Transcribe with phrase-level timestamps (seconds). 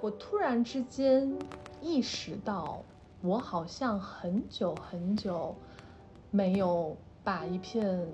[0.00, 1.36] 我突然之间
[1.80, 2.82] 意识到，
[3.22, 5.54] 我好像很久很久
[6.30, 8.06] 没有把一片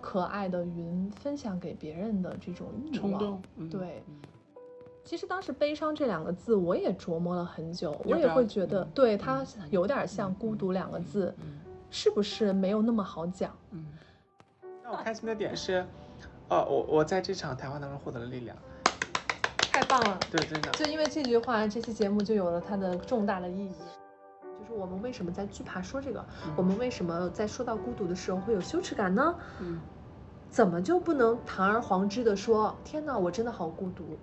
[0.00, 4.14] 可爱的云分享给别人的这种欲望冲动。，嗯对，嗯
[5.04, 11.58] 其实当时“悲伤”这两个字，我也琢磨了很久，我也会觉得嗯，对它嗯有点像“孤独”两个字，嗯
[11.90, 13.54] 是不是没有那么好讲？
[13.70, 13.86] 嗯。
[14.82, 15.84] 让我开心的点是，
[16.48, 18.56] 呃，我我在这场谈话当中获得了力量。
[19.78, 20.18] 太棒了！
[20.28, 20.72] 对，真的。
[20.72, 23.72] 就因为这句话，这期节目就有了它的重大的意义。
[24.58, 26.18] 就是我们为什么在惧怕说这个？
[26.46, 29.34] 嗯我们为什么在说到孤独的时候会有羞耻感呢？
[29.60, 29.80] 嗯
[30.50, 34.18] 怎么就不能堂而皇之的说：“天哪，我真的好孤独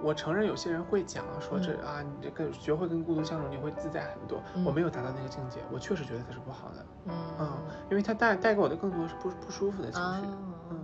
[0.00, 4.40] 我承认有些人会讲说这、嗯啊，你这个学会跟孤独相处，你会自在很多。
[4.54, 7.52] 嗯我没有达到那个境界，我确实觉得它是不好的，？”嗯嗯，
[7.90, 10.06] 因为它带带给我的更多是不不舒服的情绪。
[10.08, 10.22] 啊，
[10.70, 10.78] 嗯，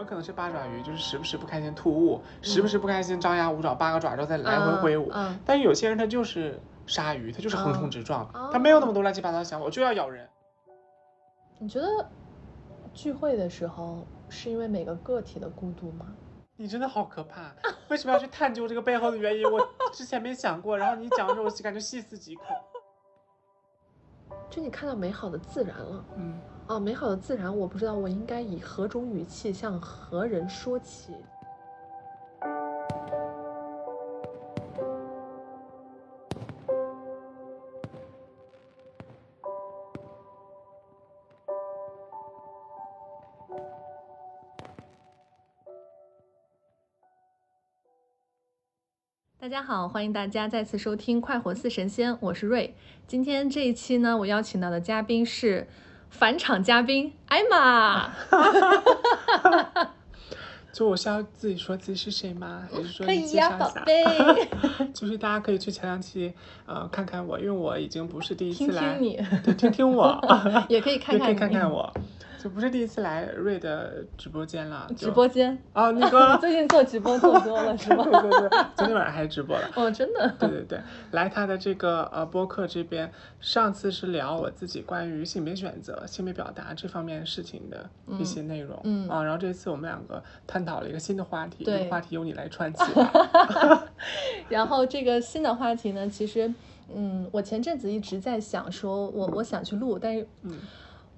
[0.00, 5.10] 们可能是八爪鱼，就是时不时不开心突兀，时不时不开心张牙舞爪，八个爪之后再来回挥舞。
[5.12, 10.28] 嗯但是有些人他就是鲨鱼，他就是横冲直撞，啊他没有那么多乱七八糟的想法，我就要咬人。
[11.58, 11.86] 你觉得
[12.94, 16.06] 聚会的时候是因为每个个体的孤独吗？
[16.56, 17.52] 你真的好可怕！
[17.88, 19.50] 为什么要去探究这个背后的原因？
[19.50, 22.46] 我之前没想过，然后你讲的时候，我感觉细思极恐。
[24.48, 26.40] 就你看到美好的自然了嗯，
[26.70, 31.12] 啊，美好的自然，我不知道我应该以何种语气向何人说起。
[49.40, 52.76] 大家好，欢迎大家再次收听《快活似神仙》，我是瑞。
[53.08, 55.66] 今天这一期呢，我邀请到的嘉宾是
[56.10, 58.10] 返场嘉宾艾玛，
[60.72, 62.68] 就我是要自己说自己是谁吗？
[62.70, 63.80] 还是说可你以呀，介绍一下？
[63.80, 64.48] 宝贝，
[64.92, 66.32] 就是大家可以去前两期
[66.66, 70.20] 呃看看我，因为我已经不是第一次来，听你，对，听听我，
[70.68, 71.92] 也可以看也可以看看我，
[72.42, 74.90] 就不是第一次来瑞的直播间了。
[74.96, 75.56] 直播间。
[75.74, 78.02] 哦，那个 最近做直播做多了 是吗？
[78.04, 79.70] 对对对，昨天晚上还直播了。
[79.76, 80.34] 哦，真的。
[80.38, 80.80] 对对对，
[81.10, 93.84] 来他的这个呃播客这边，上次是聊我自己关于性别选择、性别表达这方面事情的一些内容，嗯啊，然后这次我们两个探讨了一个新的话题，这对个话题由你来串起吧。
[94.48, 96.52] 然后这个新的话题呢，其实，
[96.94, 100.56] 嗯，我前阵子一直在想说我，我想去录，但是嗯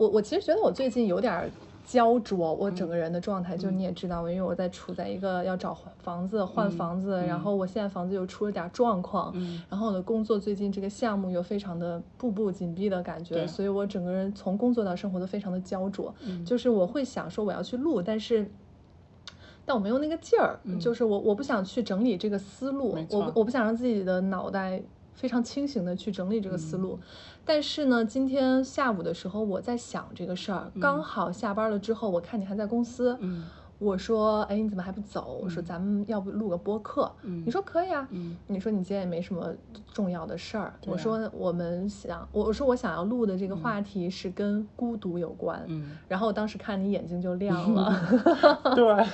[0.03, 1.49] 我我其实觉得我最近有点儿
[1.85, 16.13] 焦灼，我整个人的状态，就嗯你也知道，因为我在处在一个要找房子、换嗯房子，然嗯后我现在房子又出了点儿状况，嗯然后我的工作最近这个项目又非常的步步紧逼的感觉，所以我整个人从工作到生活都非常的焦灼。
[16.27, 18.51] 嗯就是我会想说我要去录，但是。
[19.65, 24.83] 但我没有那个劲儿，嗯就是我我不想去整理这个思路，我我不想让自己的脑袋
[25.15, 26.99] 非常清醒的去整理这个思路。
[27.45, 33.45] 但是呢，今天下午的时候我在想这个事儿，刚好下班了之后，我看你还在公司，嗯。
[33.79, 35.41] 我说，哎，你怎么还不走？
[35.43, 37.11] 我说嗯咱们要不录个播客？
[37.23, 37.43] 嗯。
[37.45, 38.07] 你说可以啊。
[38.13, 38.37] 嗯。
[38.47, 39.53] 你说你今天也没什么
[39.93, 40.75] 重要的事儿，啊。
[40.87, 47.93] 我说我们想，我我说我想要录的这个话题是跟孤独有关，嗯，然后我当时看你眼睛就亮了，
[48.77, 49.07] 对，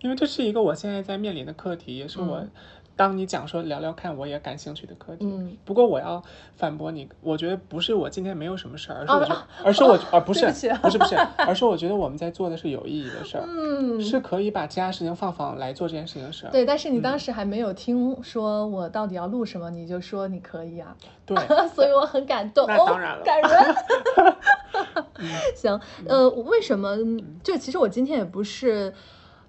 [0.00, 2.50] 因为这是一个我现在在面临的课题，也是我嗯
[2.96, 5.26] 当你讲说聊聊看我也感兴趣的课题。
[5.26, 6.22] 嗯，不过我要
[6.56, 10.46] 反驳你，我觉得不是我今天没有什么事儿，而是哦我觉得，而是我，而不是
[10.80, 16.50] 不是不是，而是我觉得我们在做的是有意义的事儿，嗯，是可以把其他事情放放来做这件事情的事儿。
[16.50, 20.96] 对，但是你当嗯时还没有听说我到底要录什么，你就说你可以啊，
[21.26, 21.36] 对，
[21.74, 23.22] 所以我很感动，当然了。
[23.22, 23.50] 感人。
[25.18, 25.28] 嗯。
[25.54, 25.78] 行，
[26.08, 26.96] 呃，为什么？
[27.42, 28.92] 就其实我今天也不是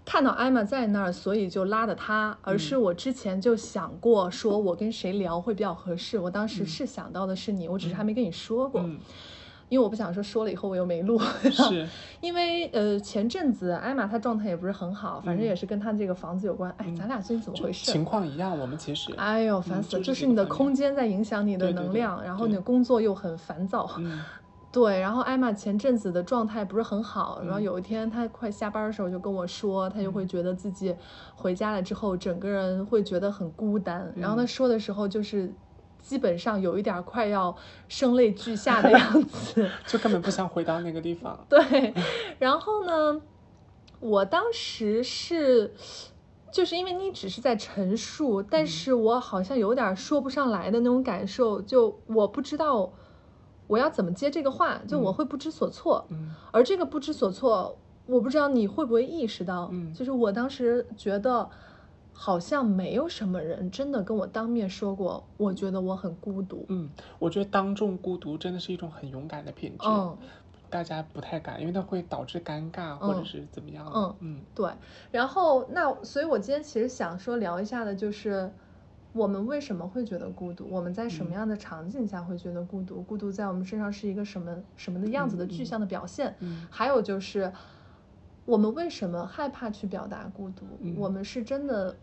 [0.07, 6.17] 看到艾玛在那儿，所以就拉的她，而是我之前就想过，说我跟谁聊会比较合适。
[6.17, 8.97] 我当时是想到的是你，我只是还没跟你说过，嗯，
[9.67, 11.19] 因为我不想说说了以后我又没录。
[11.51, 11.85] 是，
[12.21, 16.73] 因为呃前阵子艾玛她状态也不是很好，反正嗯也是跟她这个房子有关。
[16.77, 17.91] 哎，咱俩最近怎么回事？
[17.91, 20.01] 情况一样，我们其实，哎呦，烦嗯死了！
[20.01, 23.91] 就是就是你的空间在影响你的对对对能量，然后你的工作又很烦躁。
[23.97, 24.23] 嗯
[24.77, 30.95] 对，然后艾玛前阵子的状态不是很好，然后嗯有一天她快下班的时候就跟我说，她就会觉得自己
[31.35, 34.13] 回家了之后，整个人会觉得很孤单。
[34.15, 35.51] 然后她嗯说的时候就是。
[35.99, 37.53] 基本上有一点儿快要
[37.89, 41.37] 声泪俱下的样子， 就根本不想回到那个地方。
[41.49, 41.93] 对，
[42.39, 43.19] 然后呢，
[43.99, 45.73] 我当时是，
[46.49, 52.89] 就是因为你只是在陈述，但嗯是我好像有点说不上来的那种感受，就我不知道
[53.67, 61.49] 我要怎么接这个话，就我嗯会不知所措，嗯而这个不知所措，我不知道你会不会意识到，嗯就是我当时觉得。
[62.19, 66.65] 好像没有什么人真的跟我当面说过，我觉得我很孤独。
[66.67, 70.17] 嗯，我觉得当众孤独真的是一种很勇敢的品质，嗯，
[70.67, 73.91] 大家不太敢，因为它会导致尴尬或者是怎么样的。
[73.93, 74.67] 嗯嗯对。
[75.11, 78.51] 然后那，所以我今天其实想说聊一下的就是。
[79.17, 80.67] 我们为什么会觉得孤独？
[80.69, 83.01] 我们在什么样的场景下会觉得孤独？
[83.01, 86.35] 孤独在我们身上是一个什么什么的样子的具象的表现？
[86.39, 87.51] 嗯还有就是，
[88.45, 90.65] 我们为什么害怕去表达孤独？
[90.81, 91.95] 嗯我们是真的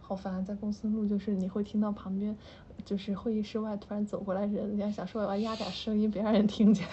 [0.00, 2.36] 好烦啊，在公司录，就是你会听到旁边，
[2.84, 6.86] 就是会议室外突然走过来人，你还想说我要压点声音，别让人听见。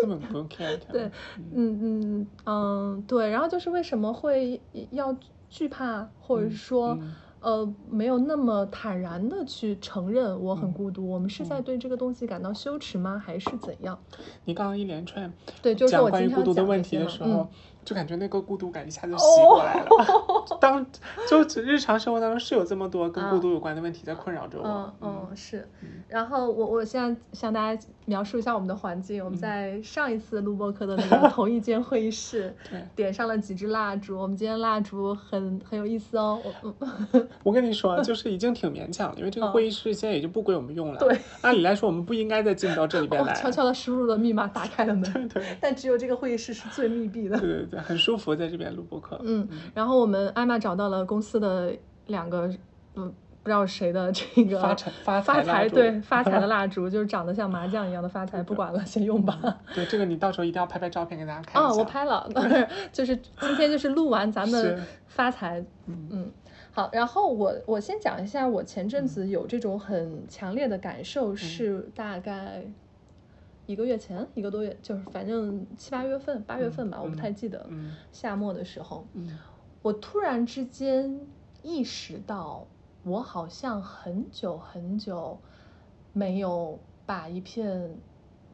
[0.00, 0.92] 根本不用 care 它。
[0.92, 1.10] 对，
[1.52, 3.28] 嗯嗯嗯，对。
[3.30, 4.60] 然后就是为什么会
[4.92, 5.14] 要
[5.50, 11.08] 惧怕，或者是说、嗯呃没有那么坦然的去承认我很嗯孤独？
[11.08, 13.18] 我们是在对这个东西感到羞耻吗？
[13.18, 13.98] 还是怎样？
[14.44, 15.32] 你刚刚一连串
[15.62, 17.48] 对，就是关于孤独的问题的时候，嗯
[17.82, 19.88] 就感觉那个孤独感一下就哦袭过来了。
[20.60, 20.84] 当
[21.30, 24.92] 就日常生活当中是有这么多跟孤嗯独有关的问题在困扰着我。
[25.00, 25.66] 嗯嗯是，
[26.08, 29.22] 然后我我现在向大家描述一下我们的环境。
[29.22, 32.52] 嗯我们在上一次录播课的那 个同一间会议室，
[32.96, 34.18] 点上了几支蜡烛。
[34.18, 36.40] 我们今天蜡烛很很有意思哦。
[37.44, 40.98] 我 跟你说，就是已经挺勉强了，因为这个嗯会议室现在也就不归我们用了。
[40.98, 43.32] 对，按理来说我们不应该再进到这里边我来。
[43.34, 45.02] 悄悄的输入了密码，打开了门。
[45.12, 47.38] 对对但只有这个会议室是最密闭的。
[47.38, 49.20] 对对对，很舒服在这边录播课。
[49.22, 51.72] 嗯，然后我们艾玛找到了公司的
[52.08, 52.50] 两个，
[52.96, 59.58] 嗯，不知道谁的这个发财发发财对 发财的蜡烛，就是长得像麻将一样的发财，不管了，先用吧。
[59.74, 61.78] 对这个你到时候一定要拍拍照片给大家看一啊，下。
[61.78, 62.28] 我拍了，
[62.92, 66.30] 就是今天就是录完咱们发财，嗯嗯，
[66.70, 72.62] 好，然后我我先讲一下，我前阵子有这种很强烈的感受，是大概
[73.64, 79.38] 一个月前，一个多月，就是反正七八月份，八月份吧，我不太记得，嗯夏末的时候，嗯
[79.80, 81.18] 我突然之间
[81.62, 82.66] 意识到，
[83.02, 85.38] 我好像很久很久
[86.12, 87.96] 没有把一片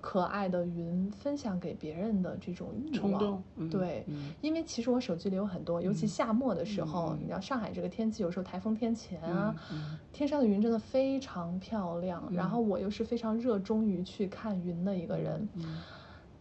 [0.01, 3.43] 可爱的云分享给别人的这种欲望冲动。
[3.57, 12.23] 嗯对，嗯因为其实我手机里有很多，尤其嗯夏末的时候，嗯你知道上海这个天气，有时候台风天前啊，嗯天上的云真的非常漂亮。
[12.33, 15.83] 然嗯后我又是非常热衷于去看云的一个人，嗯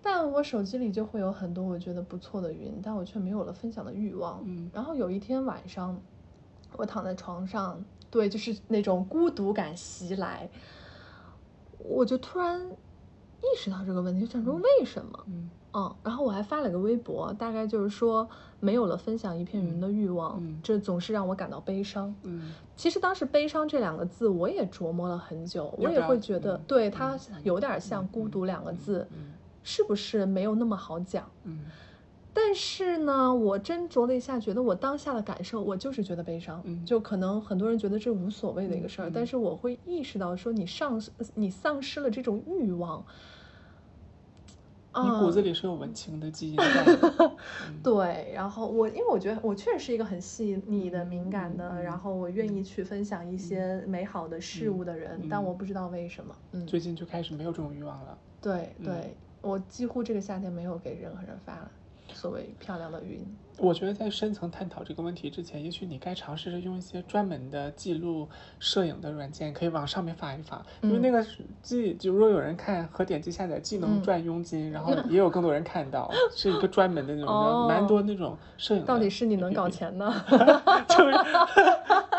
[0.03, 4.43] 但我手机里就会有很多我觉得不错的云，但我却没有了分享的欲望。
[4.45, 5.99] 嗯然后有一天晚上，
[6.77, 10.49] 我躺在床上，对，就是那种孤独感袭来，
[11.79, 15.19] 我就突然意识到这个问题，就想说为什么？
[15.27, 18.25] 嗯嗯，然后我还发了个微博，大概就是说
[18.61, 22.15] 没有了分享一片云的欲望，嗯这总是让我感到悲伤。
[22.23, 31.29] 嗯其实当时“悲伤”这两个字，我也琢磨了很久，我也会觉得，嗯对它嗯有点像“孤独”两个字，嗯是不是没有那么好讲？
[31.43, 31.65] 嗯
[32.37, 36.61] 但是呢，我斟酌了一下，觉得我当下的感受，我就是觉得悲伤。
[36.65, 43.05] 嗯就可能很多人觉得这无所谓的一个事儿，但是我会意识到说，你丧失你丧失了这种欲望。
[44.97, 47.35] 你骨子嗯里是有文青的基因在的。
[47.67, 56.35] 嗯对，然后我因为我觉得我确实是一个很细腻的、敏感的，嗯然后我愿意去分享一些美好的事物的人，嗯但我不知道为什么。
[56.51, 58.11] 嗯，最近就开始没有这种欲望了。
[58.11, 61.55] 嗯对对，我几乎这个夏天没有给任何人发
[62.13, 63.44] 所谓漂亮的云。
[63.57, 68.27] 我觉得在深层探讨这个问题之前，也许你该尝试着用一些专门的记录
[68.59, 71.25] 摄影的软件，可以往上面发一发，因为嗯那个
[71.61, 78.83] 既就如果有人看和点击下载，既能嗯赚佣金，然后 也有更多人看到，是一个专门的那种，哦蛮多那种摄影。
[78.83, 80.13] 到底是你能搞 钱呢？
[80.89, 81.13] 就是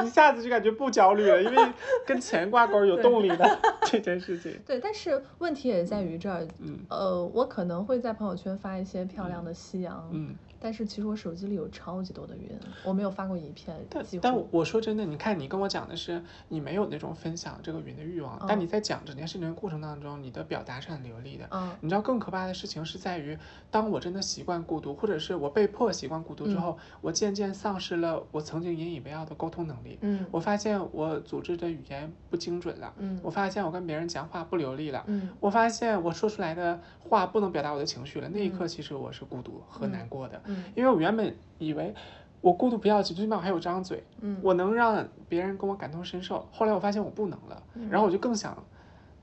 [0.04, 1.72] 一下子就感觉不焦虑了，因为
[2.06, 4.54] 跟钱挂钩有动力的这件事情。
[4.66, 10.34] 对，但是问题也在于这儿，嗯呃，我可能会在朋友圈发一些漂亮的夕阳，嗯，
[10.66, 12.50] 但是其实我手机里有超级多的云，
[12.82, 14.04] 我没有发过一片，但。
[14.20, 21.46] 但我说真的，你看你跟我讲的是你没有那种分享这个云的欲望，但嗯你在讲整件事情的过程当中，你的表达是很流利的。
[21.52, 23.38] 嗯你知道更可怕的事情是在于，
[23.70, 30.00] 当我真的习惯孤独，或者是我被迫习惯孤独之嗯后，我渐渐丧失了我曾经引以为傲的沟通能力。
[30.00, 38.28] 嗯我发现我组织的语言不精准了，嗯我发现我跟别人讲话不流利了，嗯我发现我说出来的话不能表达我的情绪了。
[38.28, 41.94] 那一刻，其实我是孤独和嗯难过的，嗯因为我原本以为
[42.40, 46.46] 我孤独不要紧，最起码我还有张嘴，嗯，我能让别人跟我感同身受。
[46.52, 48.56] 后来我发现我不能了，然后我就更想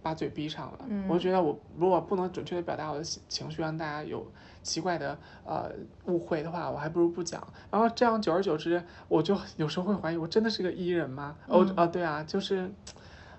[0.01, 0.79] 把嘴闭上了。
[0.87, 4.25] 嗯我就觉得我如果不能准确的表达我的情情绪，让大家有
[4.61, 5.71] 奇怪的呃
[6.05, 7.45] 误会的话，我还不如不讲。
[7.71, 11.35] 然后这样久而久之，我就有时候会怀疑，我真的是个 E 人吗？
[11.47, 12.69] 哦嗯啊，对啊，就是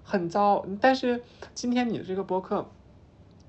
[0.03, 0.65] 很糟。
[0.81, 1.21] 但是
[1.53, 2.67] 今天你的这个播客。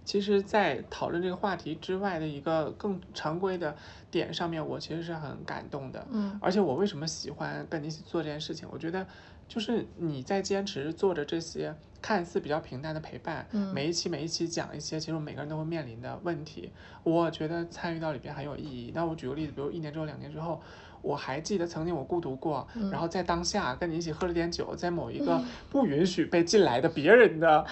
[0.07, 3.75] 其实，在讨论这个话题之外的一个更常规的
[4.19, 6.07] 点上面，我其实是很感动的。
[6.11, 8.67] 嗯而且我为什么喜欢跟你一起做这件事情？
[8.71, 9.05] 我觉得
[9.47, 16.71] 就是你在坚持做着这些看似比较平淡的陪伴，嗯每一期每一期讲一些其实我们每个人都会面临的问题，
[17.03, 18.91] 我觉得参与到里边很有意义。
[18.95, 20.61] 那我举个例子，比如一年之后、两年之后。
[21.01, 27.63] 我还记得曾经我孤独过，嗯然后在当下跟你一起喝了点酒，在某一个不允许被进来的别人的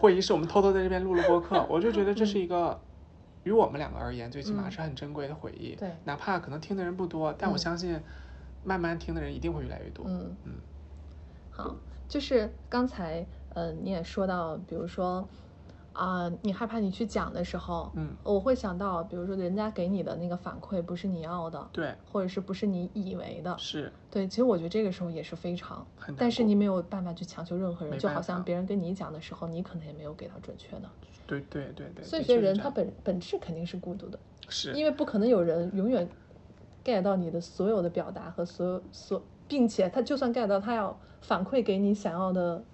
[0.00, 2.80] 会议室，我们偷偷在这边录了播客，我就觉得这是一个
[3.42, 5.74] 于我们两个而言，最起码嗯是很珍贵的回忆。
[5.76, 8.00] 对哪怕可能听的人不多，但我嗯相信
[8.62, 10.04] 慢慢听的人一定会越来越多。
[10.06, 10.52] 嗯嗯
[11.50, 11.76] 好，
[12.08, 15.28] 就是刚才呃你也说到，比如说
[15.92, 30.88] 啊、你害怕你去讲的时候，嗯，我会想到，比如说人家给你的那个反馈不是你要的，对，或者是不是你以为的，是对，其实我觉得这个时候也是非常，但是你没有办法去强求任何人，就好像别人跟你讲的时候，你可能也没有给到准确的，
[31.26, 32.04] 对对对对。
[32.04, 34.18] 所以的觉得人他本本质肯定是孤独的，
[34.48, 36.08] 是因为不可能有人永远
[36.84, 42.64] get 到你的所有的表达和所有所，并且他就算 get 到，他要反馈给你想要的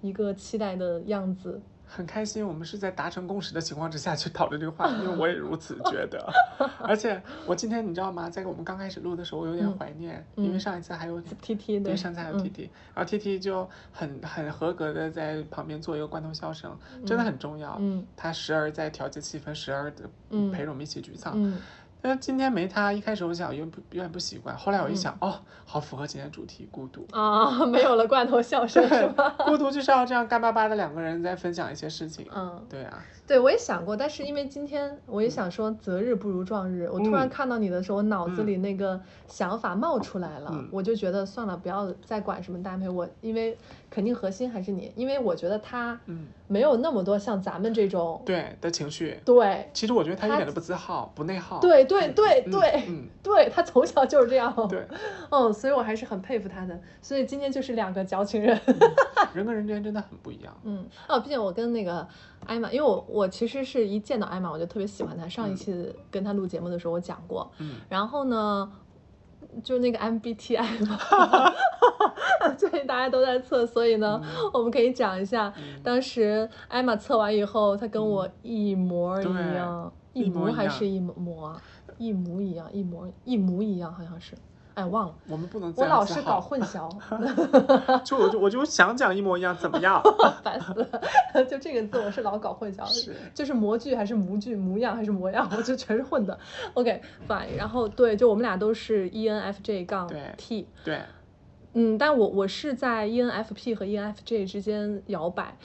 [0.00, 1.62] 一个期待的样子。
[1.94, 6.26] 很开心，我们是在达成共识的情况之下去讨论这个话题，因为我也如此觉得。
[6.82, 12.62] 而且我今天你知道吗，在我们刚开始录的时候，我有点嗯怀念，因为嗯上一次还有 T T 对，对，上次还有嗯 T T，、
[12.94, 17.76] 然后 T T 就很很合格的在旁边做一个罐头笑声，真的很重要。
[17.78, 21.34] 嗯他时而在调节气氛，时而的嗯陪着我们一起沮丧。
[21.36, 21.58] 嗯
[22.06, 27.06] 但今天没他，一开始我想有点不有点不习惯，后来我一想，哦，好符合今天主题，孤独。
[27.12, 29.30] 啊，没有了罐头笑声是吧？
[29.46, 32.26] 孤独就是要这样干巴巴的两个人在分享一些事情。
[32.36, 43.56] 嗯，对啊，对，我也想过，但是因为今天我也想说择日不如撞日，我突然嗯看到你的时候，我脑子里那个想法冒出来了，嗯我就觉得算了，不要再管什么搭配，我因为
[43.94, 51.60] 肯定核心还是你，因为我觉得他嗯，没有那么多像咱们这种，对的情绪，对其实我觉得他一点都不自耗，不内耗。
[51.60, 54.84] 对对对嗯对嗯，对，他从小就是这样，对，
[55.30, 58.60] 嗯，所以我还是很佩服他的，所以今天就是两个矫情人。
[59.32, 60.56] 人跟人之间真的很不一样。
[60.62, 62.06] 嗯，哦，毕竟我跟那个
[62.46, 65.28] 艾玛，因为我我其实是一见到艾玛我就特别喜欢她。
[65.28, 68.70] 上一嗯期跟她录节目的时候我讲过，嗯，然后呢，
[69.62, 70.98] 就那个 MBTI 嘛，
[72.58, 74.20] 最近大家都在测，所以呢，
[74.52, 75.80] 我们可以讲一下，嗯。
[75.82, 81.62] 当时艾玛测完以后，她跟我一模一样，一模还是一模啊？
[81.98, 84.34] 一模一样，一模一模一样，好像是，
[84.74, 86.90] 哎，忘了，我们不能这我老是搞 混淆。
[88.04, 90.02] 就我就我就想讲一模一样，怎么样？
[90.42, 91.44] 烦死了！
[91.46, 96.36] 就这个字我是老搞混淆，是就是模具还是模具，模样还是模样，我就全是混的。
[96.74, 101.00] OK，fine、然后对，就我们俩都是 E ENFJ 杠 T，对，
[101.74, 105.56] 嗯，但我我是在 E ENFP 和 ENFJ 之间摇摆。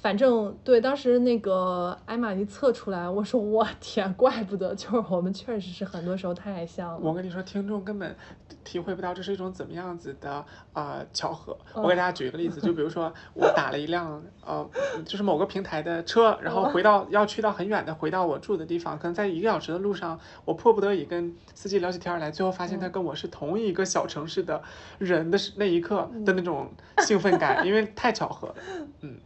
[0.00, 6.98] 反正对，当时那个艾玛一测出来，我说我天，怪不得， 就是我们确实是很多时候太像了。
[7.02, 8.14] 我跟你说，听众根本
[8.62, 11.56] 体会不到这是一种怎么样子的呃巧合。
[11.74, 14.68] 嗯我给大家举一个例子，就比如说 我打了一辆呃，
[15.04, 24.62] 就是某个平台的车，然后回到要去到很远的回到我住的地方，可能在一个小时的路上，我迫不得已跟司机聊起天儿来，最后发现他跟我是同一个小城市的
[24.98, 28.54] 人的时那一刻的那种兴奋感，因为太巧合了。
[29.00, 29.16] 嗯，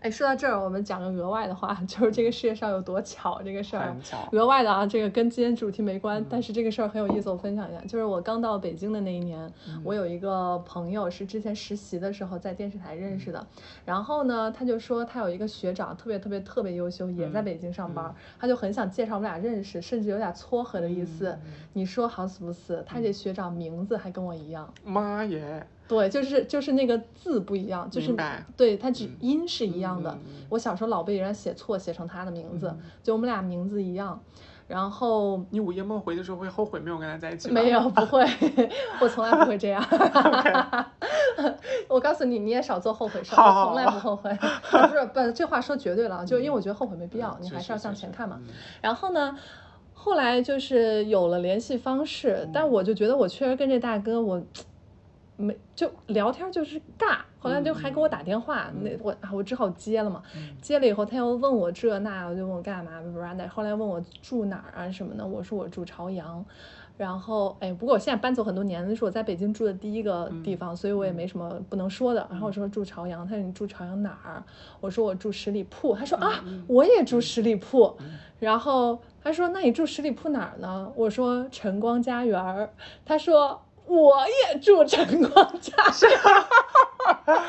[0.00, 3.94] 哎，说到这儿，我们讲个额外的话， 就是这个世界上有多巧这个事儿。
[4.32, 7.80] 额外的啊，这个跟今天主题没关，嗯但是这个事儿很有意思，我分享一下。
[7.82, 13.44] 就是我刚到北京的那一年，嗯我有一个朋友是之前实习的时候在电视台认嗯识的，
[13.84, 21.30] 然后呢，他就说他有一个学长特别特别特别优秀，也在嗯北京上班，嗯他就很想介绍我们俩认识，甚至有点撮合的意思。
[21.30, 21.38] 嗯
[21.72, 24.72] 你说好死不死，他这学长名字还跟我一样。
[24.84, 25.64] 妈耶！
[25.88, 28.14] 对，就是就是那个字不一样，就是
[28.56, 30.16] 对它只嗯音是一样的。
[30.50, 34.20] 我小时候老被人写错，写成他的名字，嗯就我们俩名字一样。
[34.66, 37.54] 然后你午夜梦回的时候会后悔没有跟他在一起吗？
[37.54, 38.22] 没有，不会，
[39.00, 39.82] 我从来不会这样。
[41.88, 44.30] 我告诉你，你也少做后悔事我从来不后悔。
[44.70, 48.38] 不是不是，这话说绝对了，就因为我觉得后悔没必要，嗯你还是要向前看嘛。。
[48.82, 49.34] 然后呢，
[49.94, 54.42] 后来就是有了联系方式，嗯但我就觉得我确实跟这大哥我
[55.40, 60.22] 没就聊天就是尬，后来就还给我打电话，嗯那我啊我只好接了嘛。
[60.36, 63.48] 嗯接了以后，他又问我这那，我就问我干嘛，不然的。
[63.48, 66.44] 后来问我住哪儿啊什么的，我说我住朝阳。
[66.96, 72.26] 然后，哎，不过我现在搬走很多年，那是我在北京住的第一个地方，所以我也没什么不能说的。
[72.28, 74.42] 然后我说住朝阳，他说你住朝阳哪儿？
[74.80, 75.94] 我说我住十里铺。
[75.94, 77.96] 他说啊，我也住十里铺。
[78.40, 80.92] 然后他说那你住十里铺哪儿呢？
[80.96, 82.68] 我说晨光家园儿。
[83.04, 85.72] 他说我也住晨光家
[86.06, 87.44] 园儿。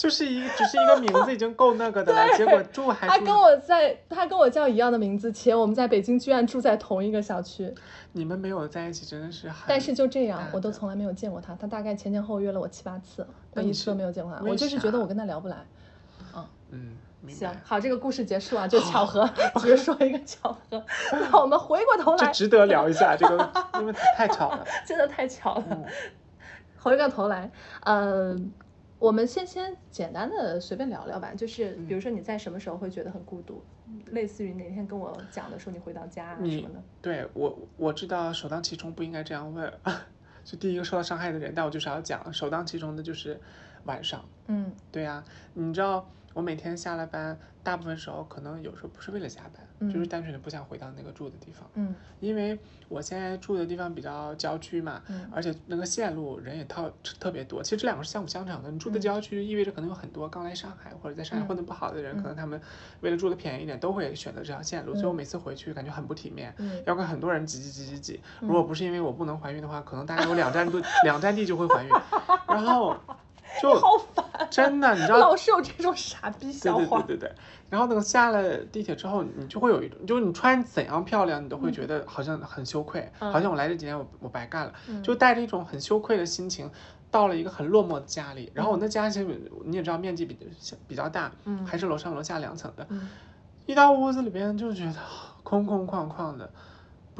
[0.00, 7.70] 就是一只是一个名字已经够那个的了，结果住还住他跟我在，他跟我叫一样的名字，且我们在北京居然住在同一个小区。
[8.12, 9.56] 你们没有在一起，真的是很。
[9.68, 11.54] 但是就这样，我都从来没有见过他。
[11.54, 14.42] 他大概前前后后约了我七八次，我一次都没有见过他。
[14.42, 15.66] 我就是觉得我跟他聊不来。
[16.34, 16.96] 嗯，明
[17.28, 17.50] 行，。
[17.62, 19.28] 好，这个故事结束啊，就 巧合，
[19.60, 20.84] 只是说一个巧合。
[21.12, 24.66] 那我们回过头来，这值得聊一下 这个，因为太巧了。
[24.86, 25.64] 真的太巧了。
[25.70, 25.84] 嗯
[26.82, 27.50] 回过头来，
[27.82, 28.34] 呃，
[28.98, 33.62] 我们先先简单的随便聊聊吧，就是嗯比如说你在什么时候会觉得很孤独，
[34.12, 36.82] 类似于哪天跟我讲的说你回到家啊什么的。
[37.02, 39.70] 对我我知道首当其冲不应该这样问，
[40.42, 43.38] 是第一个受到伤害的人，但我就是要讲首当其冲的就是
[43.84, 44.24] 晚上。
[44.46, 45.22] 嗯对呀、
[45.52, 52.58] 你知道我每天下了班，大部分时候可能有时候不是为了加班，就是嗯单纯的不想回到那个住的地方，嗯因为
[52.88, 57.62] 我现在住的地方比较郊区嘛，嗯而且那个线路人也特特别多。
[57.62, 58.70] 其实这两个是相辅相成的。
[58.70, 62.60] 你住的嗯郊区意味着可能有很多刚来上海或者在上海嗯混得不好的人，嗯可能他们
[63.00, 64.92] 为了住的便宜一点，都会选择这条线路。
[64.94, 66.54] 所以我嗯每次回去感觉很不体面。
[66.58, 71.90] 嗯要跟很多人挤挤挤挤挤，嗯如果不是因为我不能怀孕的话，可能大概有两站路两站地就会怀孕，
[72.46, 72.96] 然后
[73.62, 77.02] 就好烦，真的，你知道老是有这种傻逼对笑话。
[77.02, 77.32] 对对对对。
[77.68, 86.70] 然后等下了地铁之后，你就会有一种，就是你穿怎样漂亮，你都会觉得好像很羞愧，嗯好像我来这几天我我白干了，嗯就带着一种很羞愧的心情。
[87.12, 89.26] 到了一个很落寞的家里，然后我那家其实
[89.64, 90.38] 你也知道面积比
[90.86, 93.08] 比较大，嗯还是楼上楼下两层的，嗯
[93.66, 94.94] 一到屋子里边就觉得
[95.42, 96.48] 空空旷旷的，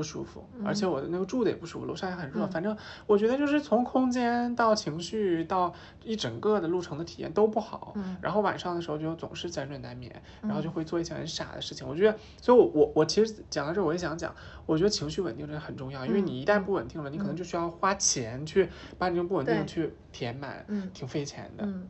[0.00, 2.46] 不舒服，嗯而且我的那个住的也不舒服，楼上也很热。
[2.46, 2.74] 嗯反正
[3.06, 7.92] 我觉得就是从空间到情绪到一整个的路程的体验都不好。
[7.96, 11.86] 嗯然后晚上的时候就总是辗转难眠，然后嗯就会做一些很傻的事情。
[11.86, 21.64] 我觉得，所以我我我其实讲到这儿，我也想讲，我觉得情绪稳定真的很重要，因为嗯你一旦不稳定了，你可能就需要花钱去把你这种不稳定去填满，嗯挺费钱的。
[21.66, 21.86] 嗯，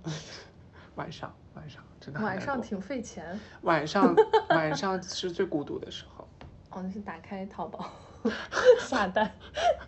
[0.97, 3.39] 晚上晚上真的很晚上挺费钱。
[3.63, 4.15] 晚上
[4.51, 6.20] 晚上是最孤独的时候。
[6.71, 7.91] 哦，你是打开淘宝
[8.81, 9.31] 下单，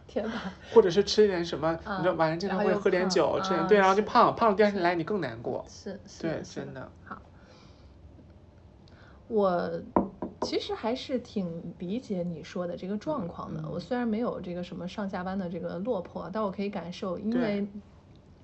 [0.07, 0.33] 天哪！
[0.73, 5.65] 或者是吃一点什么，啊你知道晚上经常会喝点酒，吃点啊对，然后就胖，胖了第二天来你更难过。
[5.69, 6.43] 是是。
[6.43, 7.21] 真的，好，
[9.29, 9.71] 我
[10.41, 13.61] 其实还是挺理解你说的这个状况的。
[13.61, 17.67] 嗯我虽然没有这个什么上下班的这个落魄，但我可以感受，因为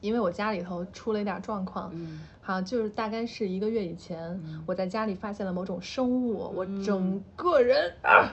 [0.00, 1.90] 因为我家里头出了一点状况。
[1.94, 8.32] 嗯，好，就是大概是一个月以前，嗯我在家里发现了某种生物，我嗯整个人啊，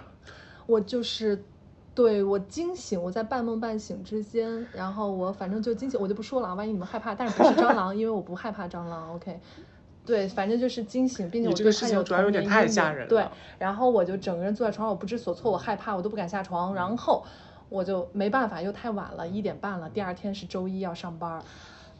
[0.66, 1.44] 我就是。
[1.96, 9.40] 对我惊醒，我在半梦半醒之间，然后我反正就惊醒，我就不说了啊，万一你们害怕，但是不是蟑螂，因为我不害怕蟑螂，OK。
[10.06, 17.24] 对，反正就是惊醒，并且这个事情主要有童点太吓人了，然后我就整个人坐在床上，我不知所措，我害怕，我都不敢下床，然后
[17.76, 21.44] 我就没办法，又太晚了，一点半了，第二天是周一要上班儿，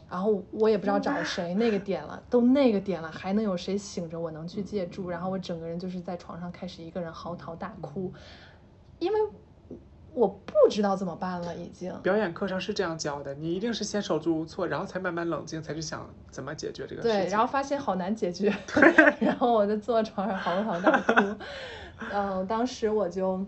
[0.08, 5.10] 然后我也不知道找谁，那个点了，都那个点了，还能有谁醒着我能去借住？
[5.10, 8.10] 然后我整个人就是在床上开始一个人嚎啕大哭，
[8.98, 9.18] 因为
[10.14, 11.92] 我不知道怎么办了，已经。
[12.02, 17.20] 表演课上是这样教的，你一定是先手足无措，然后才慢慢冷静，才去想怎么解决这个事情。
[17.20, 21.36] 对，然后发现好难解决， 对然后我就坐床上嚎啕大哭。
[22.12, 23.44] 嗯，当时我就，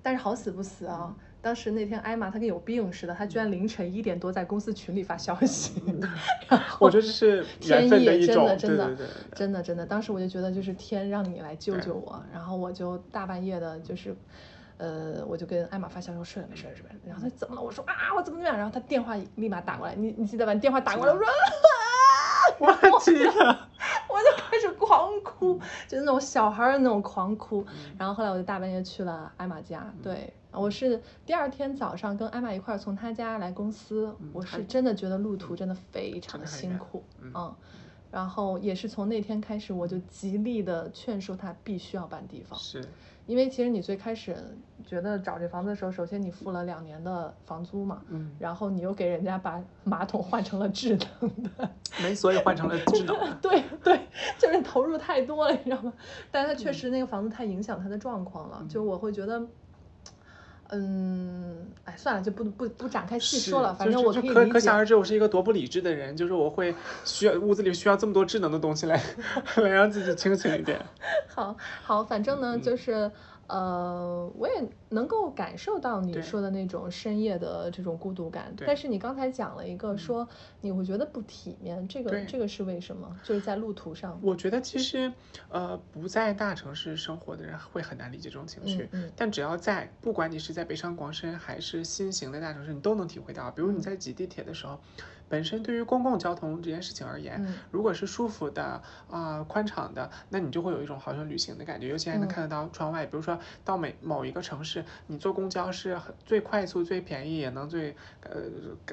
[0.00, 1.12] 但是好死不死啊！
[1.42, 5.82] 当时那天艾玛她跟有病似的，她居然凌晨一点多在公司群里发消息，
[6.48, 8.96] 然后 我觉得这是缘分天意真一种，的真的
[9.34, 14.14] 真的真的，当时我就觉得就是天让你来救救我，然后我就大半夜的，就是，
[14.76, 17.62] 呃，我就跟艾玛发消息说睡了没睡了是吧，然后她怎么了？
[17.62, 20.52] 我说啊我怎么怎么样，然后她电话立马打过来，你你记得把？
[20.52, 21.32] 你电话打过来，我说啊，
[22.92, 27.64] 我记得，我就开始狂哭，就是那种小孩儿的那种狂哭。
[27.98, 37.54] 然后后来我就大半夜去了艾玛家，对我是第二天早上跟艾玛一块儿从她家来公司，我是真的觉得路途真的非常的辛苦，嗯嗯。
[38.10, 42.84] 然后也是从那天开始，我就极力的劝说他必须要搬地方，是
[43.26, 44.36] 因为其实你最开始
[44.84, 51.70] 觉得找这房子的时候，首先你付了两年的房租嘛，嗯，然后你又给人家把马桶换成了智能的，
[52.02, 53.38] 没，所以换成了智能的。
[53.40, 54.00] 对对，
[54.36, 55.92] 就是投入太多了，你知道吗？
[56.32, 59.40] 但是他确实那个房子太影响他的状况了，就我会觉得，
[60.72, 64.46] 嗯，哎，算了，就不不不展开细说了，反正我可。
[64.48, 69.02] 可想而知，我是一个多不理智的人，就是我会需要屋子里需要这么多智能的东西来
[69.56, 70.80] 来让自己清醒一点。
[71.34, 73.10] 好好，反正呢，嗯就是
[73.50, 78.54] 呃，我也能够感受到你说的那种深夜的这种孤独感。
[78.64, 80.26] 但是你刚才讲了一个说
[80.60, 83.18] 你会觉得不体面，这个这个是为什么？
[83.24, 84.18] 就是在路途上。
[84.22, 85.12] 我觉得其实，
[85.48, 93.50] 呃，不在大城市生活的人会很难理解这种情绪，嗯嗯但只要在，不管你是在北上广深还是新型的大城市，你都能体会到。
[93.50, 94.78] 比如你在挤地铁的时候，
[95.30, 103.06] 本身对于公共交通这件事情而言，嗯如果是舒服的啊、宽敞的，那你就会有一种好像旅行的感觉，尤其还能嗯看得到窗外。
[103.06, 108.42] 比如说到每某一个城市，你坐公交是很最快速、最便宜，也能最呃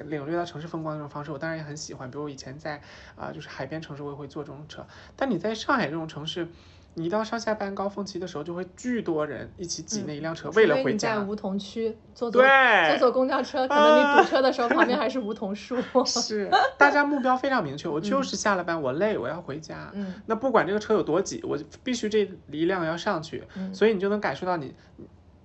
[0.04, 2.08] 领略到城市风光的这种方式，我当然也很喜欢。
[2.08, 2.80] 比如我以前在
[3.16, 4.86] 啊、就是海边城市，我也会坐这种车。
[5.16, 6.48] 但你在上海这种城市，
[6.98, 11.14] 你一到上下班高峰期的时候，就会巨多人一起挤嗯那一辆车，为了回家。
[11.14, 15.76] 你在梧桐区坐坐坐对，坐公交车，可能你堵车的时候旁边还是梧桐树。
[16.04, 19.90] 是大家目标非常明确，我就是下了班我累，我要回家。
[19.94, 24.74] 嗯那不管这个车有多挤，我必须这一辆要上去，嗯所以你就能感受到你。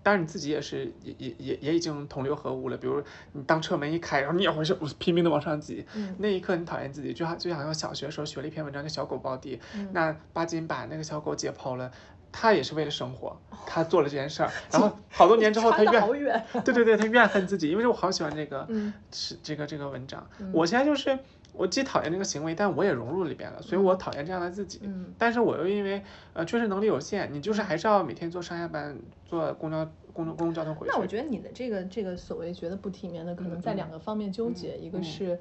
[0.04, 2.76] 当然你自己也是，也也也也已经同流合污了。
[2.76, 6.14] 比如你当车门一开，然后你也会是拼命的往上挤，嗯。
[6.20, 9.90] 那一刻你讨厌自己，就好就好像小学时候学了一篇文章叫《小狗抱地》，嗯。
[9.94, 11.90] 那巴金把那个小狗解剖了，
[12.32, 18.94] 他也是为了生活，他做了这件事儿， 然后好多年之后他怨，对对对，他怨恨自己，因为我好喜欢这个，嗯。
[19.12, 20.28] 是这个这个文章。
[20.40, 20.52] 嗯。
[20.54, 21.18] 我现在就是
[21.54, 24.82] 我既讨厌这个行为，但我也融入里边了，所以我讨厌这样的自己。
[24.84, 30.92] 嗯但是我又因为呃确实能力有限，你就是还是要每天坐上下班，坐公交公共公共交通回去。
[30.94, 35.40] 那我觉得你的这个这个所谓觉得不体面的，可能在两个方面纠结，一个嗯是。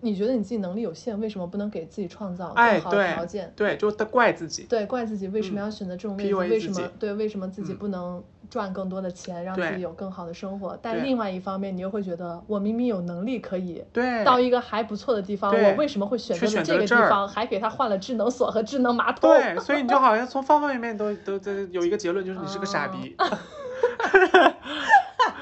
[0.00, 3.50] 你觉得你自己能力有限，为什么不能给自己创造哎更好的条件？
[3.56, 4.64] 对，就得怪自己。
[4.64, 7.14] 对，怪自己为什么要选择这种位置？PUA 为什么对？
[7.14, 8.22] 为什么自己嗯不能
[8.54, 10.78] 赚更多的钱，让自己有更好的生活？
[10.80, 19.28] 但另外一方面，你又会觉得，我明明有能力可以对，到一个还不错的地方，我为什么会选择这个地方，还给他换了智能锁和智能马桶？
[19.28, 23.26] 对，所以你就好像从方方面面都都都有一个结论，就是你是个傻逼，啊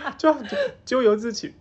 [0.17, 1.55] 就就咎由自取。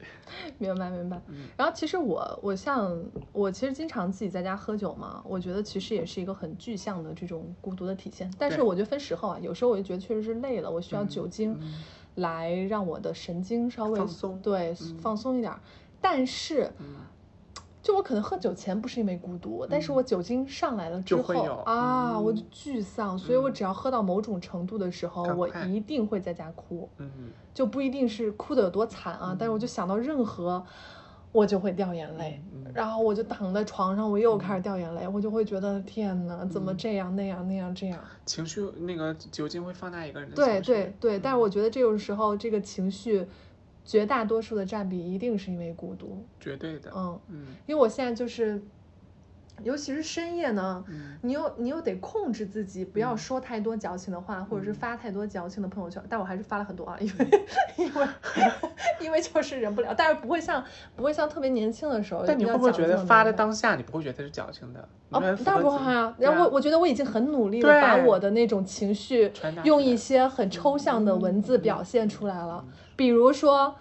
[0.62, 1.48] 明白明白嗯。
[1.58, 2.98] 然后其实我我像
[3.32, 8.32] 我其实经常自己在家喝酒嘛，我觉得其实也是一个很具象的这种孤独的体现。
[8.38, 11.84] 但是我觉得分时候啊，有时候我就觉得确实是累了，我需要嗯酒精嗯
[12.16, 15.60] 来让我的神经稍微放松对嗯放松一点儿。
[16.00, 16.86] 但是嗯
[17.82, 21.34] 就我可能喝酒前不是因为孤独，但是我酒精上来了之后
[21.66, 22.46] 啊，我就嗯。
[22.52, 23.54] 巨丧，所以我嗯。
[23.54, 26.88] 只要喝到某种程度的时候，我一定会在家哭。
[26.98, 30.64] 嗯，就不一定是哭的有多惨啊，但是我就想到任何，
[31.32, 36.78] 我就会掉眼泪，然后我就躺在床上，我又开始掉眼泪，我就会觉得天哪，怎么嗯。
[36.78, 38.00] 这样那样那样这样？
[38.28, 41.42] 情绪那个酒精会放大一个人的对对对，但是嗯。
[41.42, 43.26] 我觉得这种时候，这个情绪
[43.92, 48.62] 绝大多数的占比一定是因为孤独，绝对的，嗯，嗯因为我现在就是，
[49.64, 50.82] 尤其是深夜呢。
[50.88, 56.02] 嗯你又你又得控制自己，不要嗯说太多矫情的话，或者是嗯发太多矫情的朋友圈。
[56.10, 57.28] 但我还是发了很多啊，因为
[57.78, 58.08] 因为
[59.02, 60.64] 因为就是忍不了，但是不会像
[60.96, 62.24] 不会像特别年轻的时候。
[62.26, 64.88] 但你会不会觉得发的当下你不会觉得它是矫情的？
[65.10, 66.16] 你哦当然不会啊。
[66.18, 72.66] 然后我觉得我已经很努力的把我的那种情绪传达用一些很抽象的文字嗯表现出来了，
[73.02, 73.76] 比如说，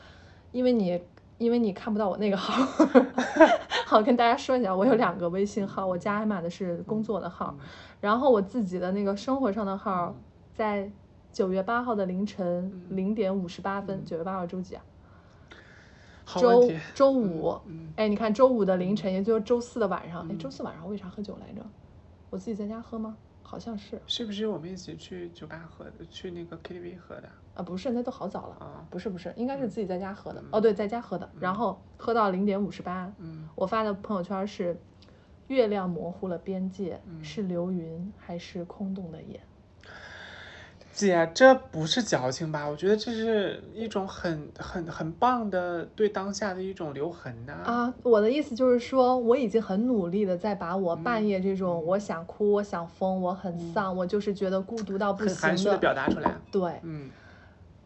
[0.50, 0.98] 因为你。
[1.40, 2.52] 因为你看不到我那个号
[3.88, 7.66] 好跟大家说一下，我有两个微信号，我加艾玛的是工作的号，嗯
[7.98, 10.14] 然后我自己的那个生活上的号，
[10.52, 10.92] 在
[11.32, 14.84] 九月八号的凌晨嗯零点五十八分，九月八号周几啊？
[16.26, 21.64] 好周，周五，嗯哎，你看周五的凌晨，也就是周四的晚上，哎，嗯周四晚上我为啥喝酒来着？
[22.28, 23.16] 我自己在家喝吗？
[23.42, 27.28] 好像是是不是我们一起去酒吧喝的，去那个 KTV 喝的
[27.60, 28.84] 啊，不是，那都好早了，啊？
[28.88, 30.48] 不是不是，应该是自己在家喝的嗯。
[30.52, 34.74] 哦，对，在家喝的，然后喝到零点五十八，嗯我发的朋友圈是，
[35.48, 39.40] 月亮模糊了边界，嗯是流云还是空洞的眼？
[40.92, 42.66] 姐，这不是矫情吧？
[42.66, 56.34] 我觉得这是一种很很很棒的对当下的一种留痕呐、啊，我的意思就是说，我已经很努力的在把我嗯半夜这种我想哭、我想疯、我很丧、我就是觉得孤独到不很含蓄的行的，表达出来。
[56.50, 56.80] 对。
[56.82, 57.08] 嗯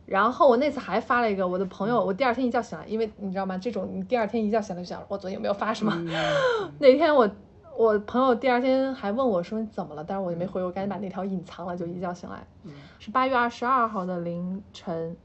[0.07, 3.57] 然后我那次还发了一个我的朋友，我第二天一觉醒来，因为你知道吗？
[3.57, 5.93] 这种你第二天一觉醒来就想，我昨天有没有发什么？
[5.97, 6.09] 嗯
[6.79, 7.29] 那天我
[7.77, 12.47] 我朋友第二天还问我说你怎么了，但是我就没回，我赶紧把那条隐藏了，就一觉醒来。
[12.65, 15.17] 嗯是八月二十二号的凌晨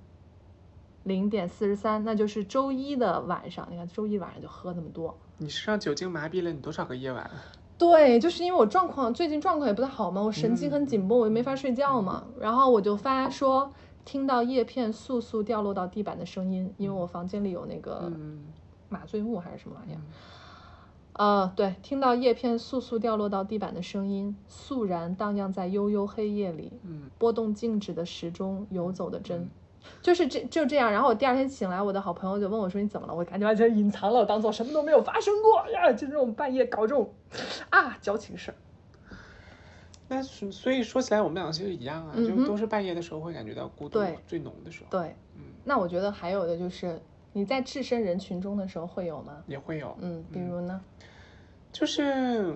[1.03, 3.67] 零点四十三，那就是周一的晚上。
[3.69, 7.29] 你看周一晚上就喝那么多，你是让酒精麻痹了你多少个夜晚？
[7.77, 12.25] 对，就是因为我状况最近状况也不太好嘛，我神经嗯很紧绷，我就没法睡觉嘛。
[12.37, 13.71] 然后我就发说
[14.05, 18.43] 听到叶片簌簌掉落到地板的声音，因为我房间里有那个嗯
[18.89, 19.97] 麻醉木还是什么玩意儿。
[19.97, 20.03] 嗯
[21.13, 29.49] 呃，对，听到叶片簌簌掉落到地板的声音，肃然荡漾在悠悠黑夜里，嗯拨动静止的时钟，游走的针嗯，
[30.01, 30.89] 就是这就这样。
[30.89, 35.91] 然后我第二天醒来，我的好朋友就问我说：“你怎么了？”我赶紧把这隐藏了，我当做什么都没有发生过呀。
[35.91, 37.13] 就这种半夜搞这种
[37.69, 38.55] 啊矫情事儿。
[40.09, 44.87] 那所所以说起来，我们俩其实一样啊，嗯就都是半夜的时候会感觉到孤独最浓的时候。
[44.89, 46.99] 对，嗯那我觉得还有的就是，
[47.31, 49.41] 你你在置身人群中的时候会有吗？
[49.47, 50.81] 也会有，嗯，比如呢？
[51.71, 52.51] 就是，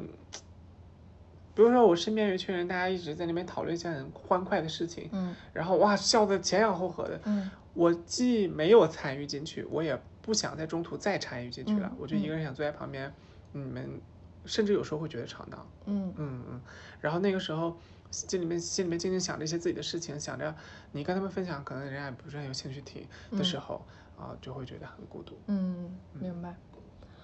[1.55, 13.13] 比如说我身边有一群人，大家一直在那边讨论一些很欢快的事情，嗯然后哇笑得前仰后合的，嗯我既没有参与进去，我也不想在中途再参与进去了，嗯我就一个人想坐在旁边，
[13.53, 14.01] 你们
[14.45, 16.61] 甚至有时候会觉得吵闹，嗯嗯嗯，
[16.99, 17.75] 然后那个时候
[18.11, 20.53] 心里面心里面静静想着一些自己的事情，想着
[20.91, 23.85] 你跟他们分享，可能人家也不是很有兴趣听的时候，
[24.17, 25.37] 啊、就会觉得很孤独。
[25.47, 26.55] 嗯，明白。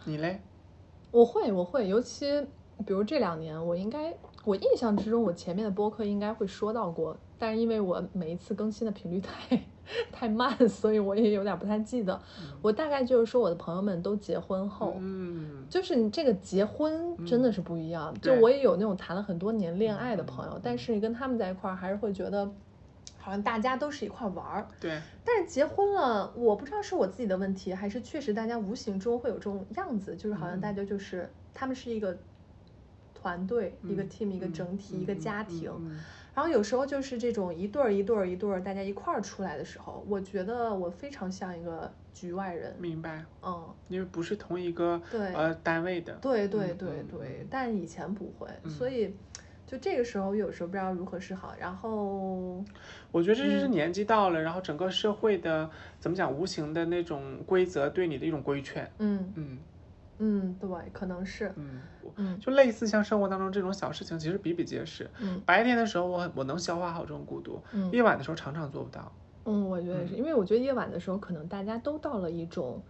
[0.06, 0.42] 你嘞？
[1.12, 2.42] 我会，我会，尤其
[2.86, 9.66] 比如这两年，我应该，我印象之中，我前面的播客应该会说到过，但是因为我每一次更新的频率太
[10.12, 12.20] 太慢，所以我也有点不太记得。
[12.62, 18.14] 我大概就是说，我的朋友们都结婚后，嗯，就是你这个结婚真的是不一样。
[18.20, 22.52] 就我也有那种谈了很多年恋爱的朋友，但是你跟他们在一块儿，还是会觉得
[23.18, 24.68] 好像大家都是一块儿玩儿。
[24.80, 32.18] 对，但是结婚了，我不知道是我自己的问题，还是确实大家无形中会有这种样子，就是好像大家就是、他们是一个
[33.14, 35.72] 团队、一个嗯 team、一个整体、一个家庭。
[36.40, 42.74] 然后有时候就是这种一对儿一对儿一对儿大家一块儿出来的时候，我觉得我非常像一个局外人。
[42.80, 46.14] 明白，嗯，因为不是同一个对呃单位的。
[46.22, 49.14] 对对嗯对嗯对，但以前不会，嗯所以
[49.68, 51.54] 就这个时候有时候不知道如何是好。
[51.60, 52.64] 然后
[53.12, 58.90] 我觉得这就是嗯年纪到了，然后整个社会的怎么讲，无形的那种规则对你的一种规劝。
[59.00, 59.58] 嗯嗯
[60.20, 61.82] 嗯，对，可能是嗯，
[62.18, 65.10] 嗯就类似像生活当中这种小事情，其实比比皆是。
[65.22, 69.12] 嗯白天的时候我我能消化好这种孤独，嗯夜晚的时候常常做不到。
[69.46, 72.84] 嗯，我觉得是因为我觉得夜晚的时候，可能大家都到了一种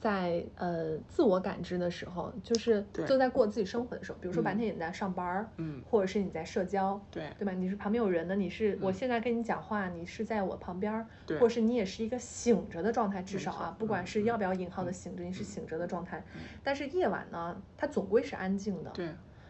[0.00, 7.52] 在呃自我感知的时候，就是对就在过自己生活的时候，比如说白嗯天你在上班儿，嗯，或者是你在社交，对对吧？
[7.52, 16.40] 你是旁边有人的，你是我嗯现在跟你讲话，你是在我旁边儿，对或者是你也是一个醒着的状态，至少啊，不管是要不要引号的嗯醒着，你是嗯醒着的状态嗯。
[16.62, 18.90] 但是夜晚呢，它总归是安静的。
[18.90, 19.08] 对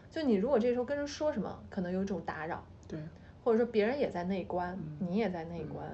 [0.09, 2.97] 就你如果这时候跟人说什么，可能有一种打扰，对，
[3.43, 5.85] 或者说别人也在内观，嗯你也在内观，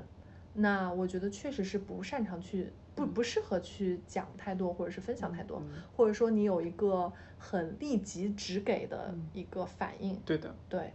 [0.53, 10.55] 那我觉得确实是不擅长去不不适合去讲太多，或者是分享太多，嗯或者说你有一个很立即直给的嗯一个反应，对的。
[10.69, 10.93] 对，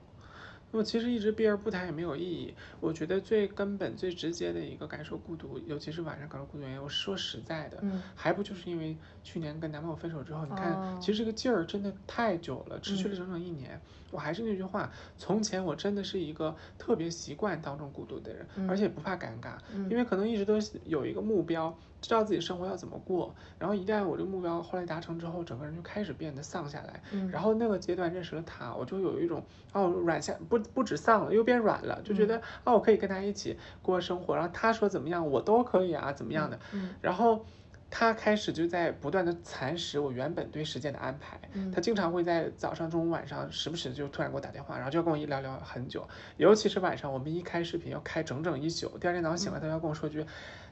[0.70, 2.54] 那么其实一直避而不谈也没有意义。
[2.80, 13.80] 我觉得最根本、最直接的一个感受孤独，尤其是晚上感受孤独原因，我说实在的，嗯还不就是因为去年跟男朋友分手之后，你看，哦其实这个劲儿真的太久了，持续了嗯整整一年。
[14.10, 23.34] 我还是那句话，从前我真的是一个特别习惯当众孤独的人，嗯而且不怕尴尬，嗯因为可能一直都有一个目标，知道自己生活要怎么过。
[23.58, 27.02] 然后一旦我这个目标后来达成之后，整个人就开始变得丧下来。
[27.12, 37.44] 嗯，然后那个阶段认识了他，我就有一种哦软下不不止丧了，又变软了，就觉嗯得哦我可以跟他一起过生活，然后他说怎么样我都可以啊，怎么样的，嗯然后
[37.90, 41.70] 他开始就在不断的蚕食我原本对时间的安排，嗯。
[41.72, 50.24] 他经常会在早上、中午、晚上时不时就突然给我打电话，然后就要跟我一聊聊很久，尤其是晚上，我们一开视频要开整整一宿，第二天早上醒来他要跟我说句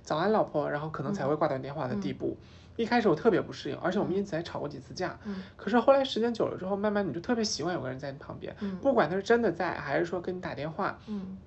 [0.02, 2.37] 早安老婆，然后可能才会挂断电话的地步。
[2.76, 5.18] 一开始我特别不适应，而且我们因此还吵过几次架。
[5.24, 5.42] 嗯。
[5.57, 8.76] 可是后来时间久了之后，慢慢你就特别习惯有个人在你旁边，嗯。
[8.76, 10.98] 不管他是真的在，还是说跟你打电话。
[11.07, 11.38] 嗯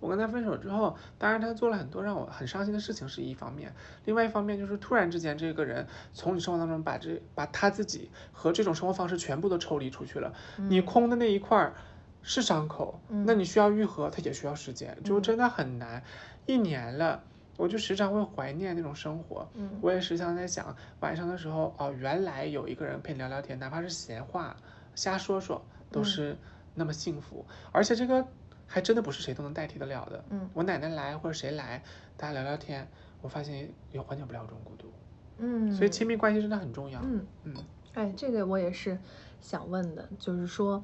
[0.00, 3.72] 我跟他分手之后，当然他做了很多让我很伤心的事情是一方面，
[4.06, 11.74] 另外一方面就是突然之间这个人从你生活当中把这把他自己和这种生活方式全部都抽离出去了，你空的那一块儿
[12.22, 16.02] 是伤口，嗯那你需要愈合，它也需要时间，就嗯真的很难。
[16.46, 17.22] 一年了，
[17.56, 19.48] 我就时常会怀念那种生活。
[19.54, 24.56] 嗯我也时常在想，晚上的时候哦，原来有一个人陪你聊聊天，哪怕是闲话、
[24.94, 26.38] 瞎说说，都嗯是
[26.74, 27.44] 那么幸福。
[27.72, 28.26] 而且这个
[28.72, 30.24] 还真的不是谁都能代替得了的。
[30.30, 31.82] 嗯我奶奶来或者谁来，
[32.16, 32.88] 大家聊聊天，
[33.20, 34.92] 我发现也缓解不了这种孤独。
[35.38, 37.00] 嗯，所以亲密关系真的很重要。
[37.02, 37.26] 嗯。
[37.42, 37.54] 嗯
[37.94, 38.96] 哎，这个我也是
[39.40, 40.80] 想问的，就是说，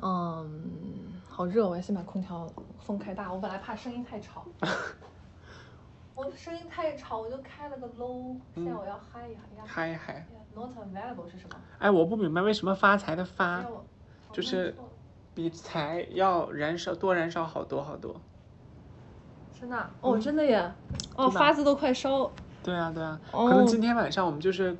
[0.00, 4.46] 嗯，好热，我要先把空调风开大，我本来怕声音太吵，
[6.16, 9.64] 我声音太吵，我就开了个 low，现在嗯我要嗨一嗨呀。
[9.66, 10.26] 嗨一嗨。
[10.54, 11.56] Not available 是什么？
[11.78, 13.66] 哎，我不明白为什么发财的哎发
[14.32, 14.88] 就是错了
[15.36, 18.18] 比柴要燃烧多燃烧好多好多。
[19.60, 20.72] 真的啊哦，真的耶，
[21.14, 22.30] 哦，发字都快烧。
[22.64, 24.74] 对啊对啊，哦可能今天晚上我们就是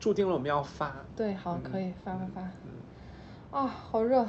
[0.00, 0.96] 注定了我们要发。
[1.14, 2.40] 对，好，嗯可以发发发。
[2.42, 2.72] 嗯，
[3.52, 4.26] 啊，好热。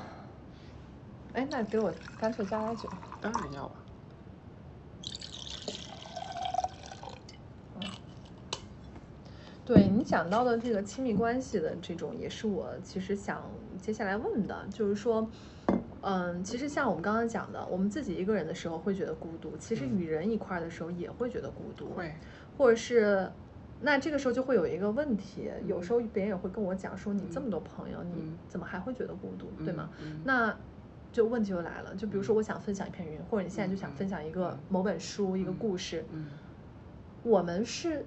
[1.34, 2.88] 哎，那给我干脆加点酒。
[3.20, 3.72] 当然要啊。
[9.66, 13.42] 对你讲到的这个亲密关系的这种，也是我其实想
[13.80, 15.28] 接下来问的，就是说，
[16.02, 22.12] 嗯，其实像我们刚刚讲的，我们自己一个人的时候会觉得孤独，其实嗯与人一块儿的时候也会觉得孤独，会。
[22.58, 23.32] 或者是
[23.82, 29.90] 那这个时候就会有一个问题，有时候别人也会跟我讲说，你这么多朋友，你嗯怎么还会觉得孤独，对吗？
[30.24, 30.56] 那
[31.12, 36.28] 就问题就来了，就比如说我想分享一片云，或者你现在就想分享一个嗯某本书、一个故事，嗯
[37.24, 38.06] 我们是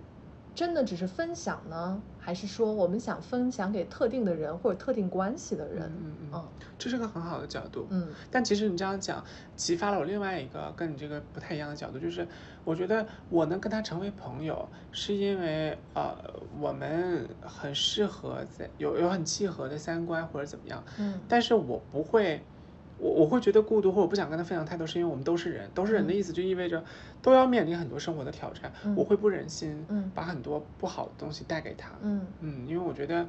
[0.54, 5.90] 真的只是分享呢，还是说我们想分享给特定的人或者特定关系的人？
[6.02, 7.86] 嗯嗯这是个很好的角度。
[7.90, 9.24] 嗯但其实你这样讲，
[9.56, 12.26] 激发了我另外一个跟你这个不太一样的角度，就是
[12.64, 16.16] 我觉得我能跟他成为朋友，是因为呃
[16.60, 22.44] 我们很适合在有有很契合的三观或者怎么样，嗯但是我不会。
[23.04, 26.16] 我我会觉得孤独，或者不想跟他分享太多，是因为我们都是人，都是人的嗯。
[26.16, 26.82] 意思就意味着
[27.20, 28.96] 都要面临很多生活的挑战，嗯。
[28.96, 30.10] 我会不忍心嗯。
[30.14, 32.26] 把很多不好的东西带给他，嗯。
[32.40, 33.28] 嗯，因为我觉得，呃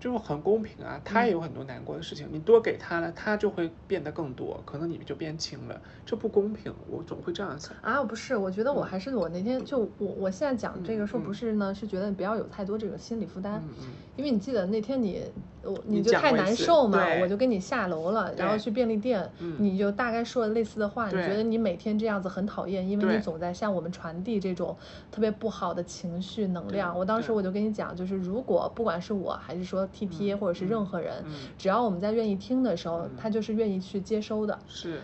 [0.00, 1.26] 就很公平啊，他嗯。
[1.26, 7.76] 也有很多难过的事情，你多给他了，他就会变得更多，可能你们就变轻了，这不公平，我总会这样想。
[7.82, 13.86] 啊，不是，我觉得我还是我那天就我我现在讲这个说嗯不是呢，是觉得你不要有太多这个心理负担，嗯嗯。
[14.16, 15.22] 因为你记得那天你
[15.66, 24.76] 我你你就太难受嘛，我就跟你下楼了，然后去便利店，嗯你就大概说了类似的话，你觉得你每天这样子很讨厌，因为你总在向我们传递这种
[25.10, 26.96] 特别不好的情绪能量。
[26.96, 34.58] 我当时我就跟你讲，就是如果不管是我还是说 T T 嗯或者是嗯任何人，嗯只要我们在愿意听的时候，嗯他就是愿意去接收的。
[34.68, 35.00] 是，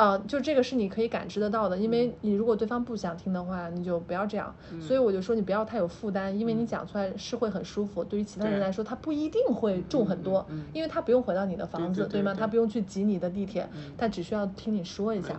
[0.00, 4.54] 呃，就这个是你可以感知得到的，因嗯为你如果对方不想听的话，你就不要这样。
[4.80, 12.06] 所以我就说你不要太有负担，因为你嗯讲出来是会很舒服，对于其他人来说，他不一定会重很多，嗯嗯嗯因为他不用回到你的房子，吗？
[12.08, 15.38] 对对对对他不用去挤你的地铁，嗯他只需要听你说一下。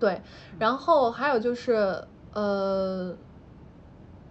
[0.00, 0.20] 对，
[0.58, 3.14] 然后还有就是呃。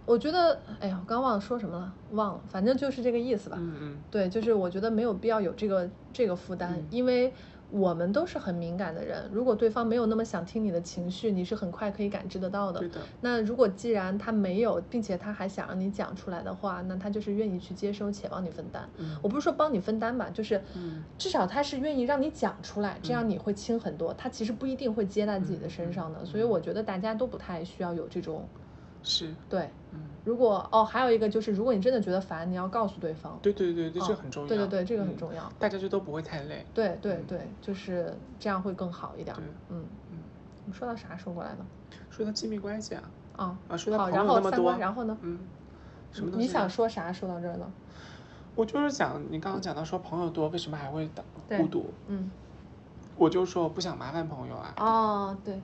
[0.04, 3.56] 我觉得，哎呀，我刚忘了说什么了，忘了，反正就是这个意思吧。
[3.58, 7.32] 嗯嗯对，就是我觉得没有必要有这个这个负担，嗯因为
[7.68, 9.28] 我们都是很敏感的人。
[9.32, 12.88] 如果对方没有那么想听你的情绪，你是很快可以感知得到的对。
[12.88, 18.88] 的，那如果既然他没有，并且他还想让你讲出来的话，那他就是愿意去接收且帮你分担。
[18.98, 24.14] 嗯我不是说帮你分担吧，就是嗯至少他是愿意让你讲出来，这样嗯你会轻很多。
[24.14, 28.48] 他其实不一定会接在自己的身上的，嗯所以我觉得大家都不太需要有这种
[29.06, 29.70] 是，对。
[29.92, 33.38] 嗯，如果哦，还有一个就是，如果你真的觉得烦，你要告诉对方。
[33.40, 35.50] 对对对对，这哦很重要，对对对，这个很嗯重要。
[35.58, 39.34] 大家就都不会太累，嗯对对对，就是这样会更好一点。
[39.70, 40.18] 嗯嗯，
[40.64, 41.58] 我们说到啥说过来的？
[42.10, 43.02] 说到亲密关系啊，
[43.36, 45.16] 啊啊，说到好，朋然后友那么多三观，，然后呢？
[45.22, 45.38] 嗯，
[46.10, 46.36] 什么？
[46.36, 47.12] 你想说啥？
[47.12, 47.72] 说到这儿呢？
[48.56, 51.08] 我就是想你刚刚讲到说朋友多，为什么还会
[51.48, 51.92] 孤独？
[52.08, 52.30] 嗯，
[53.16, 55.60] 我就说我不想麻烦朋友啊，哦，对。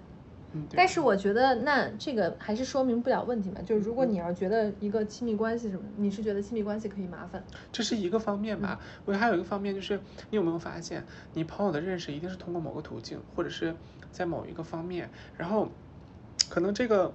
[0.52, 3.60] 嗯，但是我觉得，那这个还是说明不了问题嘛。
[3.62, 9.98] 就是如果嗯你要觉得一个亲密关系什么，你是觉得亲密关系可以麻烦，这是一个方面吧，我觉得还有一个方面就是，
[10.30, 13.74] 你有没有发现，你朋友的认识一定是通过某个途径，或者是
[14.10, 15.68] 在某一个方面，然后
[16.48, 17.12] 可能这个，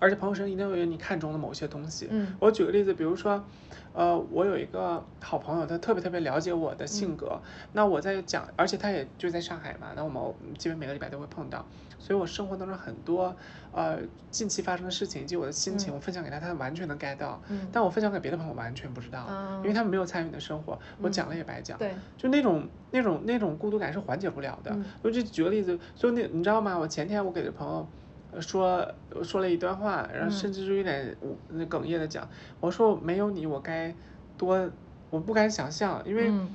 [0.00, 2.08] 而且朋友身上一定有你看中的某些东西。
[2.10, 2.34] 嗯。
[2.40, 3.44] 我举个例子，比如说，
[3.92, 6.88] 呃，我有一个好朋友，他特别特别了解我的嗯。
[6.88, 7.40] 性格，
[7.72, 11.68] 那我在讲，而且他也就在上海嘛，那我们基本每个礼拜都会碰到，
[12.02, 13.34] 所以我生活当中很多
[13.72, 17.40] 呃近期发生的事情以及我的心情，嗯我分享给他，他完全能 get 到。
[17.48, 19.24] 嗯，但我分享给别的朋友完全不知道，
[19.58, 21.78] 因为啊他们没有参与你的生活，我嗯讲了也白讲。
[21.78, 24.72] 对，就那种那种那种孤独感是缓解不了的。
[24.72, 26.76] 嗯我就举个例子，就那你知道吗？
[26.76, 27.86] 我前天我给的朋友
[28.32, 28.84] 呃说
[29.22, 31.16] 说了一段话，然后嗯甚至就有点
[31.70, 33.94] 哽咽的讲，我说没有你我该
[34.36, 34.68] 多，
[35.10, 36.52] 我不敢想象，因为嗯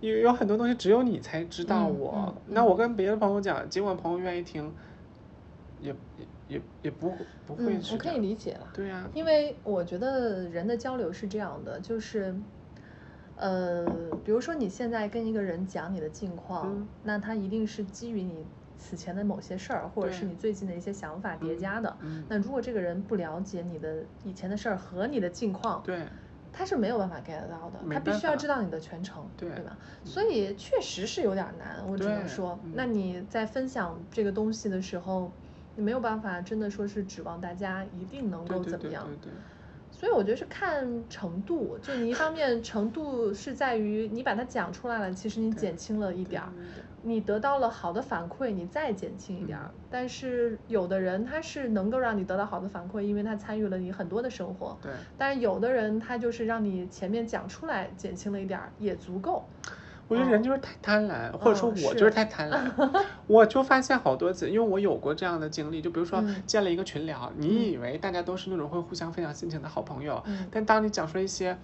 [0.00, 2.14] 有有很多东西只有你才知道嗯我。
[2.28, 4.72] 嗯那我跟别的朋友讲，尽管朋友愿意听，
[5.80, 7.10] 也也也也不
[7.46, 8.68] 不会嗯，去我可以理解了。
[8.74, 12.34] 对呀、因为我觉得人的交流是这样的，就是，
[13.36, 13.84] 呃，
[14.24, 21.96] 比如说你现在跟一个人讲你的近况，嗯那他一定是基于你此前的某些事儿，或者是你最近的一些想法叠加的。
[22.02, 26.06] 嗯，那如果这个人不了解你的以前的事儿和你的近况，对
[26.52, 29.78] 他是没有办法 get 到的，他必须要知道你的全程，对吧？
[30.04, 35.30] 所以确实是有点难，我只能说，嗯那你在分享这个东西的时候，
[35.78, 39.06] 你没有办法真的说是指望大家一定能够怎么样。
[39.06, 39.32] 对对。
[39.90, 46.52] 所以我觉得是看程度，就你一方面程度是在于你把它讲出来了，其实你减轻了一点儿，
[47.02, 49.70] 你得到了好的反馈，你再减轻一点儿。
[49.72, 54.76] 嗯但是有的人他是能够让你得到好的反馈，因为他参与了你很多的生活。
[54.82, 59.48] 对，但是有的人他就是让你前面讲出来减轻了一点儿也足够。
[60.08, 62.04] 我觉得人就是太贪婪，或者说嗯我就是。
[62.06, 63.04] 是太贪婪。
[63.26, 66.42] 我就发现好多次，因为我有过这样的经历，就比如说嗯。
[66.46, 70.46] 建了一个群聊，你以为大家都是那种会互相分享心情的好朋友，嗯。
[70.50, 71.56] 但当你讲出了一些，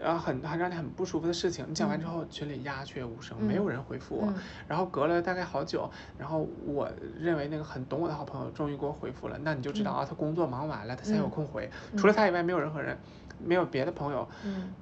[0.00, 2.08] 呃，很很让你很不舒服的事情，你讲完之嗯。
[2.08, 4.26] 后，群里鸦雀无声，没有人回复我。
[4.28, 4.34] 嗯。
[4.68, 6.88] 然后隔了大概好久，然后我
[7.18, 11.68] 认为那个很懂我的好朋友终于给我回复了，那你就知道啊，他工作忙完了，他才有嗯空回。
[11.92, 12.96] 嗯除了他以外，没有任何人，
[13.44, 14.72] 没有别的朋友嗯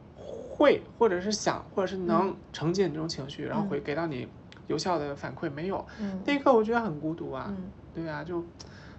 [0.56, 4.26] 会或者是想或者是能嗯承接你这种情绪，然后嗯回给到你
[4.68, 5.86] 有效的反馈，没有。
[6.00, 8.42] 嗯那一刻我觉得很孤独啊，嗯，对啊，就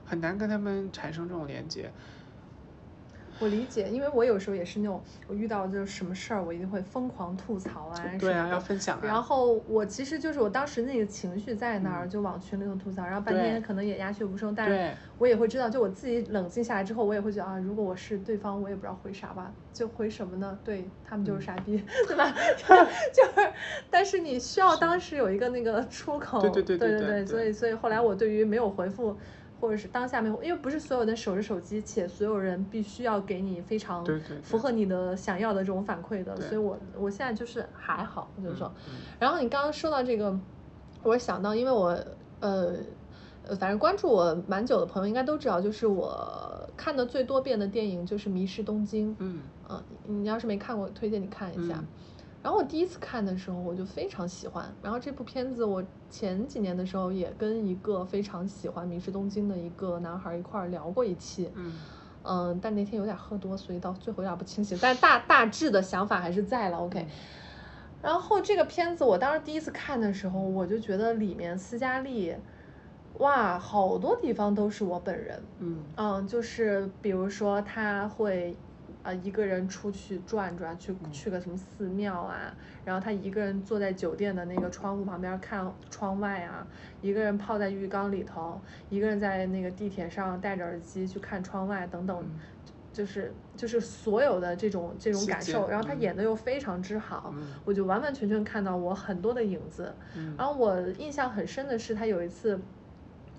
[0.05, 1.91] 很难跟他们产生这种连接。
[3.39, 9.01] 我理解，因为我有时候也是那种，我遇到就是什么事儿，我一定会疯狂吐槽啊对啊，要分享啊。
[9.03, 20.57] 然后我其实就是我当时那个情绪在那儿，嗯就往群里头吐槽，然后半天可能也鸦雀无声，但是，我也会知道，就我自己冷静下来之后，我也会觉得啊，如果我是对方，我也不知道回啥吧，就回什么呢？
[20.63, 22.31] 对他们就是嗯傻逼，对吧？
[23.13, 23.51] 就是，
[23.91, 29.17] 但是你需要当时有一个那个出口，对对对对对对所以所以后来我对于没有回复。
[29.59, 34.05] 或者是当下没有，因为不是所有人守着手机，且所有人必须要给你非常
[34.43, 36.47] 符合你的想要的这种反馈的，对。
[36.47, 38.93] 所以我我现在就是还好，就是说，嗯。
[39.19, 40.39] 然后你刚刚说到这个，
[41.03, 41.97] 我想到，因为我
[42.39, 42.75] 呃
[43.47, 49.11] 呃，反正关注我蛮久的朋友应该都知道，就是我看的最多遍的电影就是《迷失东京》。
[49.19, 49.41] 嗯。
[49.69, 51.75] 嗯，你要是没看过，推荐你看一下。
[51.77, 51.87] 嗯
[52.47, 54.73] 然后我第一次看的时候，我就非常喜欢。
[54.81, 61.51] 然后这部片子，我前几年的时候也跟一个非常喜欢《迷失东京》的一个男孩一块儿聊过一期。
[61.55, 61.77] 嗯
[62.23, 66.77] 嗯，但那天有点喝多，所以到最后有点不清醒，但大大致的想法还是在了。
[66.77, 67.05] OK，、
[68.01, 72.33] 然后这个片子我当时第一次看的时候，我就觉得里面斯嘉丽，
[73.15, 75.43] 哇，好多地方都是我本人。
[75.59, 78.57] 嗯嗯，就是比如说他会，
[79.07, 81.11] 呃，一个人出去转转，去嗯。
[81.13, 82.53] 去个什么寺庙啊，
[82.83, 86.67] 然后他一个人坐在酒店的那个窗户旁边看窗外啊，
[87.01, 92.39] 一个人泡在浴缸里头，一个人在那个地铁上戴着耳机去看窗外等等，嗯。
[92.91, 96.01] 就是就是所有的这种这种感受，然后他嗯。
[96.01, 97.47] 演的又非常之好，嗯。
[97.63, 99.93] 我就完完全全看到我很多的影子。
[100.17, 100.35] 嗯。
[100.37, 102.59] 然后我印象很深的是，他有一次，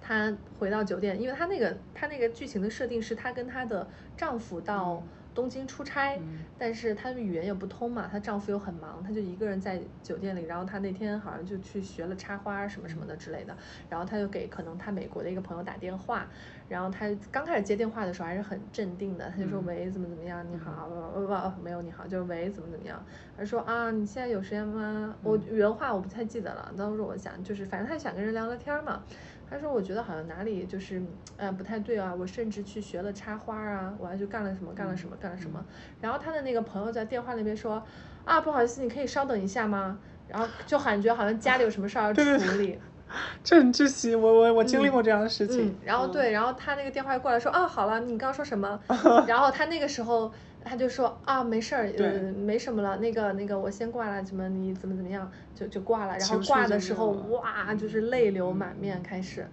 [0.00, 5.08] 她回到酒店，因为她那个她那个剧情的设定是她跟她的丈夫到嗯
[5.38, 6.44] 东京出差，嗯。
[6.56, 13.56] 但是她们语言也不通嘛，她丈夫又很忙，她就一个人在酒店里，然后她那天好像就去学了插花什么什么的之类的，
[13.88, 16.28] 然后她就给可能她美国的一个朋友打电话，
[16.66, 21.26] 然后她刚开始接电话的时候还是很镇定的，她就说嗯喂怎么怎么样，你好，不不
[21.56, 25.16] 不没有你好，就是喂怎么怎么样，她说啊你现在有时间吗？
[25.22, 25.44] 我嗯。
[25.50, 29.04] 原话我不太记得了，当时我想就是反正她想跟人聊聊天嘛。
[29.50, 31.02] 她说：“我觉得好像哪里就是，
[31.36, 32.14] 呃，不太对啊。
[32.14, 35.64] 我甚至去学了插花啊，我还去干了什么，干了什么，干了什么。
[36.00, 37.82] 然后他的那个朋友在电话那边说
[38.26, 42.78] ：‘啊，不好意思，你可以稍等一下吗？’然后就感觉好像家里有什么事儿要处对对理。
[43.42, 48.78] 这很窒息，我我我经历嗯过这样的事嗯情。，然后对，然后他那个电话过来说：‘啊，好了，你刚刚说什么？
[49.26, 50.30] ’然后他那个时候
[50.68, 52.96] 他就说：‘啊，没事儿，呃，没什么了。
[52.98, 56.16] 那个那个，我先挂了，怎么你怎么怎么样，就就挂了。
[56.18, 59.46] 然后挂的时候，哇，就是泪流满面，开始。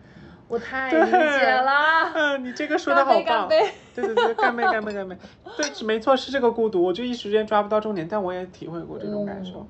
[0.48, 2.12] 我太理解了。
[2.14, 3.24] 嗯，你这个说的好棒。
[3.24, 5.18] 干杯对对对，干杯干杯干杯。
[5.58, 9.66] 对，没错，是这个孤独，我就一时间抓不到重点，但我也体会过这种感受。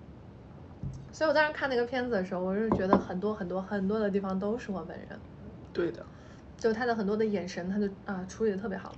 [1.14, 5.08] 所以我当时看那个片子的时候，我是觉得很多很多很多的地方都是我本人，
[5.72, 6.06] 对的，
[6.58, 8.94] 就他的很多的眼神，他就啊处理的特别好。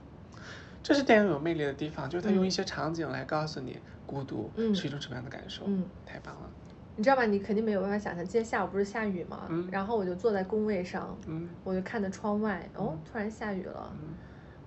[0.88, 5.66] 这是电影有魅力的地方，就是它用嗯一些场景来告诉你孤独嗯是一种什么样的感受。
[5.66, 6.56] 嗯，太棒了。
[6.96, 7.26] 你知道吧？
[7.26, 9.48] 你肯定没有办法想象，今天下午不是下雨吗？
[9.50, 14.00] 嗯然后我就坐在工位上，嗯我就看着窗外，哦嗯，突然下雨了。
[14.00, 14.18] 嗯，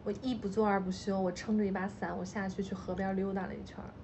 [0.02, 3.94] 我一不做二不休，我撑着一把伞，我下去去河边溜达了一圈儿。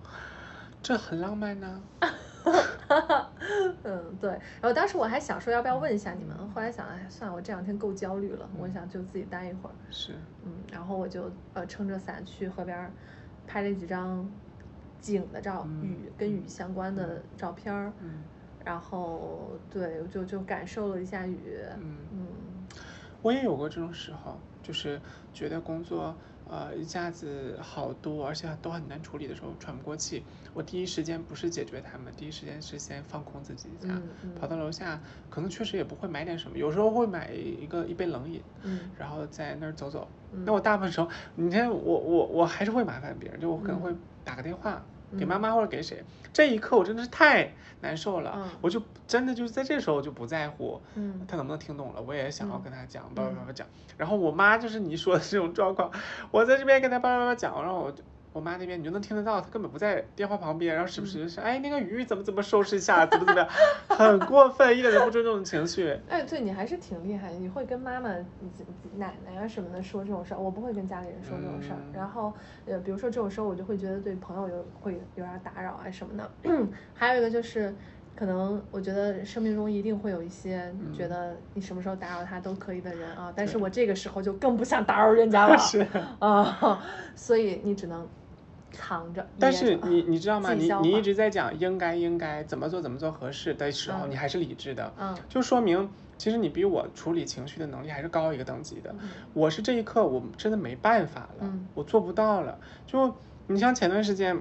[0.82, 1.88] 这很浪漫呢、
[3.82, 4.30] 嗯，对。
[4.30, 9.74] 然后当时我还想说要不要问一下你们，后来想，哎，算了，我这两天够焦虑了，我想就自己待一会儿。
[9.90, 10.12] 是，
[10.44, 12.92] 嗯，然后我就呃撑着伞去河边儿
[13.46, 14.30] 拍了几张
[15.00, 18.24] 景的照，嗯雨跟雨相关的照片儿，嗯。
[18.64, 22.08] 然后对，就就感受了一下雨，嗯。
[22.12, 22.66] 嗯。
[23.22, 25.00] 我也有过这种时候，就是
[25.32, 26.16] 觉得工作
[26.48, 30.24] 呃一下子好多，而且都很难处理的时候，喘不过气。
[30.52, 40.12] 我第一时间不是解决他们，第一时间是先放空自己一下，嗯嗯跑到楼下，可能确实也不会买点什么，有时候会买一个一杯冷饮，嗯然后在那儿走走。
[40.32, 44.84] 嗯那我大部分时候，你看我我我还是会麻烦别人，就我可能嗯会打个电话。
[45.18, 45.28] 给嗯。
[45.28, 46.02] 妈妈或者给谁，
[46.32, 48.48] 这一刻我真的是太难受了，嗯。
[48.60, 51.24] 我就真的就是在这时候我就不在乎，嗯。
[51.28, 53.66] 他能不能听懂了，我也想要嗯跟他讲，叭叭叭叭讲。
[53.96, 55.90] 然后我妈就是你说的这种状况，
[56.30, 58.02] 我在这边跟他叭叭叭讲，然后我就
[58.36, 63.48] 我妈那边你就能听得到，她根本不在电话旁边，然后时不时就是，哎，那个鱼怎么怎么收拾一下，怎么怎么样，
[63.88, 65.98] 很过分，一点都不尊重情绪。
[66.06, 68.10] 哎，对你还是挺厉害，你会跟妈妈、
[68.98, 71.78] 奶奶啊什么的说这种事儿，我不会跟家里人说这种事儿。
[71.80, 72.30] 嗯然后，
[72.66, 76.30] 呃，比如说这种时候，我就会觉得对朋友有会有点打扰啊什么的。
[76.92, 77.74] 还有一个就是，
[78.14, 85.86] 可能我觉得生命中一定会有一些觉得你什么时候打扰他都可以的人啊，但是我这个时候就更不想打扰人家了 是，
[86.18, 86.82] 啊，
[87.16, 88.06] 所以你只能
[88.72, 89.26] 藏着。
[89.38, 90.52] 但是你你知道吗？
[90.54, 98.94] 你你一直在讲应该应该怎么做怎么做合适的时候，嗯你还是理智的，嗯就说明其实你比我处理情绪的能力还是高一个等级的。
[99.00, 102.58] 嗯我是这一刻我真的没办法了，嗯我做不到了。
[102.86, 103.14] 就
[103.46, 104.40] 你像前段时间，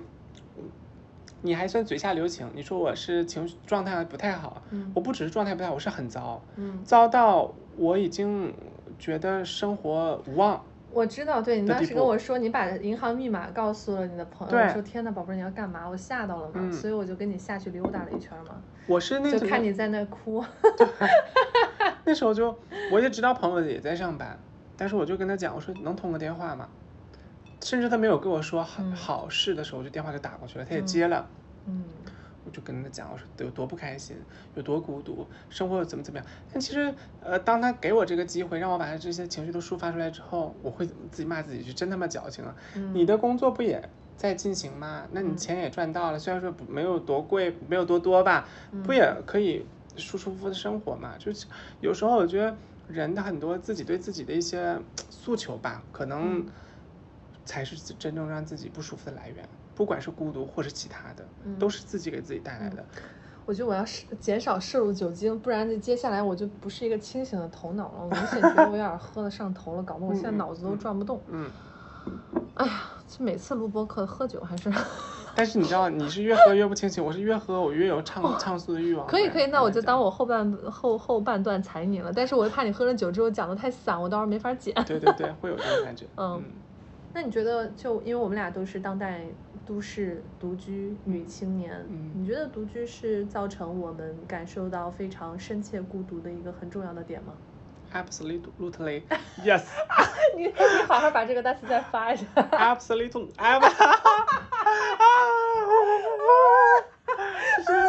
[1.42, 8.54] 你还算嘴下留情，你说我是情绪状态不太好，嗯我不只是状态不太好，我是很糟，嗯，糟到我已经
[8.98, 10.64] 觉得生活无望。
[10.96, 15.86] 我知道，对你当时跟我说，你把银行密码告诉了你的朋友，我说天呐，宝贝儿你要干嘛？
[15.88, 20.42] 我吓到了嘛，嗯所以我就跟你下去溜达了一圈嘛，我是那就看你在那哭。
[22.06, 22.58] 那时候就
[22.94, 24.40] 我也知道朋友也在上班，
[24.78, 26.70] 但是我就跟他讲，我说能通个电话吗？
[27.62, 31.28] 甚至他没有跟我说好嗯好事的时候，我就电话就打过去了，他也嗯接了。
[31.68, 31.84] 嗯
[32.46, 34.16] 我就跟他讲，我说有多不开心，
[34.54, 36.28] 有多孤独，生活又怎么怎么样。
[36.54, 42.56] 但其实，呃，当他给我这个机会，让我把他这些情绪都抒发出来之后，我会自己骂自己，就真他妈矫情啊！
[42.76, 45.08] 嗯，你的工作不也在进行吗？
[45.12, 48.48] 那你嗯钱也赚到了，虽然说不没有多贵，没有多多吧，
[48.84, 49.66] 不也可以
[49.98, 51.16] 舒舒服服的生活嘛？
[51.18, 51.48] 就是
[51.80, 52.56] 有时候我觉得
[52.88, 54.78] 人的很多自己对自己的一些
[55.10, 56.46] 诉求吧，可能嗯
[57.46, 59.48] 才是真正让自己不舒服的来源。
[59.76, 62.84] 不管是孤独或是其他的，嗯都是自己给自己带来的。
[63.46, 68.00] 我觉得我要是减少摄入酒精，不然这接下来我就不是一个清醒的头脑了。
[68.04, 71.22] 我明显觉得我有点喝的上头了，搞得我现在脑子都转不动。
[71.28, 71.48] 嗯，
[72.56, 74.72] 哎呀，这每次录播课喝酒还是
[75.36, 79.06] 但是你知道，你是越喝越不清醒，我是越喝我越有畅畅诉的欲望。
[79.06, 80.06] 可以可以，那我就当我。
[80.06, 82.12] 我后半后后半段踩你了。
[82.12, 84.74] 但是我又怕你喝了酒之后讲的太散，我到时候没法剪。
[84.86, 86.06] 对对对，会有这种感觉。
[86.16, 86.42] 嗯
[87.16, 89.22] 那你觉得，就因为我们俩都是当代
[89.66, 97.32] 都市独居女青年，嗯你觉得独居是造成我们感受到非常深切孤独的一个很重要的点吗
[97.94, 99.04] ？Absolutely,
[99.46, 99.64] yes,
[100.36, 100.54] 你你
[100.86, 102.26] 好好把这个单词再发一下。
[102.52, 103.62] absolutely, ab
[107.66, 107.85] 就 是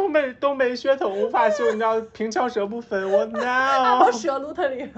[0.00, 4.90] 东北东北血统无法修，你知道平翘舌不分，我 no，我舌撸特里。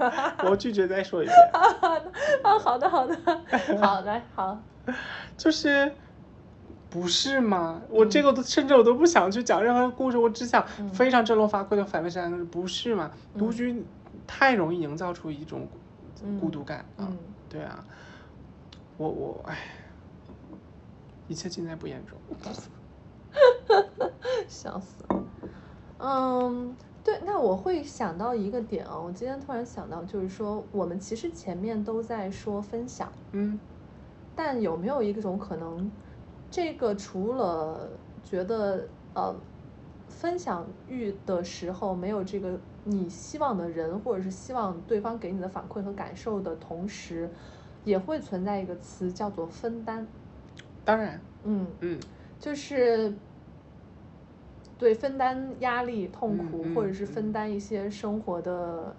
[0.45, 1.35] 我拒绝再说一遍。
[2.41, 3.15] 啊，好的好的，
[3.81, 4.57] 好来好，
[5.35, 5.91] 就是
[6.89, 7.81] 不是吗？
[7.89, 13.11] 我这个都甚至我都不想去讲任何故事，我只想嗯非常振聋发聩的反问三个：不是吗？
[13.33, 13.83] 嗯独居
[14.25, 15.67] 太容易营造出一种
[16.23, 17.03] 嗯孤独感啊！
[17.11, 17.17] 嗯
[17.49, 17.83] 对啊，
[18.97, 19.57] 我我哎，
[21.27, 22.17] 一切尽在不言中。
[24.47, 25.23] 笑死了。
[25.97, 33.11] 嗯，对，那我会想到一个点啊，我今天突然想到，就是说我们其实前面都在说分享。
[33.31, 33.59] 嗯
[34.35, 35.91] 但有没有一种可能，
[36.49, 37.87] 这个除了
[38.23, 39.35] 觉得呃
[40.07, 47.29] 分享欲的时候没有这个你希望的人，或者是希望对方给你的反馈和感受的同时，
[47.83, 50.07] 也会存在一个词叫做分担。
[50.83, 51.99] 当然，嗯，嗯
[52.43, 53.13] 就是
[54.77, 58.93] 对分担压力、痛苦，或者是分担一些生活的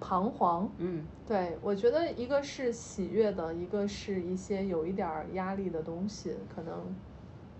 [0.00, 0.68] 彷徨。
[0.78, 6.92] 嗯对，我觉得一个是喜悦的，一个是一些有一点儿压力的东西，可能，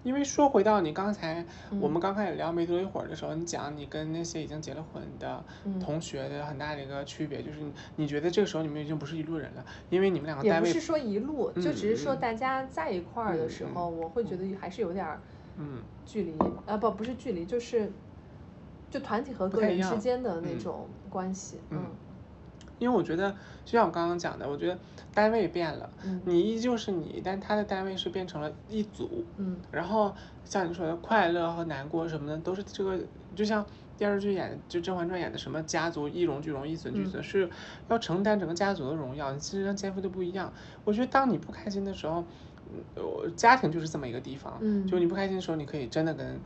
[0.06, 1.44] 因为说回到你刚才，
[1.78, 5.80] 我嗯们刚开始聊没多一会儿的时候，你讲你跟那些已经结了婚的嗯。
[5.80, 15.22] 同学的很大的一个区别，就是你你觉得这个时候你们已经不是一路人了，因为你们两个单位也不是说一路，就嗯只是说嗯大家在一块儿的时候，我会觉得还是有点儿
[15.56, 15.86] 嗯。
[16.04, 18.04] 距离，啊不不是距离，就是
[18.90, 20.58] 就团体和个人之间的那嗯。
[20.58, 21.78] 种关系，嗯。
[21.78, 22.05] 嗯
[22.78, 23.30] 因为我觉得，
[23.64, 24.78] 就像我刚刚讲的，我觉得
[25.14, 30.14] 单位变了，嗯你依旧是你，但他的单位是变成了一组，嗯然后
[30.44, 32.98] 像你说的快乐和难过什么的，都是这个，
[33.34, 33.64] 就像
[33.96, 37.48] 电视剧演的，就《甄嬛传》演的什么家族一荣俱荣，一损俱损，是
[37.88, 40.52] 要承担整个家族的荣耀，你其实跟肩负的不一样。
[40.84, 42.26] 我觉得当你不开心的时候，
[43.36, 46.38] 家庭就是这么一个地方，嗯就你不开心的时候，你可以真的跟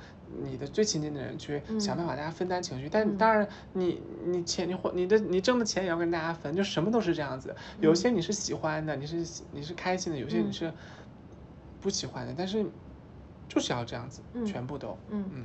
[0.43, 7.55] 你的最亲近的人去嗯想办法大家分担情绪，但嗯当然你你钱你花你的你挣的钱也要跟大家分，就什么都是这样子。
[7.81, 10.73] 有些你是喜欢的，你是你是开心的，有些你嗯是
[11.81, 12.64] 不喜欢的，但是
[13.49, 15.45] 就是要这样子，嗯全部都，嗯嗯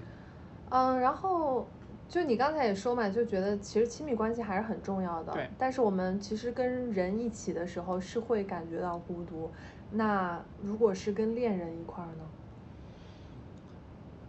[0.70, 1.68] 嗯，然后
[2.08, 5.34] 就你刚才也说嘛，就觉得其实亲密关系还是很重要的。
[5.34, 9.52] 对但是我们其实跟人一起的时候是会感觉到孤独，
[9.92, 12.28] 那如果是跟恋人一块儿呢？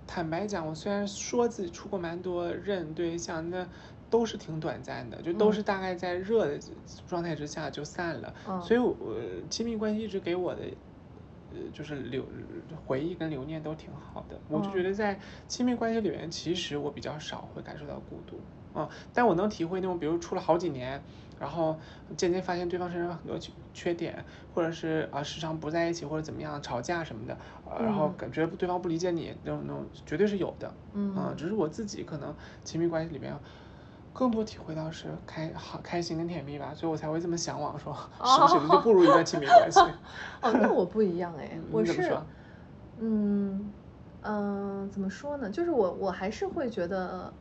[0.06, 3.68] 坦白讲，我虽然说自己处过蛮多任对象，那
[4.08, 6.58] 都是挺短暂的，就都是大概在热的
[7.08, 8.32] 状态之下就散了。
[8.46, 8.96] 嗯所以我，
[9.50, 10.62] 亲密关系一直给我的，
[11.50, 12.24] 呃，就是留
[12.84, 14.40] 回忆跟留念都挺好的。
[14.48, 18.40] 我就嗯觉得在亲密关系里面，其实我比较少会感受到孤独。
[18.72, 21.02] 啊、但我能体会那种，比如处了好几年，
[21.38, 21.78] 然后
[22.16, 24.24] 渐渐发现对方身上有很多缺缺点，
[24.54, 30.72] 或者是啊、时常不在一起或者怎么样吵架什么的，呃，然后嗯感觉对方不理解你，那种那种绝对是有的。
[30.92, 32.34] 嗯啊，只是我自己可能
[32.64, 33.34] 亲密关系里面
[34.12, 37.92] 更多体会到是开好开心跟甜蜜吧，所以我才会这么向往说，
[38.24, 39.80] 时不时的就步入一段亲密关系。
[40.42, 42.16] 哦，那我不一样哎， 嗯我是
[42.98, 43.74] 嗯
[44.22, 45.50] 嗯、怎么说呢？
[45.50, 47.32] 就是我我还是会觉得，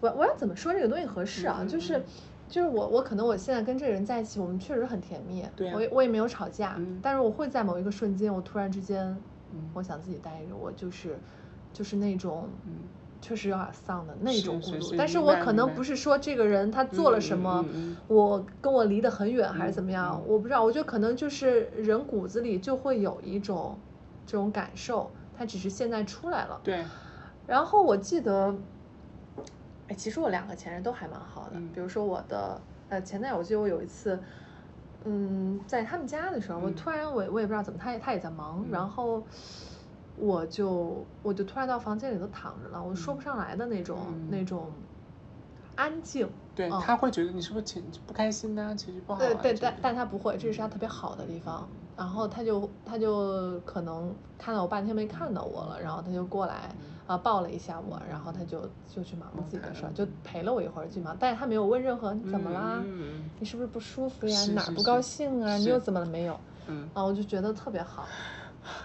[0.00, 1.64] 我我要怎么说这个东西合适啊？
[1.68, 2.04] 就是嗯
[2.48, 9.06] 就是我我可能我现在跟这个人在一起，我们确实很甜蜜，对啊我也我也没有吵架，嗯但是我会在某一个瞬间，我突然之间，
[9.52, 11.16] 嗯我想自己待着，我就是
[11.72, 12.48] 就是那种。
[12.66, 12.72] 嗯
[13.22, 20.64] 确实有点丧的那种孤独，是是但是明白我可能白不是说这个人他做了嗯什么，嗯嗯我跟我离得很远还是嗯怎么样，嗯我不知道。
[20.64, 23.76] 我觉得可能就是人骨子里就会有一种
[24.24, 26.58] 这种感受，他只是现在出来了。
[26.64, 26.82] 对，
[27.46, 28.54] 然后我记得，
[29.90, 31.72] 哎，其实我两个前任都还蛮好的，嗯。
[31.72, 34.18] 比如说我的呃前男友，我记得我有一次，
[35.04, 36.74] 嗯，在他们家的时候，我嗯。
[36.76, 38.70] 突然我我也不知道怎么，他也他也在忙，嗯。
[38.70, 39.20] 然后
[40.16, 44.30] 我就我就突然到房间里头躺着了，我说不上来的那种、嗯。
[44.30, 44.72] 那种
[45.74, 46.30] 安静。
[46.54, 46.80] 对，嗯。
[46.80, 49.26] 他会觉得你是不是情不开心呐、情绪不好啊？
[49.42, 51.68] 对对，但但他不会，这是他特别好的地方。
[51.96, 56.74] 然后他就他就可能看到我半天没看到我了，然后他就过来
[57.10, 61.16] 啊、抱了一下我，然后他就就去忙自己的事儿，就陪了我一会儿去忙。
[61.18, 64.36] 但是他没有问任何你怎么啦，嗯你是不是不舒服呀？
[64.36, 65.56] 是是哪儿不高兴啊？
[65.56, 66.38] 你又怎么了没有？
[66.68, 68.06] 嗯，啊，我就觉得特别好。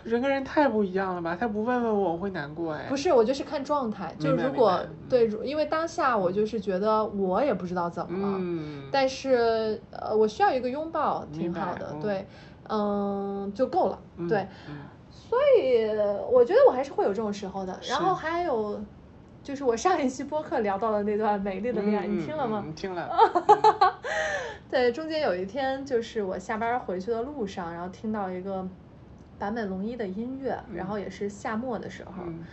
[0.03, 1.35] 人跟人太不一样了吧？
[1.39, 2.87] 他不问问我，我会难过哎。
[2.89, 12.27] 不是，我就是看状态，就是如果对，如因为当下我就是觉得我也不知道怎么了，嗯，但是呃，我需要一个拥抱，挺好的，嗯对，
[12.69, 14.77] 嗯，就够了，嗯对，嗯
[15.17, 15.85] 所以
[16.29, 17.79] 我觉得我还是会有这种时候的。
[17.89, 18.79] 然后还有，
[19.41, 22.61] 就是我上一期播客聊到的那段美丽的恋爱，嗯你听了吗？
[22.65, 23.09] 嗯听了。
[24.69, 28.67] 对，中间有一天就是我下班回去的路上，然后听到一个
[29.39, 32.45] 坂本龙一的音乐，然嗯后也是夏末的时候，嗯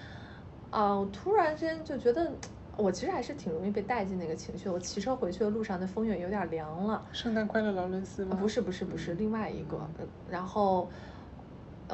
[0.70, 2.32] 啊、我突然之间就觉得。
[2.74, 4.66] 我其实还是挺容易被带进那个情绪。
[4.66, 7.04] 我骑车回去的路上，那风也有点凉了。
[7.12, 8.34] 圣诞快乐，劳伦斯吗？
[8.40, 9.76] 不是不是不是，嗯另外一个。
[9.98, 10.90] 呃然后，呃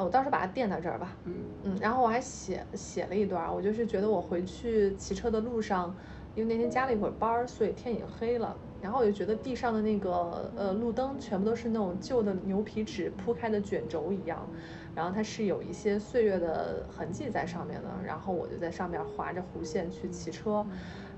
[0.03, 1.15] 我到时候把它垫到这儿吧。
[1.25, 1.33] 嗯
[1.63, 5.95] 嗯，然后我还写写了一段儿，我就是觉得我回去骑车的路上，
[6.35, 8.55] 因为那天加了一会儿班儿，所以天已经黑了。
[8.81, 14.49] 然后我就觉得地上的那个呃路灯全部都是那种旧的牛皮纸铺开的卷轴一样，
[14.95, 17.89] 然后它是有一些岁月的痕迹在上面的。
[18.05, 20.65] 然后我就在上面划着弧线去骑车，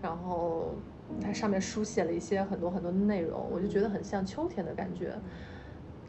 [0.02, 0.74] 然后
[1.22, 5.14] 它上面书写了一些很多很多的内容，我就觉得很像秋天的感觉。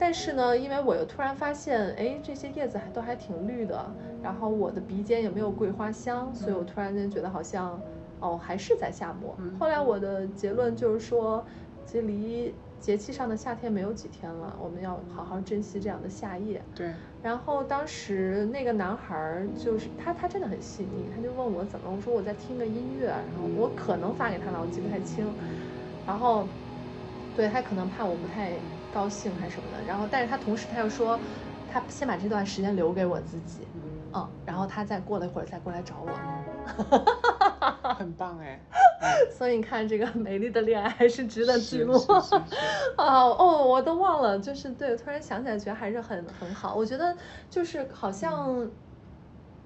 [0.02, 7.80] 但是呢，因为我又突然发现，哎，这些叶子还都还挺绿的，然后我的鼻尖也没有桂花香，所以我突然间觉得好像，
[8.18, 9.36] 哦，还是在夏末。
[9.38, 11.46] 嗯后来我的结论就是说，
[11.86, 16.60] 其实离节气上的夏天没有几天了，我们要好好珍惜这样的夏夜。
[16.74, 16.92] 对，
[17.22, 25.32] 然后当时那个男孩儿就是他，他真的很细腻，他就问我怎么了，我说我在听个音乐，然后我可能发给他了，我记不太清，
[26.04, 26.48] 然后，
[27.32, 28.60] 对他可能怕我不太
[28.92, 31.18] 高兴还是什么的，然后但是他同时他又说，
[31.66, 33.66] 他先把这段时间留给我自己，
[34.12, 36.10] 嗯，然后他再过了一会儿再过来找我，
[37.94, 38.60] 很棒哎。
[39.36, 41.98] 所以你看这个美丽的恋爱还是值得记录。
[42.96, 46.74] 啊哦，我都忘了，就是对，突然想起来，觉得还是很很好。
[46.76, 47.16] 我觉得
[47.50, 48.70] 就是好像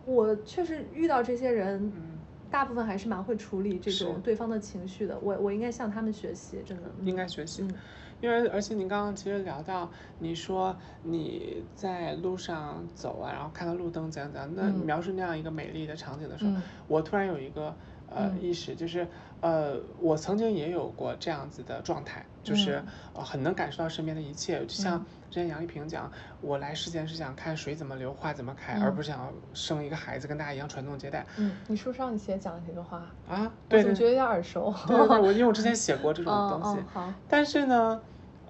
[0.05, 2.18] 我确实遇到这些人，嗯，
[2.49, 5.18] 大部分还是蛮会处理这种对方的情绪的。
[5.20, 6.89] 我我应该向他们学习，真的。
[6.99, 7.74] 嗯应该学习嗯。
[8.20, 14.86] 因为而且你刚刚其实聊到，你说你在路上走啊，然后看到路灯怎样怎样，那嗯。
[14.86, 16.62] 描述那样一个美丽的场景的时候，嗯。
[16.88, 17.74] 我突然有一个
[18.09, 19.07] 呃嗯意识，就是
[19.40, 32.98] 呃我曾经也有过这样子的状态，就是、嗯呃很能感受到身边的一切，就像嗯之前杨丽萍讲，我来世间是想看水怎么流，花怎么开，嗯而不是想要生一个孩子跟大家一样传宗接代嗯，你书上写讲了这个话，
[33.28, 33.42] 啊。
[33.44, 34.72] 我对对怎么觉得有点耳熟？
[34.86, 36.78] 对对对，我因为我之前 写过这种嗯东西。
[36.80, 38.00] 嗯，好，但是呢，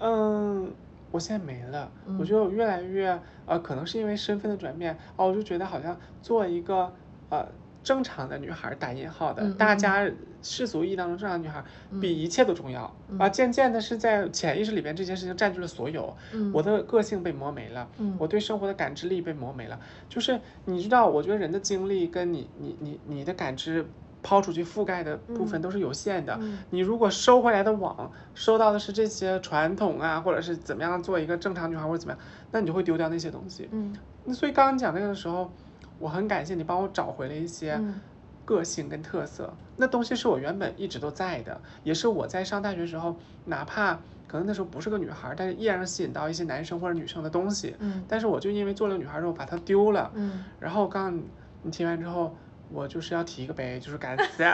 [0.01, 0.71] 嗯，
[1.11, 6.93] 我现在没了，嗯我觉得我越来越呃，可能是因为身份的转变，哦，我就觉得好像做一个
[7.31, 7.47] 呃
[7.87, 10.11] 正常的女孩，打引号的，大家
[10.43, 11.63] 世俗意义当中正常女孩，
[12.01, 13.29] 比一切都重要、嗯啊！
[13.29, 19.79] 渐渐的是在潜意识里边，这件事情占据了所有，嗯我的个性被磨没了，嗯我对生活的感知力被磨没了。
[20.09, 23.87] 就是你知道，我觉得人的精力跟你你你你的感知
[24.21, 26.37] 抛出去覆盖的部分嗯都是有限的。
[26.41, 32.21] 嗯你如果收回来的网收到的是这些传统啊，或者是怎么样做一个正常女孩或者怎么样，
[32.51, 33.69] 那你就会丢掉那些东西。
[33.71, 35.53] 嗯那所以刚刚讲那个的时候，
[35.99, 38.01] 我很感谢你帮我找回了一些嗯
[38.45, 39.57] 个性跟特色。
[39.77, 43.95] 那东西是我原本一直都在的，也是我在上大学时候，哪怕
[44.27, 47.77] 可能那时候不是个女孩，但是依然能吸引到一些男生或者女生的东西。
[47.81, 50.11] 嗯但是我就因为做了女孩之后把它丢了。
[50.15, 51.23] 嗯然后刚刚
[51.63, 52.37] 你听完之后，
[52.69, 54.45] 我就是要提一个杯，就是感谢，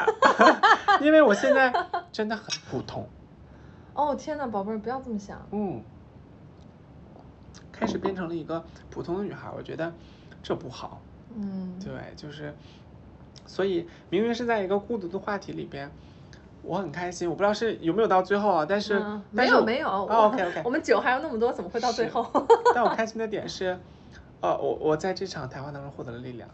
[1.00, 1.72] 因为我现在
[2.10, 3.08] 真的很普通。
[3.94, 5.46] 哦天呐，宝贝儿，不要这么想。
[5.50, 5.82] 嗯，
[7.70, 9.92] 开始变成了一个普通的女孩，我觉得
[10.42, 11.00] 这不好。
[11.36, 12.54] 嗯对，就是，
[13.46, 15.90] 所以明明是在一个孤独的话题里边，
[16.62, 17.28] 我很开心。
[17.28, 19.88] 我不知道是有没有到最后啊，但是、没有没有。
[19.88, 22.24] 哦 OK，OK 我们酒还有那么多，怎么会到最后？
[22.74, 23.78] 但我开心的点是，
[24.40, 26.48] 呃，我我在这场谈话当中获得了力量。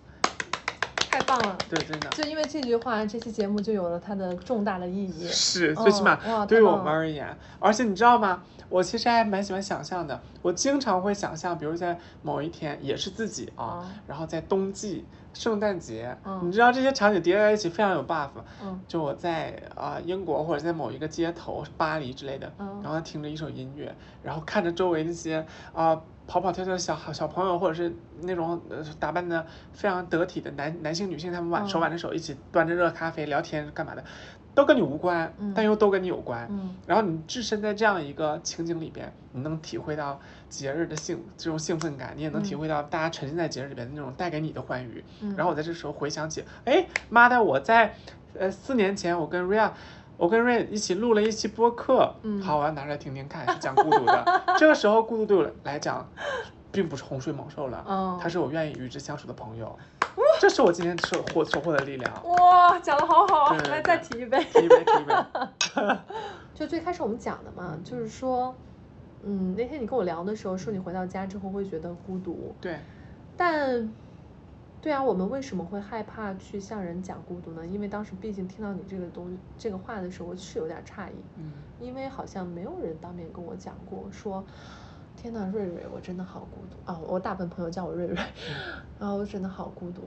[1.11, 1.57] 太棒了！
[1.69, 5.27] 对，真的就因为这句话，这期节目就有了它的重大的意义。
[5.29, 8.43] 是最起码哦对于我们而言，而且你知道吗？
[8.69, 10.21] 我其实还蛮喜欢想象的。
[10.43, 18.29] 我经常会想象，比如在某一天，也是自己啊，哦然后在冬季、圣诞节，嗯你知道这些场景叠在一起非常有 buff。
[18.63, 25.99] 嗯就我在啊、呃英国或者在某一个街头，巴黎之类的，嗯然后听着一首音乐，然后看着周围那些啊、
[26.29, 34.05] 跑跑跳跳的小小朋友，或者是那种呃打扮的非常得体的男男性女性，他们挽手嗯挽着手一起端着热咖啡聊天干嘛的，
[34.55, 36.47] 都跟你无关，嗯但又都跟你有关。
[36.51, 40.21] 嗯然后你置身在这样一个情景里边，你能体会到
[40.51, 45.03] 节日的兴这种兴奋感，你也能体嗯会到大家沉浸在节日里边的那种带给你的欢愉。
[45.23, 45.35] 嗯。
[45.35, 47.95] 然后我在这时候回想起，哎妈的，我在
[48.39, 49.71] 呃四年前我跟 Ria，
[50.19, 54.43] 我跟 Ria 一起录了一期播客，嗯好，我要拿出来听听看，是讲孤独的。
[54.59, 56.07] 这个时候孤独对我来讲，
[56.73, 59.79] 并不是洪水猛兽了，哦他是我愿意与之相处的朋友，
[60.41, 62.13] 这是我今天收获收获的力量。
[62.29, 64.45] 哇，讲的好好，对对来再提一杯。
[64.53, 65.97] 提一杯，提一杯。
[66.53, 68.53] 就最开始我们讲的嘛，就是说，
[69.23, 72.81] 嗯，那天你跟我聊的时候说你回到家之后会觉得孤独，对，
[73.37, 73.89] 但，
[74.81, 77.67] 对啊，我们为什么会害怕去向人讲孤独呢？
[77.67, 84.45] 因为当时毕竟听到你这个东这个话的时候，我是有点诧异，嗯因为好像没有人当面跟我讲过说。
[85.21, 86.97] 天呐，瑞瑞，我真的好孤独啊！
[87.09, 88.17] 我大部分朋友叫我瑞瑞，
[89.01, 90.03] 啊，我真的好孤独，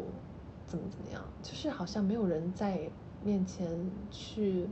[0.66, 1.22] 怎么怎么样？
[1.44, 2.90] 就是好像没有人在
[3.22, 3.68] 面前
[4.10, 4.70] 去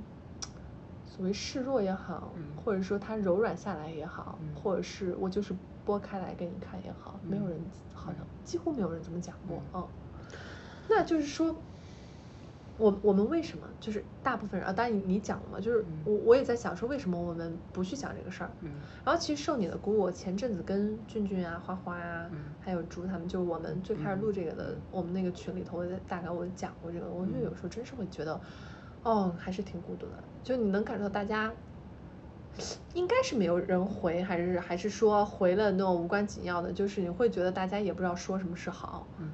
[1.19, 2.45] 所谓示弱也好，嗯。
[2.63, 4.55] 或者说他柔软下来也好，嗯。
[4.55, 5.53] 或者是我就是
[5.83, 7.59] 拨开来给你看也好，没有嗯人。
[7.93, 9.81] 好像几乎没有人这么讲过嗯。
[9.81, 9.87] 啊、
[10.87, 11.53] 那就是说，
[12.77, 14.71] 我我们为什么就是大部分人啊？
[14.71, 18.49] 当然你你讲了嘛，就是嗯我我也在想说，为什么我们不去讲这个事儿？
[18.61, 18.71] 嗯。
[19.03, 22.39] 然后其实受你的鼓舞，我前阵子跟俊俊啊、花花啊，嗯。
[22.61, 27.43] 还有猪他们，就是我们最开始录这个的，我们那个群里头，我在大概我讲过这个，我就嗯。
[27.43, 28.39] 有时候真是会觉得，
[29.03, 30.13] 哦，还是挺孤独的。
[30.43, 31.51] 就你能感受到大家，
[32.93, 39.07] 应该是没有人回，还是还是说回了那种无关紧要的，就是你会觉得大家也不知道说什么是好。
[39.19, 39.29] 嗯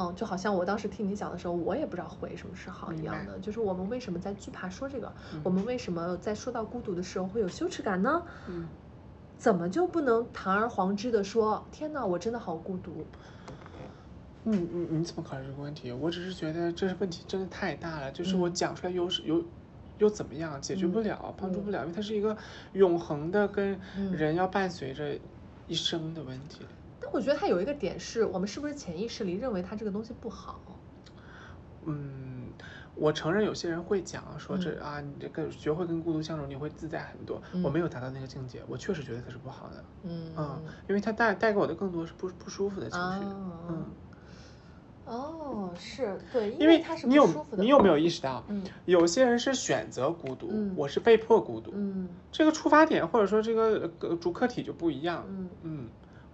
[0.00, 3.36] 嗯，就好像我当时听你讲的时候，我也不知道回什么是好一样的。
[3.40, 5.12] 就是我们为什么在惧怕说这个？
[5.32, 8.22] 嗯我们为什么在说到孤独的时候会有羞耻感呢？
[8.48, 8.68] 嗯
[9.36, 13.06] 怎么就不能堂而皇之的说，天哪，我真的好孤独？
[14.50, 15.90] 你你你怎么考虑这个问题？
[15.92, 19.44] 我只是觉得这是问题真的太大了，就是我嗯讲出来又是又
[19.98, 22.36] 又怎么样，解决不嗯了，帮助嗯不了，因为它是一个
[22.72, 25.18] 永恒的跟嗯人要伴随着
[25.66, 26.60] 一生的问题。
[27.00, 30.60] 但我觉得它有一个点是，我们是不是潜意识里认为它这个东西不好？
[31.86, 32.52] 嗯，
[32.94, 37.40] 我承认有些人会讲说这、嗯啊，你这个学会跟孤独相处，你会自在很多。
[37.62, 39.84] 我嗯没有达到那个境界，我确实觉得它是不好的。
[40.02, 43.04] 嗯嗯，因为它带带给我的更多是不不舒服的情绪。
[43.24, 43.86] 啊嗯，
[45.08, 47.26] 哦，是对，因为他是你有。
[47.56, 51.72] 你有没有意识到，嗯有些人是选择孤独，嗯我是被迫孤独。
[51.74, 55.24] 嗯这个出发点或者说这个呃主客体就不一样。
[55.28, 55.88] 嗯嗯，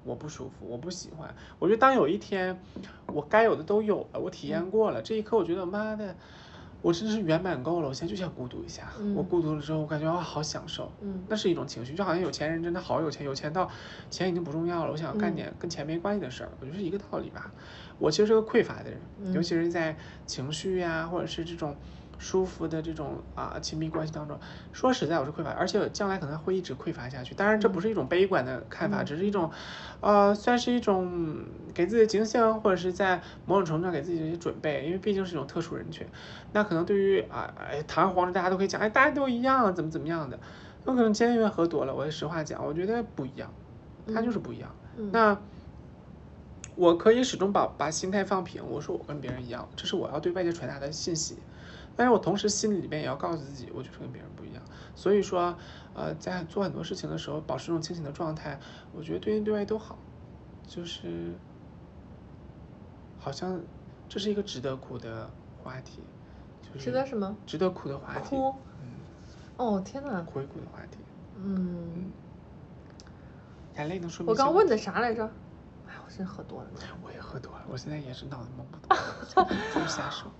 [0.04, 1.34] 我不舒服，我不喜欢。
[1.58, 2.60] 我觉得当有一天
[3.06, 6.14] 我该有的都有了，我体嗯验过了，这一刻我觉得妈的，
[6.82, 7.88] 我真是圆满够了。
[7.88, 8.92] 我现在就想孤独一下。
[9.14, 10.90] 我嗯孤独了之后，我感觉哇好享受。
[11.00, 13.70] 嗯那是一种情绪，就好像有钱人真的好有钱，有钱到
[14.10, 17.52] 钱已经不重要了，我想要干嗯点跟钱没关系的事儿，我觉得是一个道理吧。
[17.98, 19.00] 我其实是个匮乏的人，
[19.32, 21.76] 尤嗯其是在情绪呀、或者是这种
[22.18, 24.38] 舒服的这种啊亲密关系当中，
[24.72, 27.34] 说实在我是匮乏，而且将来可能会一直匮乏下去。
[27.34, 29.50] 当然这不是一种悲观的看法，只是一种，
[30.00, 31.38] 呃，算是一种
[31.74, 36.06] 给自己的警醒，或者是在某种程度上给自己的一些准备，因为毕竟是一种特殊人群。
[36.52, 40.38] 那可能对于啊，哎，堂而皇之大家都可以讲，哎，大家都一样，怎么怎么样的，
[40.86, 43.52] 有可能今天因为喝多了，我实话讲，我觉得不一样，
[44.14, 44.70] 他就是不一样。
[45.12, 45.36] 那。
[46.76, 51.38] 我可以始终把把心态放平，我说我跟别人一样，这是我要对外界传达的信息。
[51.96, 54.60] 但是我同时心里边也要告诉自己，我就是跟别人不一样。
[54.96, 55.56] 所以说，
[55.94, 58.58] 呃，在做很多事情的时候，保持这种清醒的状态，
[58.92, 59.96] 我觉得对内对外都好。
[60.66, 61.34] 就是，
[63.20, 63.60] 好像
[64.08, 65.30] 这是一个值得哭的
[65.62, 66.02] 话题。
[66.76, 67.36] 值得什么？
[67.46, 68.30] 值得哭的话题。
[68.30, 68.52] 哭。
[68.82, 68.88] 嗯。
[69.56, 70.20] 哦天哪。
[70.24, 70.98] 回顾的话题。
[71.36, 72.10] 嗯。
[73.76, 74.30] 眼泪能说明。
[74.32, 75.30] 我刚问的啥来着？
[76.16, 76.68] 真喝多了，
[77.04, 80.30] 我也喝多了，我现在也是脑子懵不懂， 就瞎说。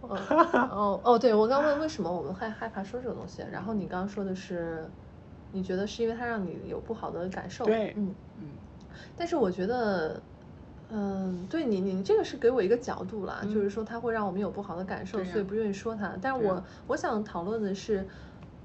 [0.00, 4.88] 哦哦，对，我刚问为什么我们害害怕说这个东西，然后你刚刚说的是，
[5.50, 7.64] 你觉得是因为它让你有不好的感受？
[7.64, 8.44] 对，嗯嗯。
[9.16, 10.22] 但是我觉得，
[10.90, 16.16] 嗯，对你你这个是给我一个角度了，就是说它会让我们有不好的感受，所以不愿意说它。
[16.22, 18.06] 但是我我想讨论的是，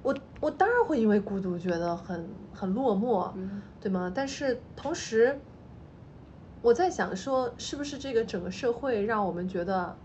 [0.03, 3.31] 我我当然会因为孤独觉得很很落寞，
[3.81, 4.11] 对吗？
[4.13, 5.39] 但是同时。
[6.63, 9.97] 我在想说，是不是这个整个社会让我们觉得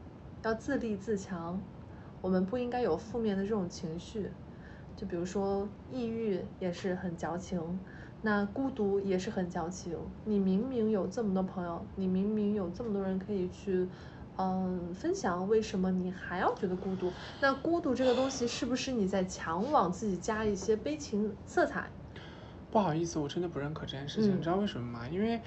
[0.43, 1.63] 要自立自强，
[2.21, 4.29] 我们不应该有负面的这种情绪，
[4.97, 7.79] 就比如说抑郁也是很矫情，
[8.23, 9.97] 那孤独也是很矫情。
[10.25, 13.89] 你明明有这么多朋友，你明明有这么多人可以去，
[14.37, 17.13] 嗯，分享，为什么你还要觉得孤独？
[17.41, 21.89] 那孤独这个东西是不是你在强往自己加一些悲情色彩？
[22.73, 25.09] 不好意思，我真的不认可这件事情，你知道为什么吗？
[25.09, 25.41] 因为。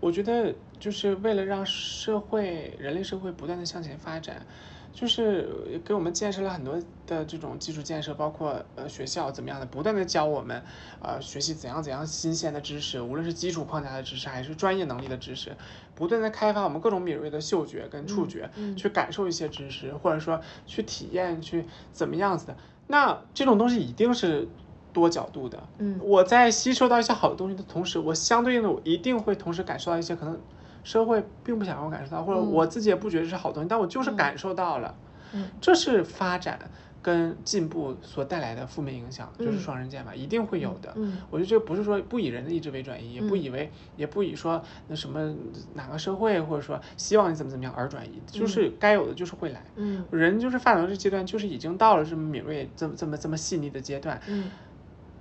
[0.00, 4.46] 我觉得就是为了让社会、人类社会不断的向前发展，
[4.92, 10.62] 就是给我们建设了很多的这种基础建设，包括呃学校怎么样的，不断的教我们，
[11.00, 15.56] 呃学习怎样怎样新鲜的知识，无论是基础框架的知识，还是专业能力的知识，
[15.94, 24.48] 不断的开发我们各种敏锐的嗅觉跟触觉，去感受一些知识，或者说去体验去怎么样子的，那这种东西一定是。
[24.96, 30.40] 多角度的，嗯，我在吸收到一些好的东西的同时，我相对应的我一定会同时感受到一些可能
[30.82, 34.94] 社会并不想让我感受到，或者我自己也不觉得是好东西，但我就是感受到了，
[35.34, 36.58] 嗯，这是发展
[37.02, 40.92] 跟进步所带来的负面影响，就是双刃剑嘛，一定会有的。
[40.96, 45.32] 嗯，我觉得这不是说不以人的意志为转移，也不以为也不以说那什么
[45.74, 49.64] 哪个社会或者说希望你怎么怎么样而转移，就是该有的就是会来。
[49.76, 54.20] 嗯，人就是发展到这阶段，就是已经到了这么敏锐、这么这么这么细腻的阶段。
[54.26, 54.50] 嗯。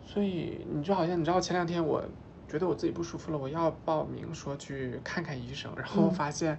[0.06, 2.04] 所以你就好像你知道前两天我
[2.48, 6.58] 觉得我自己不舒服了，我要报名说去看看医生，然后发现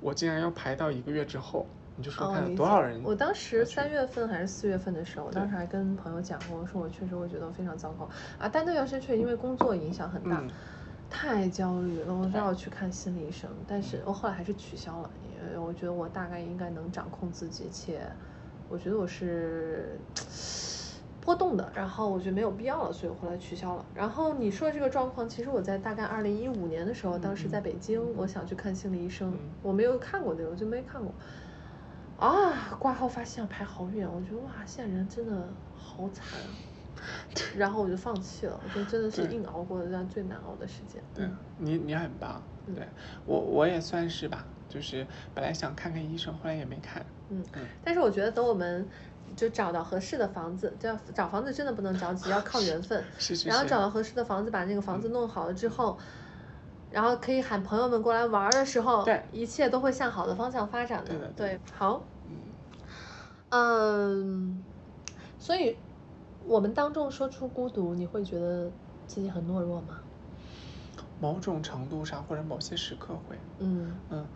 [0.00, 1.66] 我竟然要排到一个月之后。
[1.94, 3.02] 你就说看多少人？
[3.04, 8.48] 我当时三月份还是四月份的时候，我当时还跟朋友讲过，我说我确实我觉得非常糟糕啊。
[8.48, 10.42] 但那段时间却因为工作影响很大，
[11.10, 13.50] 太焦虑了，我都要去看心理医生。
[13.68, 15.10] 但是我后来还是取消了，
[15.46, 18.00] 因为我觉得我大概应该能掌控自己，且
[18.70, 20.00] 我觉得我是。
[21.24, 23.84] 波动的，然后我觉得没有必要了，所以我后来取消了。
[23.94, 31.14] 然后你说的这个状况，其实我在大概二零一五年的时候，当时在北京，我想去看心理医生，我没有看过那个，我就没看过。
[32.18, 36.50] 啊，挂号发现要排好远，我觉得哇，现在人真的好惨啊。
[37.56, 41.02] 然后我就放弃了，我觉得真的是硬熬过了最难熬的时间。
[41.14, 41.24] 对
[41.58, 42.42] 你，你很棒。
[42.74, 42.86] 对
[43.26, 47.04] 我，我也算是吧，就是本来想看看医生，后来也没看。
[47.30, 47.62] 嗯嗯。
[47.84, 48.88] 但是我觉得等我们。
[49.36, 53.02] 就找到合适的房子，要找房子真的不能着急，要靠 缘分。
[53.18, 55.98] 是是然后找到合适的房子，把那个房子弄好了之后，
[56.90, 61.32] 然后可以喊朋友们过来玩的时候，对，一切都会向好的方向发展的。
[61.36, 62.02] 对好。
[63.50, 64.62] 嗯。
[65.38, 65.76] 所以，
[66.46, 68.70] 我们当众说出孤独，你会觉得
[69.06, 69.98] 自己很懦弱吗？
[71.20, 73.36] 某种程度上，或者某些时刻会。
[73.58, 74.26] 嗯嗯。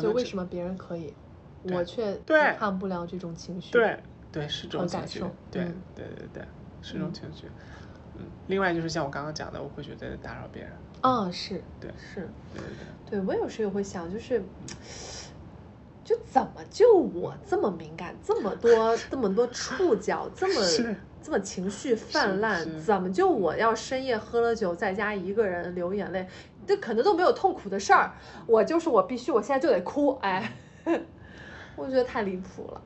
[0.00, 1.14] 就为什么别人可以，
[1.62, 3.72] 我却对抗不了这种情绪？
[3.72, 4.02] 对。
[4.34, 5.20] 对，是这种情绪。
[5.48, 5.62] 对，
[5.94, 6.42] 对对对，
[6.82, 7.46] 是这种情绪。
[8.18, 10.72] 嗯，另外就是像我刚刚讲的，我会觉得打扰别人。
[11.02, 11.62] 啊，是。
[11.80, 12.28] 对，是。
[12.52, 12.66] 对对
[13.10, 13.20] 对。
[13.20, 14.42] 对我有时也会想，就是，
[16.04, 26.26] 就怎么就我这么敏感，这么多这么多触 角，这么这么情绪泛滥，怎么就我要深夜喝了酒，在家一个人流眼泪，
[26.66, 28.12] 这可能都没有痛苦的事儿，
[28.46, 30.52] 我就是我必须，我现在就得哭，哎，
[31.76, 32.82] 我觉得太离谱了。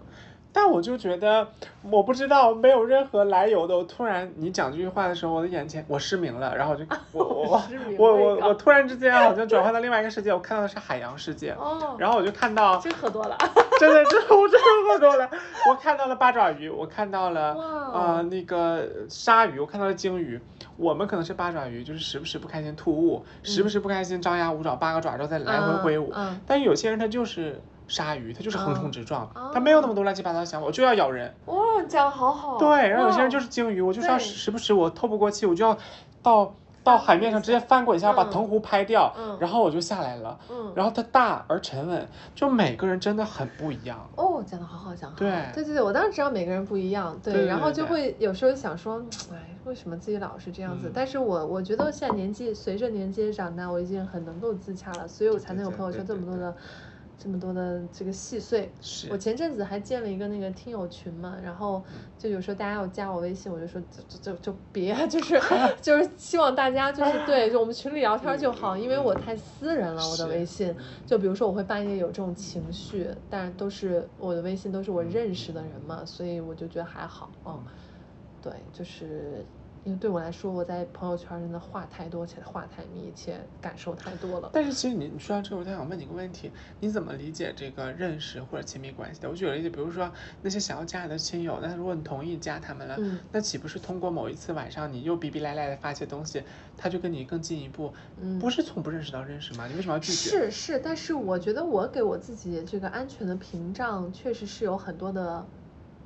[0.52, 1.46] 但我就觉得，
[1.82, 3.76] 我不知道，没有任何来由的。
[3.76, 7.22] 我突然你讲这句话的时候，我的眼前我失明了，然后我就我
[7.98, 11.52] 我我我我突然之间好像转换到另外一个世界，我看到的是海洋世界。
[11.52, 11.96] 哦。
[11.98, 12.78] 然后我就看到。
[12.78, 13.36] 真喝多了。
[13.78, 15.30] 真的，真的，我真的喝多了。
[15.68, 20.40] 我看到了八爪鱼，我看到了哇哦呃那个鲨鱼，我看到了鲸鱼。
[20.76, 26.12] 我们可能是八爪鱼，就是时不时不开心吐雾，时不时不开心张牙舞爪，八个爪之后再来回挥舞。
[26.14, 31.34] 嗯嗯但是有些人他就是鲨鱼，它就是横冲直撞，哦他没有那么多乱七八糟的想法，我就要咬人。
[31.46, 31.56] 哇，
[31.88, 32.58] 讲的好好。
[32.58, 35.76] 对，然后有些人就是鲸鱼，我就是要时不时我透不过气，我就要
[36.22, 40.38] 到到海面上直接翻滚一下，把嗯藤壶拍掉，嗯然后我就下来了。
[40.50, 44.08] 嗯，然后它大而沉稳，就每个人真的很不一样。
[44.16, 45.16] 哦，讲的好好，讲得好。
[45.18, 50.88] 对对对对，我当然知道每个人不一样，对，对对然后就会有时候想说， 哎，为什么自己老是这样子？
[50.88, 56.54] 嗯但是我我觉得现在年纪随着年纪的长大，我已经很能够自洽了，所以我才能有朋友圈这么多的。
[57.18, 59.08] 这么多的这个细碎，是。
[59.10, 61.82] 我前阵子还建了一个那个听友群嘛，然后
[62.16, 65.40] 就有时候大家要加我微信，我就说就就就就别， 就是
[65.82, 70.72] 就是希望大家就是对，就我们群里聊天就好，因为我太私人了，我的微信，
[71.04, 77.60] 就比如说我会半夜有这种情绪，但是都是我的微信都是我认识的人嘛，所以我就觉得还好，嗯，
[78.40, 79.44] 对，就是
[79.88, 84.50] 因为对我来说，我在朋友圈真的话太多，且话太密，且感受太多了。
[84.52, 89.30] 但是其实你你说到这个，我就想问你一个问题：你怎么理解这个认识或者亲密关系的？
[89.30, 90.12] 我举个例子，比如说
[90.42, 96.44] 那些想要加你的亲友，那如果你同意加他们了，嗯那岂不是通过某一次晚上你又逼逼赖赖的发些东西，
[96.76, 97.90] 他就跟你更进一步？
[98.20, 99.66] 嗯不是从不认识到认识吗？
[99.68, 100.12] 你为什么要拒绝？
[100.12, 105.46] 是是，但是我觉得我给我自己这个安全的屏障，确实是有很多的，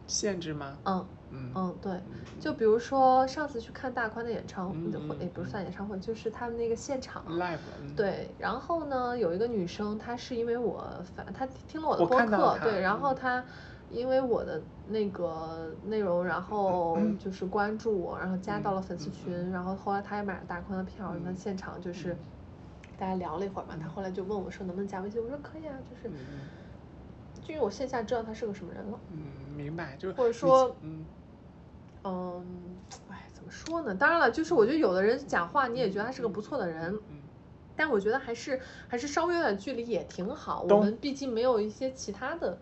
[0.07, 0.79] 限制吗？
[0.85, 1.53] 嗯嗯。
[1.55, 2.03] 嗯，对，
[2.39, 7.25] 就比如说上次去看大宽的演唱会嗯嗯，也不是算演唱会，就是他们那个现场。
[7.95, 13.17] 对，然后呢，有一个女生，她是因为我反她听了我的播客，对，然后嗯。
[13.17, 13.45] 她
[13.89, 21.37] 因为我的那个内容，然后 就是关注我，然后加到了粉丝群，然后后来她也买了大宽的票，那嗯。
[21.37, 22.25] 现场就是
[22.97, 26.11] 大家聊了一会儿嘛，她后来就问我说能不能加微信，我说可以啊，就是
[27.43, 29.17] 就因为我线下知道她是个什么人了，嗯，
[29.57, 31.09] 明白，就是或者说嗯，
[32.05, 32.77] 嗯，
[33.09, 33.95] 哎，怎么说呢？
[33.95, 37.23] 当然了，就是我觉得有的人讲话你也觉得他是个不错的人，嗯
[37.75, 40.63] 但我觉得还是还是稍微有点距离也挺好。
[40.63, 42.61] 我们毕竟没有一些其他的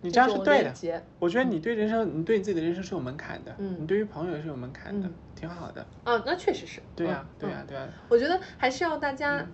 [0.00, 0.72] 你这样是种对的。
[1.18, 5.86] 我觉得你对人生，你对你自己的人生是有门槛的，嗯你对于朋友也是有门槛的，嗯挺好的。
[6.04, 6.82] 啊，那确实是。
[6.96, 9.46] 对呀、嗯对呀、嗯对呀、我觉得还是要大家。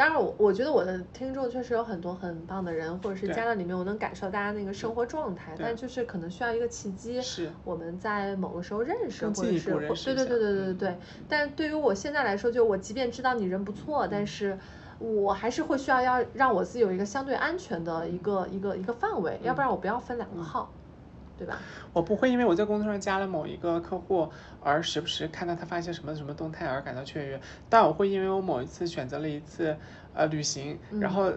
[0.00, 10.96] 嗯当然我，我觉得我的听众确实有很多很棒的人，或者是对加到里面，我能感受大家那个生活状态，但就是可能需要一个契机，是我们在某个时候认识，或者是对对对对对对嗯对。
[11.28, 14.58] 但对于我现在来说，就我即便知道你人不错，但是
[14.98, 20.72] 我还是会需要要让我自己有一个相对安全的一个一个一个范围，要不然我不要分两个号，
[21.40, 21.58] 对吧？
[21.94, 24.30] 我不会因为我在工作上加了某一个客户，
[24.60, 29.74] 而时不时看到他发一些什么什么动态而感到雀跃，但我会因为我某一次选择了一次
[30.12, 31.32] 呃旅行，然嗯后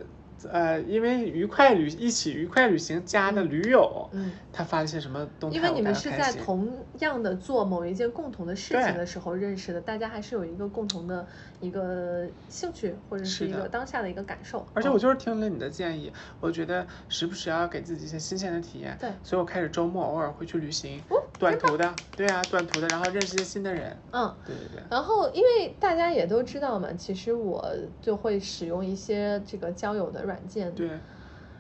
[0.52, 11.28] 呃因为愉快旅一起愉快旅行加的嗯驴友，嗯，他发了些什么动态，因为你们是在同样的做某一件共同的事情的时候认识的，大家还是有一个共同的
[11.60, 14.66] 一个兴趣或者是是一个当下的一个感受。
[14.74, 24.36] 而且嗯我就是听了你的建议，我觉得时不时要给自己一些新鲜的体验，对所以我开始周末偶尔会去旅行，哦短途的，对啊，短途的，然后认识一些新的人，嗯。
[24.46, 27.66] 对对对，然后，因为大家也都知道嘛，其实我
[28.02, 30.74] 就会使用一些这个交友的软件。
[30.76, 30.90] 对，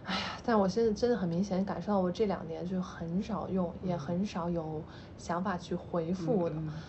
[0.04, 4.84] 哎呀，但我现在真的很明显感受到，我这两年就很少用，也很少有
[5.18, 6.56] 想法去回复的。
[6.56, 6.84] 嗯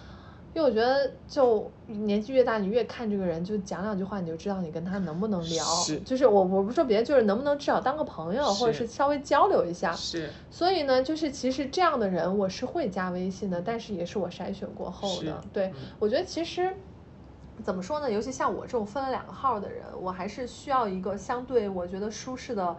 [0.54, 5.64] 因为我觉得，就年纪越大，你越看这个人，就讲两句话，你就知道你跟他能不能聊。
[5.64, 9.92] 是就是我我不是说别的，就是能不能至少当个朋友，或者是是稍微交流一下。
[9.92, 15.44] 是所以呢，就是其实这样的人我是会加微信的，但是也是我筛选过后是的。
[15.52, 16.72] 对嗯，我觉得其实
[17.64, 18.08] 怎么说呢？
[18.08, 22.76] 尤其像我这种分了两个号的人，我还是需要一个相对我觉得舒适的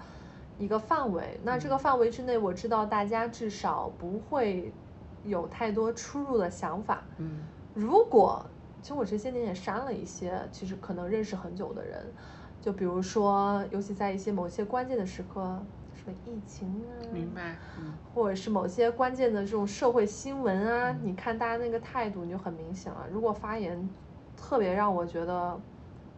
[0.58, 1.38] 一个范围。
[1.44, 4.72] 那嗯这个范围之内，我知道大家至少不会
[5.26, 7.04] 有太多出入的想法。
[7.18, 7.40] 嗯
[7.76, 8.44] 如果
[8.82, 12.14] 其实我这些年也删了一些，其实可能认识很久的人，
[12.62, 15.62] 就比如说，尤其在一些某些关键的时刻，
[15.94, 23.06] 什么疫情啊，明白，嗯或者是某些关键的这种社会新闻啊，嗯你看大家那个态度，你就很明显了。
[23.12, 23.90] 如果发言
[24.38, 25.60] 特别让我觉得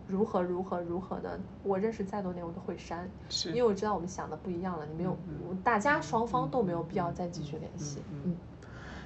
[0.06, 8.02] 如何如何如何的，我认识再多年我都会删，是，因为我知道我们想的不一样了，你没有嗯嗯，大家双方都没有必要再继续联嗯系。
[8.12, 8.38] 嗯嗯，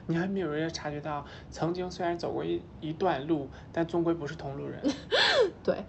[0.07, 4.81] 你还没有人察觉到，曾经虽然走过一一段路，但终归不是同路人。
[5.63, 5.83] 对。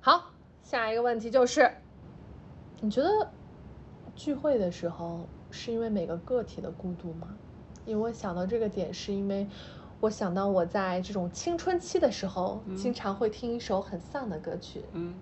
[0.00, 0.30] 好，
[0.62, 1.70] 下一个问题就是，
[2.80, 3.30] 你觉得
[4.14, 7.28] 聚会的时候是因为每个个体的孤独吗？
[7.84, 9.46] 因为我想到这个点，是因为
[10.00, 15.14] 我想到我在这种青春期的时候，嗯经常会听一首很丧的歌曲，嗯，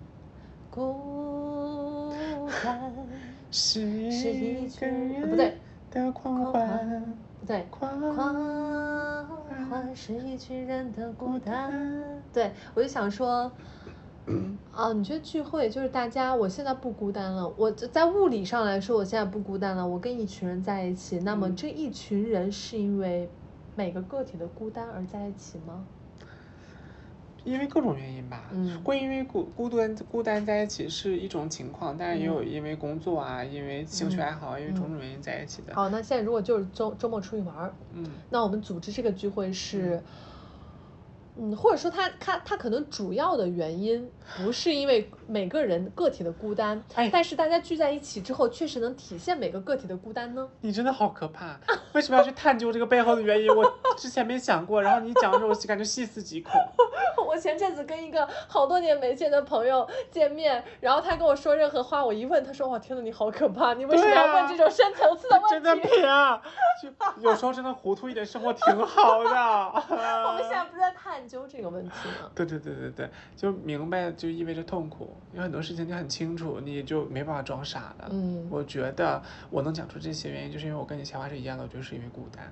[0.69, 2.13] 孤
[2.63, 2.93] 单
[3.51, 5.57] 是是一个人不对
[5.89, 7.15] 的狂狂欢
[7.49, 8.35] 对，狂狂
[9.71, 12.21] 欢是一群人的孤单。
[12.31, 13.51] 对，我就想说，
[14.71, 17.51] 哦，你觉得聚会就是大家，我现在不孤单了。
[17.57, 19.87] 我在物理上来说，我现在不孤单了。
[19.87, 23.27] 我跟一群人在一起，那么嗯这一群人是因为
[23.75, 25.83] 每个个体的孤单而在一起吗？
[27.49, 28.81] 因为各种原因吧，嗯。
[28.83, 32.49] 会因为孤孤单孤单在一起是一种情况，但是也有嗯。
[32.49, 34.91] 因为工作啊，因为兴趣嗯爱好啊，因为种嗯。
[34.91, 35.73] 种原因在一起的。
[35.75, 38.05] 好，那现在如果就是周周末出去玩儿，嗯。
[38.29, 40.01] 那我们组织这个聚会是，
[41.39, 50.47] 嗯，或者说他他他可能主要的原因不是因为每个人个体的孤单，哎但是大家聚在一起之后，确实能体现每个个体的孤单呢。
[50.61, 51.57] 你真的好可怕！
[51.93, 53.49] 为什么要去探究这个背后的原因？
[53.55, 56.51] 我之前没想过，然后你讲的时候，我感觉细思极恐。
[57.25, 63.73] 我前阵子跟一个好多年没见的朋友见面，然后他跟我说任何话，我一问，他说：“哇，天呐，你好可怕！
[63.75, 66.41] 你为什么要问这种深层次的真的问题？”撇啊！
[66.81, 66.89] 就
[67.21, 69.29] 有时候真的糊涂一点，生活挺好的。
[70.27, 72.31] 我们现在不是在探究这个问题吗？
[72.33, 78.09] 对对对对对，就明白就意味着痛苦，有很多事情你很清楚，你就没办法装傻了。
[78.11, 79.21] 嗯我觉得
[79.51, 82.51] 我能讲出这些原因，就是因为我跟你想法是一样的，我觉得是因为孤单。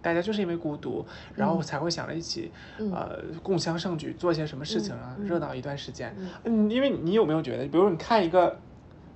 [0.00, 1.02] 大家就是因为孤独，
[1.34, 6.14] 然后嗯才会想着一起，嗯呃，共襄盛举，做些什么事情啊，热闹一段时间。
[6.18, 8.60] 嗯嗯，因为你有没有觉得，比如你看一个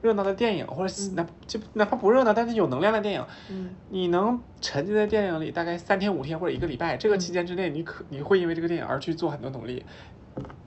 [0.00, 9.84] 热闹的电影，或者嗯哪就哪怕不热闹，但是有能量的电影，嗯你能沉浸在电影里大概三天五天或者一个礼拜，这个嗯期间之内，你可你会因为这个电影而去做很多努力。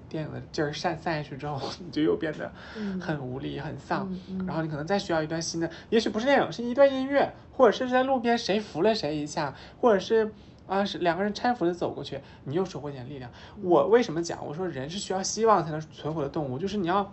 [0.09, 4.13] 电影的劲儿散散下去之后，你就又变得嗯很无力、很丧，
[4.45, 10.29] 然后你可能再需要一段新的，也许不是电影，是一段音乐，或者是在路边谁扶了谁一下，或者是
[10.67, 13.31] 啊是两个人搀扶着走过去，你又收获一点力量。
[13.63, 14.45] 我为什么讲？
[14.45, 17.09] 我说人是需要希望才能存活的动物，就是你要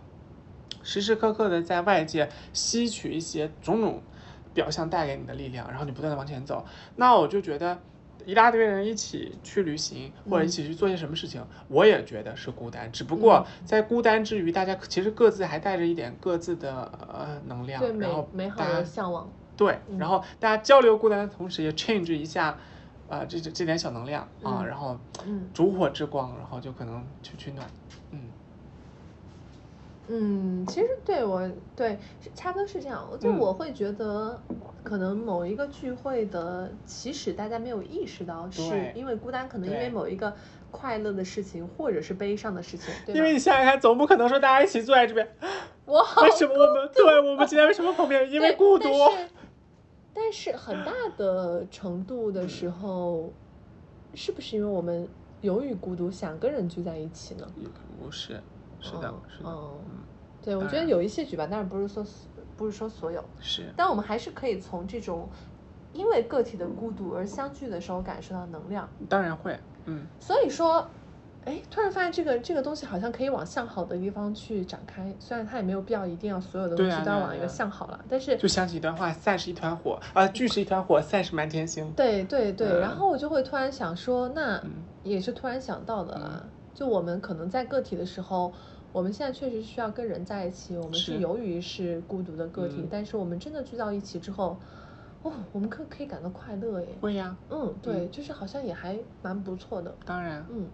[0.83, 4.03] 时时刻刻的在外界吸取一些种种
[4.55, 6.65] 表象带给你的力量，然后你不断的往前走。
[6.97, 7.79] 那我就觉得。
[8.27, 12.91] 一大堆人一起去旅行，或者一起去做些什么事情，我也觉得是孤单。
[12.93, 19.31] 只不过在孤单之余，大家其实各自还带着一点各自的呃能量，对然后美好的向往。
[19.57, 22.59] 对，嗯然后大家交流孤单的同时，也 change 一下，
[23.09, 27.67] 呃，这这这点小能量啊，嗯然后嗯烛火之光，然后就可能去取暖，
[28.11, 28.21] 嗯
[30.09, 34.41] 嗯，其实对我对是差不多是这样，就嗯我会觉得，
[34.83, 38.63] 可能某一个聚会的起始，大家没有意识到，是
[38.95, 40.35] 因为孤单，可能因为某一个
[40.71, 43.15] 快乐的事情，或者是悲伤的事情，对？
[43.15, 45.29] 因为你想想看，总不可能说大家一起坐在这边，
[45.85, 48.31] 我好为什么我们对我们今天为什么碰面？
[48.33, 48.89] 因为孤独。
[50.15, 53.31] 但是很大的程度的时候，
[54.15, 55.07] 是不是因为我们
[55.43, 57.47] 由于孤独想跟人聚在一起呢？
[57.57, 57.69] 也
[58.03, 58.41] 不是，
[58.81, 59.91] 是的，嗯是的，嗯嗯，
[60.43, 62.05] 对，我觉得有一些举办，但是不是说
[62.57, 65.29] 不是说所有，是，但我们还是可以从这种
[65.93, 68.89] 因为个体的孤独而相聚的时候感受到能量。
[69.09, 70.87] 当然会，嗯，所以说，
[71.45, 81.91] 哎，突然发现这个这个东西好像可以往向好的地方去展开，虽然它也没有必要一定要所有的东西都要往一个向好了，但是就想起一段话：散是一团火，啊，聚是一团火，散是满天星。
[81.93, 86.45] 对对对，嗯然后我就会突然想说，那嗯也是突然想到的啦。
[86.79, 88.53] 就我们可能在个体的时候，
[88.93, 94.57] 我们现在确实需要跟人在一起，我们是是由于是孤独的个体，嗯但是我们真的聚到一起之后，
[95.23, 96.87] 哦，我们可可以感到快乐耶。
[97.01, 99.93] 会呀，嗯，对，嗯就是好像也还蛮不错的。
[100.07, 100.69] 当然，嗯，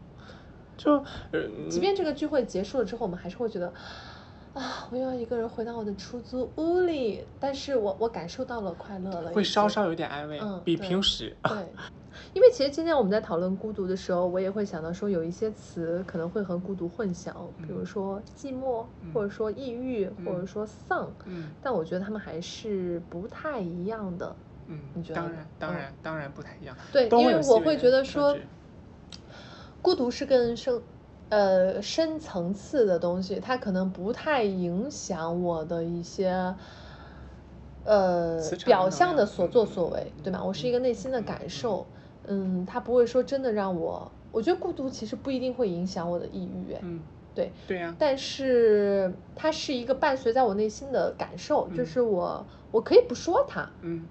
[0.76, 0.92] 就
[1.32, 1.40] 呃，
[1.70, 3.72] 即便这个聚会结束了之后，我们还是会觉得。
[4.52, 4.86] 啊！
[4.92, 11.36] 我又要一个人回到我的出租屋里，但是我我感受到了快乐了，会稍稍有点安慰，比嗯比平时。
[11.42, 11.72] 对，
[12.32, 24.34] 因为其实今天我们在讨论孤独的时候，我也会想到说有一些词可能会和孤独混淆，比如嗯说寂寞，嗯或者说抑郁，或者嗯说丧，嗯但我觉得他们还是不太一样的。
[24.66, 26.76] 嗯你觉，得呢当然，当嗯然，当然不太一样。
[26.92, 28.36] 对，因为我会觉得说，
[29.82, 30.82] 孤独是更深。
[31.30, 36.54] 呃，深层次的东西，它可能不太影响我的一些，
[37.82, 40.38] 呃表象的所作嗯所为，对吧？
[40.40, 41.86] 嗯我是一个内心的嗯感受，
[42.26, 47.00] 嗯，它不会说真的让我，我觉得孤独其实不一定会影响我的抑郁，哎，嗯，
[47.34, 54.06] 对，对呀，但是它是一个伴随在我内心的感受，就嗯是我我可以不说它，嗯。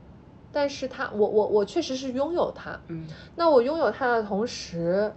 [0.55, 3.07] 但是它，我我我确实是拥有它，嗯。
[3.35, 5.11] 那我拥有它的同时，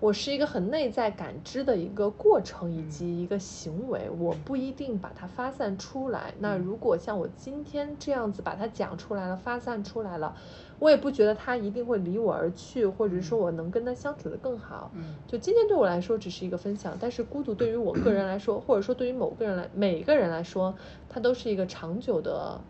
[0.00, 6.34] 我是一个很内在感知的一个过程以嗯及一个行为，我不一定把它发散出来。
[6.40, 6.60] 那嗯。
[6.60, 10.36] 如果像我今天这样子把它讲出来了、发散出来了，
[10.82, 14.90] 我也不觉得他一定会离我而去，或者说我能跟他相处的更好。
[14.96, 20.74] 嗯就今天对我来说只是一个分享，但是孤独对于我个人来说，或者说对于某个人来每个人来说，
[21.08, 22.60] 它都是一个长久的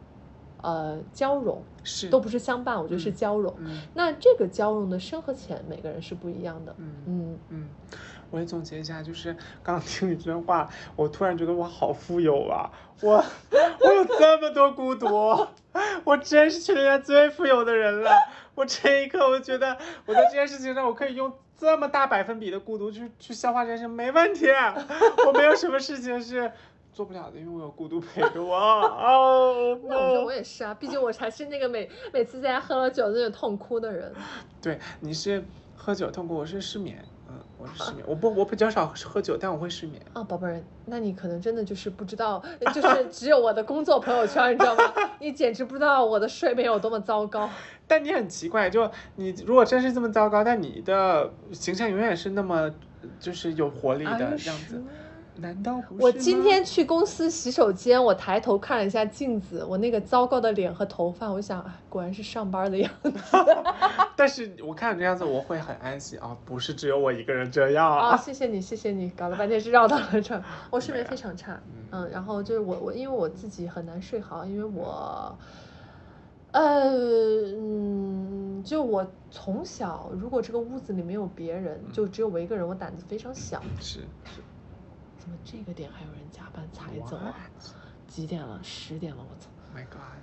[0.58, 3.54] 呃交融，是都不是相伴，我觉得是嗯交融。
[3.60, 6.74] 嗯那这个交融的深和浅，每个人是不一样的。
[6.76, 7.68] 嗯嗯，嗯，
[8.32, 12.68] 我也总结一下，就是刚听你这段话，我突然觉得我好富有啊！
[13.02, 13.22] 我
[13.80, 15.06] 我有这么多孤独，
[16.04, 18.10] 我真是全世界最富有的人了。
[18.54, 19.76] 我这一刻，我觉得
[20.06, 24.46] 我在这件事情上，我可以用这么大百分比的孤独去去消化这件事，没问题。
[25.26, 26.50] 我没有什么事情是
[26.94, 28.56] 做不了的，因为我有孤独陪着我。
[28.56, 34.10] 哦， 那我觉得我也是啊，毕竟我才是那个每每次在家喝了酒就痛哭的人。
[34.62, 35.44] 对，你是
[35.76, 37.04] 喝酒痛苦，我是失眠。
[37.62, 38.04] 嗯，我是失眠。
[38.06, 40.00] 我不，我比较少喝酒，但我会失眠。
[40.12, 42.42] 啊，宝贝儿，那你可能真的就是不知道，
[42.74, 44.82] 就是 只有我的工作朋友圈，你知道吗？
[45.20, 47.48] 你简直不知道我的睡眠有多么糟糕。
[47.86, 52.70] 但你很奇怪，就你如果真是这么糟糕，但你的形象永远是那么
[53.18, 54.82] 就是有活力的样子
[55.42, 56.02] 难道不是？
[56.02, 63.12] 我今天，去公司洗手间，我抬头看了一下镜子，我那个糟糕的脸和头发，我想，哎，果然是上班的样子
[64.16, 68.16] 但是我看这样子，我会很安心啊，不是只有我一个人这样啊！
[68.16, 70.42] 谢谢你，谢谢你，搞了半天是绕到了这儿。
[70.70, 71.60] 我睡眠非常差，
[71.90, 75.36] 嗯嗯，然后就是我我因为我自己很难睡好，因为我，
[76.52, 76.84] 呃，
[77.56, 83.60] 嗯，就我从小如果这个屋子里没有别人，就只有我一个人，我胆子非常小。
[83.80, 84.40] 是是
[85.22, 87.32] 怎么这个点还有人加班才走啊？
[88.08, 88.58] 几点了？
[88.60, 90.18] 十点了，我操！My God，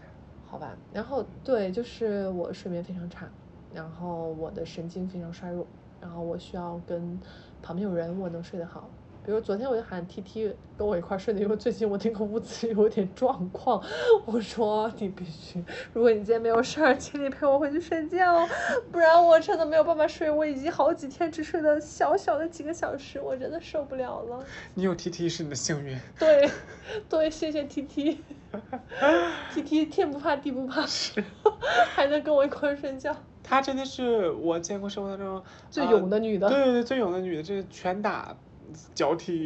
[0.45, 3.29] 好吧，然后对，就是我睡眠非常差，
[3.73, 5.65] 然后我的神经非常衰弱，
[6.01, 7.17] 然后我需要跟
[7.61, 8.89] 旁边有人我能睡得好。
[9.29, 13.79] 比如昨天我就喊 T T 跟我一块儿睡的，因为最近我那个屋子里有点状况，
[14.25, 18.43] 我说你必须，如果你今天没有事儿，请你陪我回去睡觉，
[18.91, 20.31] 不然我真的没有办法睡。
[20.31, 24.43] 我已经好几天只睡了小小的几个小时，我真的受不了了。
[24.73, 25.95] 你有 T T 是你的幸运。
[26.17, 26.49] 对，
[27.07, 28.23] 对，谢谢 T T。
[29.53, 30.83] T T 天不怕地不怕，
[31.93, 36.49] 还能跟我一块儿睡觉，她真的是我见过生活当中最呃勇的女的。
[36.49, 38.35] 对对对，最勇的女的，这是拳打
[38.93, 39.43] 脚踢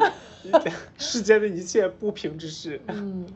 [0.98, 3.28] 世间的一切不平之事， 嗯，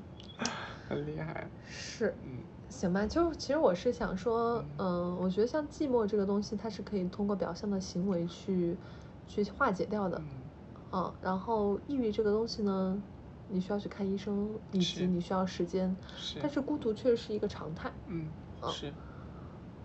[0.88, 1.50] 很厉害。
[1.70, 2.44] 是，嗯。
[2.70, 8.78] 行吧，就其实我是想说，嗯、我觉得像寂寞这个东西，它是可以通过表象的行为去
[9.26, 10.50] 去化解掉的，嗯。
[10.92, 13.02] 嗯，然后抑郁这个东西呢，
[13.48, 16.40] 你需要去看医生，以及你需要时间，是。
[16.42, 18.94] 但是孤独确实是一个常态，嗯哦是。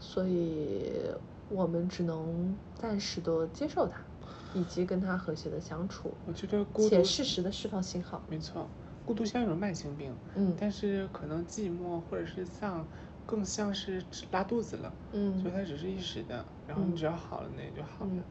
[0.01, 0.93] 所以
[1.49, 3.97] 我们只能暂时的接受它，
[4.55, 8.23] 以及跟他和谐的相处，我觉得孤独且独适时的释放信号。
[8.29, 8.69] 没错，
[9.05, 12.87] 孤独像一种慢性病，嗯但是可能寂寞或者是丧，
[13.27, 18.11] 更像是拉肚子了，嗯所以嗯它只是一时的，然后你嗯只要好了，那也就好了。
[18.12, 18.24] 嗯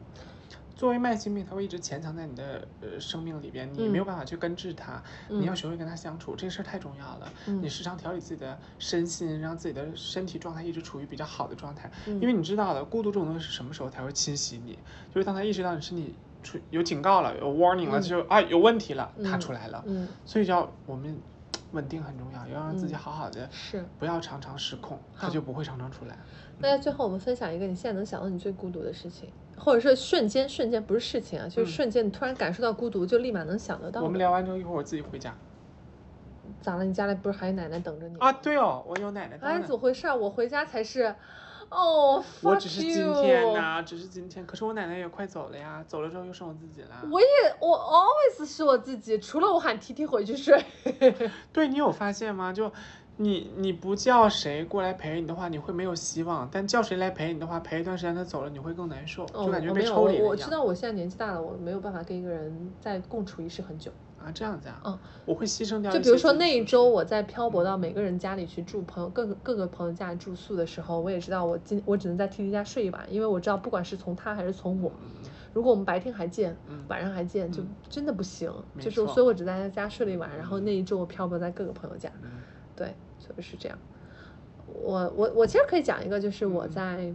[0.82, 7.32] 作为慢性病，它会一直潜藏在你的呃生命里边，你没有办法去根治它，你要嗯学会跟它相处，这个事儿太重要了。
[7.46, 14.76] 嗯你时常调理自己的身心，让自己的身体状态一直处于比较好的状态，嗯因为你知道的，孤独这种东西是什么时候才会侵袭你？
[15.14, 19.84] 就是当他意识到你身体出有警告了，有 warning 了，嗯就啊有问题了，他嗯出来了。
[19.86, 21.16] 嗯，所以要我们
[21.70, 23.86] 稳定很重要，要让自己嗯好好的，是。
[24.00, 26.18] 不要常常失控，他就不会常常出来。
[26.58, 29.30] 那最后我们分享一个你现在能想到你最孤独的事情，
[29.64, 34.02] 或者是瞬间瞬间不是事情啊，就是嗯瞬间你突然感受到孤独，就立马能想得到。
[34.02, 35.32] 我们聊完之后，一会儿我自己回家
[36.60, 36.84] 咋了？
[36.84, 38.32] 你家里不是还有奶奶等着你吗啊。
[38.32, 40.14] 对哦，我有奶奶哎，当怎么回事啊？
[40.14, 41.14] 我回家才是，
[41.70, 44.44] 哦，我只是今天呐、只是今天。
[44.44, 46.88] 可是我奶奶也快走了呀，走了之后又剩我自己了。
[47.08, 47.26] 我也
[47.60, 50.60] 我 always 是我自己，除了我喊 T T 回去睡。
[51.52, 52.52] 对你有发现吗？
[52.52, 52.70] 就
[53.16, 60.20] 你你不叫谁过来陪你的话，你会没有希望；但叫谁来陪你的话，陪一段时间他走了，你会更难受，哦，就感觉被抽离。
[60.20, 63.90] 我我知道我现在年纪大了，我没有办法跟一个人再共处一室很久。
[64.24, 65.90] 啊，这样子啊，嗯，我会牺牲掉。
[65.90, 74.92] 就比如说那一周我在漂泊到每个人家里去住，朋友各个各个朋友家里住宿的时候，我也知道我今我只能在 T T 家睡一晚，因为我知道不管是从他还是从我，
[75.52, 78.48] 如果我们白天还见，嗯晚上还见，就嗯真的不行。
[78.74, 82.30] 没就是所以我只在他家睡了一晚，然后那一周我漂泊在各个朋友家，嗯
[82.76, 83.78] 对，所以是这样。
[84.66, 87.14] 我我我其实可以讲一个，就是我嗯在，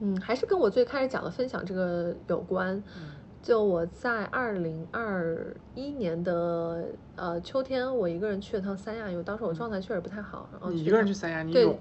[0.00, 2.76] 嗯，还是跟我最开始讲的分享这个有关。
[2.96, 3.12] 嗯
[3.42, 11.78] 就我在二零二一年的呃秋天，我一个人去了趟三亚，因为当时我状态确实不太好，然后你一个人去三亚，你对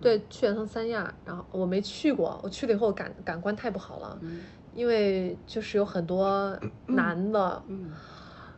[0.00, 4.42] 对去了趟三亚，然后我没去过，我去了以后感感官太不好了，嗯
[4.74, 7.60] 因为就是有很多男的。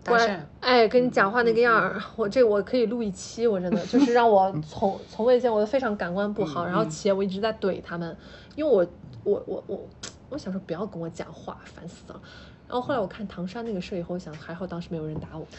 [0.03, 8.17] 搭讪，哎，跟你讲话那个样嗯儿，我这我可以录一期，我真的就是让我从从未见过的非常感官不好，嗯然后嗯且我一直在怼他们，
[8.57, 8.87] 因为我
[9.25, 9.89] 我我我
[10.31, 12.21] 我想说不要跟我讲话，烦死了。
[12.71, 15.45] 然后后来我看唐山那个事以后，我想还好当时没有人打我。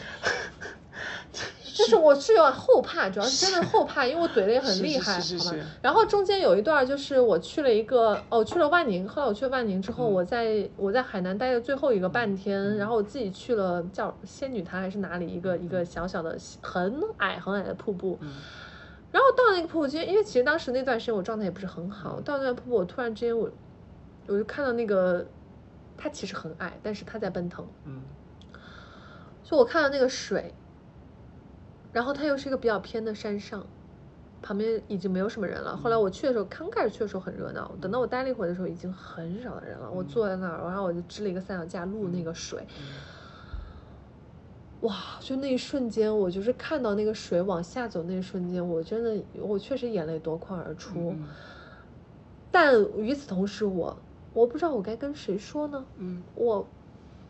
[1.74, 5.64] 就是我是有点后怕，主要是真的后怕，因为我怼的也很厉害，好吧是是是是。
[5.82, 10.12] 然后中间有一段就是我去了一个，哦，去了万宁，后来我去了万宁之后，嗯。
[10.12, 18.32] 我在我在海南待的最后一个半天，然后我自己去了叫仙女潭还是哪里一个一个小小的很矮很矮的瀑布，嗯。
[19.10, 23.50] 然后到那个瀑布间，因为其实当时那段时间我状态也不是很好，到那个瀑布我突然之间我
[24.26, 25.26] 我就看到那个
[25.96, 28.02] 它其实很矮，但是他在奔腾，嗯
[29.42, 30.54] 就我看到那个水，
[31.92, 33.66] 然后它又是一个比较偏的山上，
[34.40, 35.76] 旁边已经没有什么人了。
[35.76, 39.90] 后来我去的时候，刚开始去的时候很热闹，等到我待了一会儿的时候，已经很少的人了。
[39.90, 42.66] 我坐在那儿，然后我就支了一个三脚架录那个水，
[44.80, 44.96] 哇！
[45.20, 51.10] 就那一瞬间，我就是看到那个水往下走那一瞬间，我真的，我确实眼泪夺眶而出。
[51.10, 51.28] 嗯
[52.50, 53.96] 但与此同时，我我
[54.46, 56.22] 不知道我该跟谁说呢，嗯。
[56.34, 56.66] 我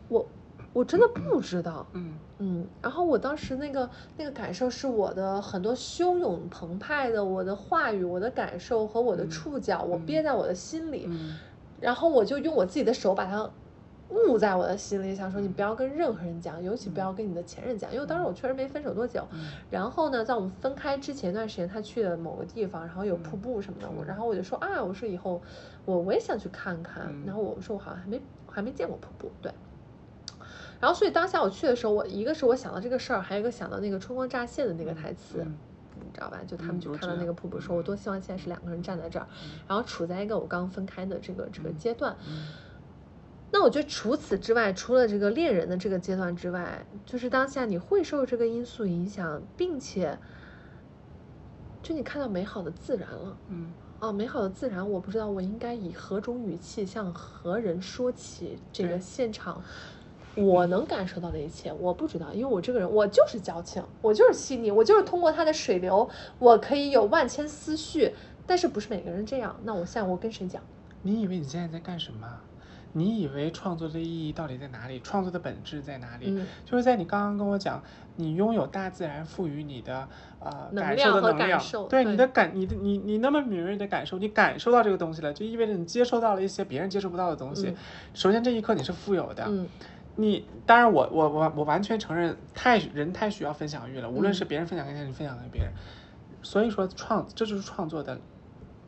[0.09, 0.25] 我
[0.73, 1.85] 我真的不知道。
[1.93, 2.13] 嗯。
[2.39, 11.37] 嗯，然后我当时那个那个感受是我的很多汹涌澎湃的我的话语、我的感受和我的嗯触角，我憋在我的心里，嗯。
[11.79, 13.49] 然后我就用我自己的手把它
[14.29, 19.27] 捂在我的心里，想说你不要跟任何人讲，尤其不要跟你的前任讲，因为当时我确实没分手多久。
[19.31, 25.41] 嗯然后呢，在我们分开之前一段时间，他去了某个地方，然后有瀑布什么的，我嗯然后我就说啊，我说以后
[25.85, 29.51] 我我也想去看看，嗯然后我说我好像还没还没见过瀑布，对。
[30.79, 35.55] 然后所以当下我去的时候，我一个是我想到这个事儿，还有一个想到那个春光乍泄的那个台词，嗯
[35.95, 36.41] 你知道吧？
[36.45, 39.25] 就他们嗯我知道去看到那个瀑布说，我多希望现在是两个人站在这儿，
[39.67, 42.15] 然后处在一个我刚分开的这个这个阶段。
[42.27, 42.47] 嗯
[43.55, 50.17] 那我觉得除此之外，除了这个恋人的这个阶段之外，就是当下你会受这个因素影响，并且，
[51.83, 53.37] 就你看到美好的自然了。
[53.49, 59.61] 嗯啊，美好的自然，我不知道我应该以何种语气向何人说起这个现场，
[60.35, 66.09] 我能感受到的一切，我不知道，因为我这个人我就是矫情，我就是细腻，我就是通过它的水流，
[66.39, 68.15] 我可以有万千思绪，
[68.47, 69.55] 但是不是每个人这样。
[69.63, 70.59] 那我现在我跟谁讲？
[71.03, 72.27] 你以为你现在在干什么？
[72.93, 74.99] 你以为创作的意义到底在哪里？
[75.01, 76.27] 创作的本质在哪里？
[76.29, 77.83] 嗯就是在你刚刚跟我讲，
[78.15, 80.07] 你拥有大自然赋予你的
[80.39, 87.67] 呃感受的能量，对你的感，你的你你那么敏锐的感受，你感受到这个东西了，就意味着你接收到了一些别人接受不到的东西。
[87.67, 87.75] 嗯
[88.13, 89.67] 首先这一刻你是富有的，嗯
[90.15, 95.71] 你当然我我我我完全承认太人太需要分享欲了，无论嗯是别人分享给你，还是你分享给别人。
[96.43, 98.19] 所以说创这就是创作的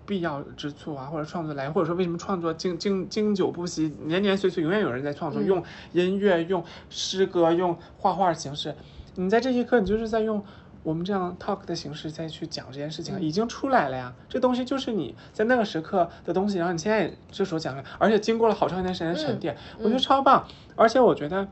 [0.05, 5.63] 必要之处啊，或者创作来，或者说为什么创作经经经久不息，年年岁岁永远有人在创作，嗯用
[5.93, 8.75] 音乐、用诗歌、用画画形式，
[9.15, 10.43] 你在这一刻你就是在用。
[10.83, 14.13] 我们这样 talk 的形式再去讲这件事情，嗯已经出来了呀。
[14.29, 20.47] 这东西就是你在那个时刻的东西，然后你现在这时候讲而且经过了好长一段时间的沉淀，我觉得嗯超棒。
[20.75, 21.47] 而且我觉得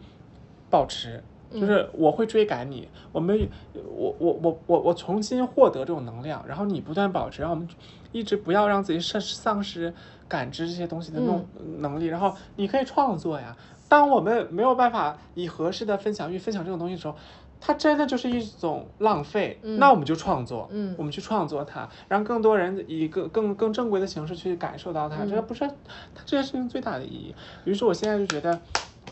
[0.69, 7.67] 保持，嗯就是我会追赶你，我们我我我我我重新获得这种能量，然后你不断保持，让我们
[8.14, 9.94] 一直不要让自己丧丧失
[10.30, 13.57] 感知这些东西的弄嗯能力，然后你可以创作呀。
[13.90, 17.15] 当我们没有办法以合适的分享欲分享这种东西的时候，
[17.60, 19.60] 它真的就是一种浪费。
[19.61, 27.35] 嗯那我们就创作，嗯我们去创作它，让更多人以更更更正规的形式去感受到它，嗯这不是它这件事情最大的意义。
[27.65, 28.60] 于是我现在就觉得，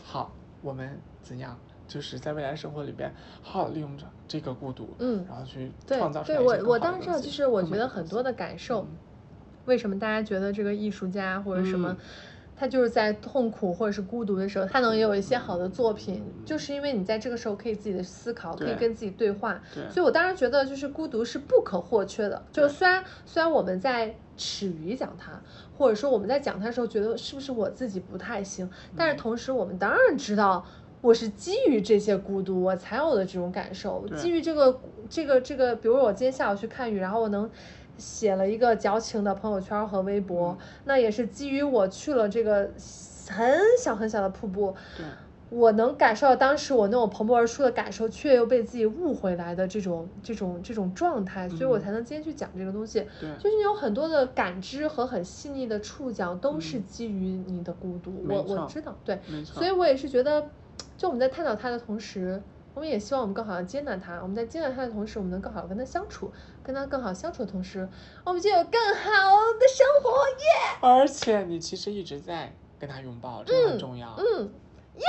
[0.04, 1.56] 好，我们怎样，
[1.92, 3.12] 就是在未来生活里边，
[3.42, 8.96] 好好利用着这个孤独，嗯，然后去创造出来对，我我当时知道，就是我觉得很多的感受嗯，
[9.66, 11.96] 为什么大家觉得这个艺术家或者什么嗯，
[12.56, 19.60] 他就是在痛苦或者是孤独的时候，他能有一些好的作品，就是因为你在这个时候可以自己的思考，可以跟自己对话。
[19.74, 22.42] 对所以我当然觉得，就是孤独是不可或缺的。
[22.52, 25.40] 就虽然虽然我们在耻于讲它，
[25.76, 30.64] 或者说我们在讲它的时候觉得是不是我自己不太行，但嗯是同时我们当然知道。
[31.02, 34.06] 我是基于这些孤独，我才有的这种感受。
[34.16, 34.80] 基于这个
[35.10, 37.50] 这个这个，比如我今天下午去看雨，然后我能
[37.98, 42.70] 写了一个矫情的朋友圈和微博，那也是基于我去了这个
[43.28, 45.04] 很小很小的瀑布，对
[45.50, 53.04] 我能感受到当时我那种蓬勃而出的感受，却又被自己误回来的这种这种这种状态，所以我嗯才能今天去讲这个东西。
[53.20, 58.24] 对就是你有很多的感知和很细腻的触角，都是嗯基于你的孤独。
[58.28, 59.56] 我我知道，对，没错。
[59.56, 60.48] 所以我也是觉得，
[60.96, 62.42] 就我们在探讨它的同时，
[62.74, 64.20] 我们也希望我们更好的接纳它。
[64.22, 66.32] 我们在接纳它的同时，我们能更好的跟它相处，
[66.62, 67.88] 跟它更好相处的同时，
[68.24, 69.10] 我们就有更好
[69.58, 70.10] 的生活。
[70.28, 70.44] 耶、
[70.80, 74.16] 而且你其实一直在跟他拥抱，这个很重要。
[74.16, 74.50] 嗯，
[74.96, 75.04] 耶、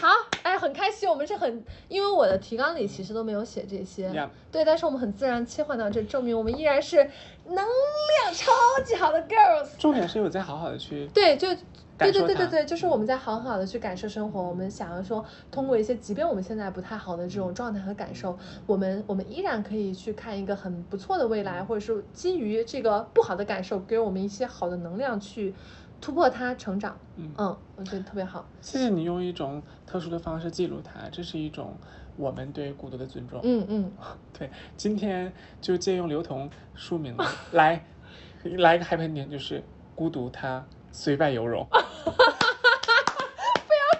[0.00, 0.08] 好，
[0.42, 4.10] 哎，很开心，我们是很，因为我的提纲里其实都没有写这些
[4.50, 6.96] 对，但是我们很自然切换到这，证明我们依然是
[7.44, 8.50] 能量超
[8.82, 9.76] 级好的 girls。
[9.78, 11.48] 重点是有在好好的去对，就
[12.00, 14.42] 对对对对对，就是我们在好好的去感受生活。
[14.42, 25.54] 我们想要说，通过一些即便我们现在不太好的这种状态和感受，我们我们依然可以去看一个很不错的未来，或者是基于这个不好的感受，给我们一些好的能量去
[26.00, 26.96] 突破它、成长。
[27.16, 28.48] 嗯嗯，我觉得特别好。
[28.60, 31.76] 谢谢你用一种特殊的方式记录它，这是一种
[32.16, 33.40] 我们对孤独的尊重。
[33.42, 33.92] 嗯嗯，
[34.38, 37.14] 对，今天就借用刘同书名
[37.52, 37.84] 来
[38.42, 39.62] 来一个 happy ending，就是
[39.94, 41.66] 孤独它虽败犹荣。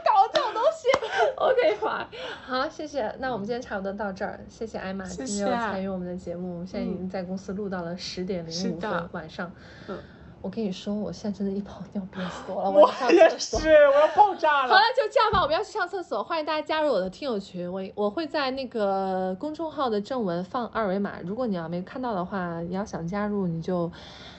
[0.03, 0.89] 搞这种东西。
[1.37, 2.07] OK，好，
[2.45, 3.15] 好，谢谢。
[3.19, 6.55] 那我们今天差不多到这儿，谢谢艾玛今天参与我们的节目。
[6.55, 9.51] 我们现在已经在公司录到了十点零五分晚上。
[9.89, 9.99] 嗯，
[10.43, 13.57] 我跟你说，我现在真的一泡尿憋死我了，我也是，
[13.89, 16.25] 我要爆炸了好了。，就这样吧，我们要去上厕所。
[16.25, 23.93] 欢迎大家加入我的听友群，我我会在那个公众号的正文放二维码，如果你要没看到的话，你要想加入，你就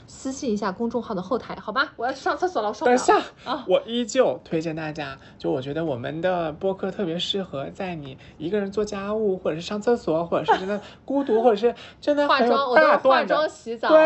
[0.07, 1.93] 私信一下公众号的后台，好吧？
[1.95, 3.21] 我要去上厕所了，我受不了等一。
[3.21, 13.97] 下，啊我依旧推荐大家，就我觉得我们的播客特别适合在你一个人做家务，或者是上厕所，或者是真的 孤独，或者是真的化妆，我都化妆、洗澡、做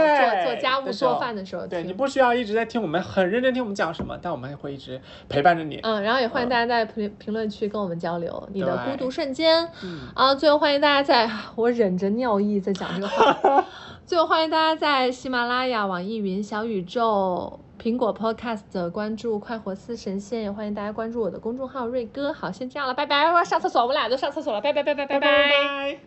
[0.44, 1.70] 做家务、做饭的时候听。
[1.70, 5.00] 对你不需要一直在听我们很认真听我们讲什么，但我们也会一直
[5.30, 5.80] 陪伴着你。
[5.84, 9.70] 嗯，然后也欢迎大家在评评论区跟我们交流你的孤独瞬间。
[9.84, 13.66] 嗯，啊，最后欢迎大家在， 我忍着尿意在讲这个话。
[14.06, 22.32] 最后欢迎大家在喜马拉雅、网易云、小宇宙、苹果 Podcast 关注“快活似神仙”，也欢迎大家关注我的公众号“瑞哥”。
[22.34, 23.24] 好，先这样了，拜拜！
[23.32, 26.00] 我要上厕所，我们俩都上厕所了，拜拜拜拜拜拜拜。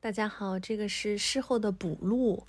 [0.00, 2.44] 大家好，这个是事后的补录，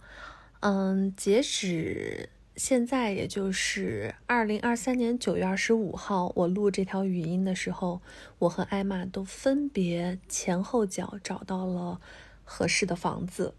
[0.66, 8.00] 嗯，截止现在也就是二零二三年九月二十五号，我录这条语音的时候，
[8.40, 12.00] 我和艾玛都分别前后脚找到了
[12.46, 13.54] 合适的房子，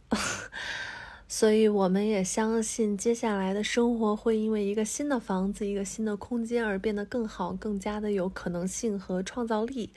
[1.28, 9.90] 所以我们也相信接下来的生活会因为一个新的房子、一个新的空间而变得更好，更加的有可能性和创造力。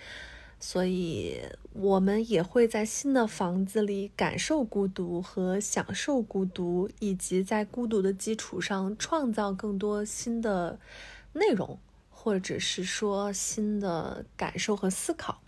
[0.60, 1.40] 所以，
[1.74, 10.80] 我们也会在新的房子里感受孤独和享受孤独，以及在孤独的基础上创造更多新的
[11.34, 11.78] 内容，
[12.10, 15.40] 或者是说新的感受和思考。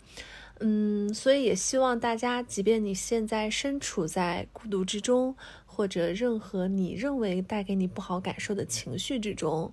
[0.60, 5.34] 嗯，所以也希望大家，即便你现在身处在孤独之中，
[5.66, 9.72] 或者任何你认为带给你不好感受的情绪之中，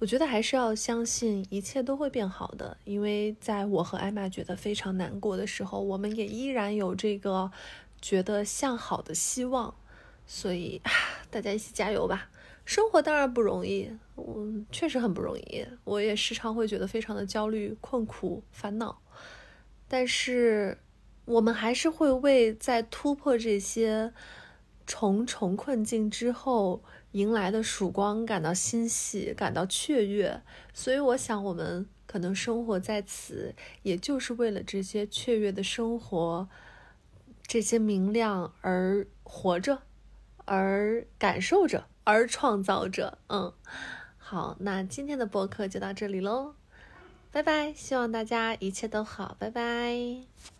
[0.00, 7.50] 我觉得还是要相信一切都会变好的，因为在我和艾玛觉得非常难过的时候，我们也依然有这个
[8.00, 9.74] 觉得向好的希望，
[10.24, 10.90] 所以啊
[11.30, 12.30] 大家一起加油吧！
[12.64, 19.02] 生活当然不容易，我确实很不容易，我也时常会觉得非常的焦虑、困苦、烦恼，
[19.88, 20.78] 但是
[21.24, 24.12] 我们还是会为在突破这些
[24.86, 26.84] 重重困境之后。
[27.12, 30.42] 迎来的曙光感到欣喜，感到雀跃，
[30.74, 36.48] 所以我想，我们可能生活在此，也就是为了这些雀跃的生活，
[37.46, 39.82] 这些明亮而活着，
[40.44, 43.18] 而感受着，而创造着。
[43.28, 43.52] 嗯，
[44.18, 46.54] 好，那今天的播客就到这里喽，
[47.32, 47.72] 拜拜！
[47.72, 50.57] 希望大家一切都好，拜拜。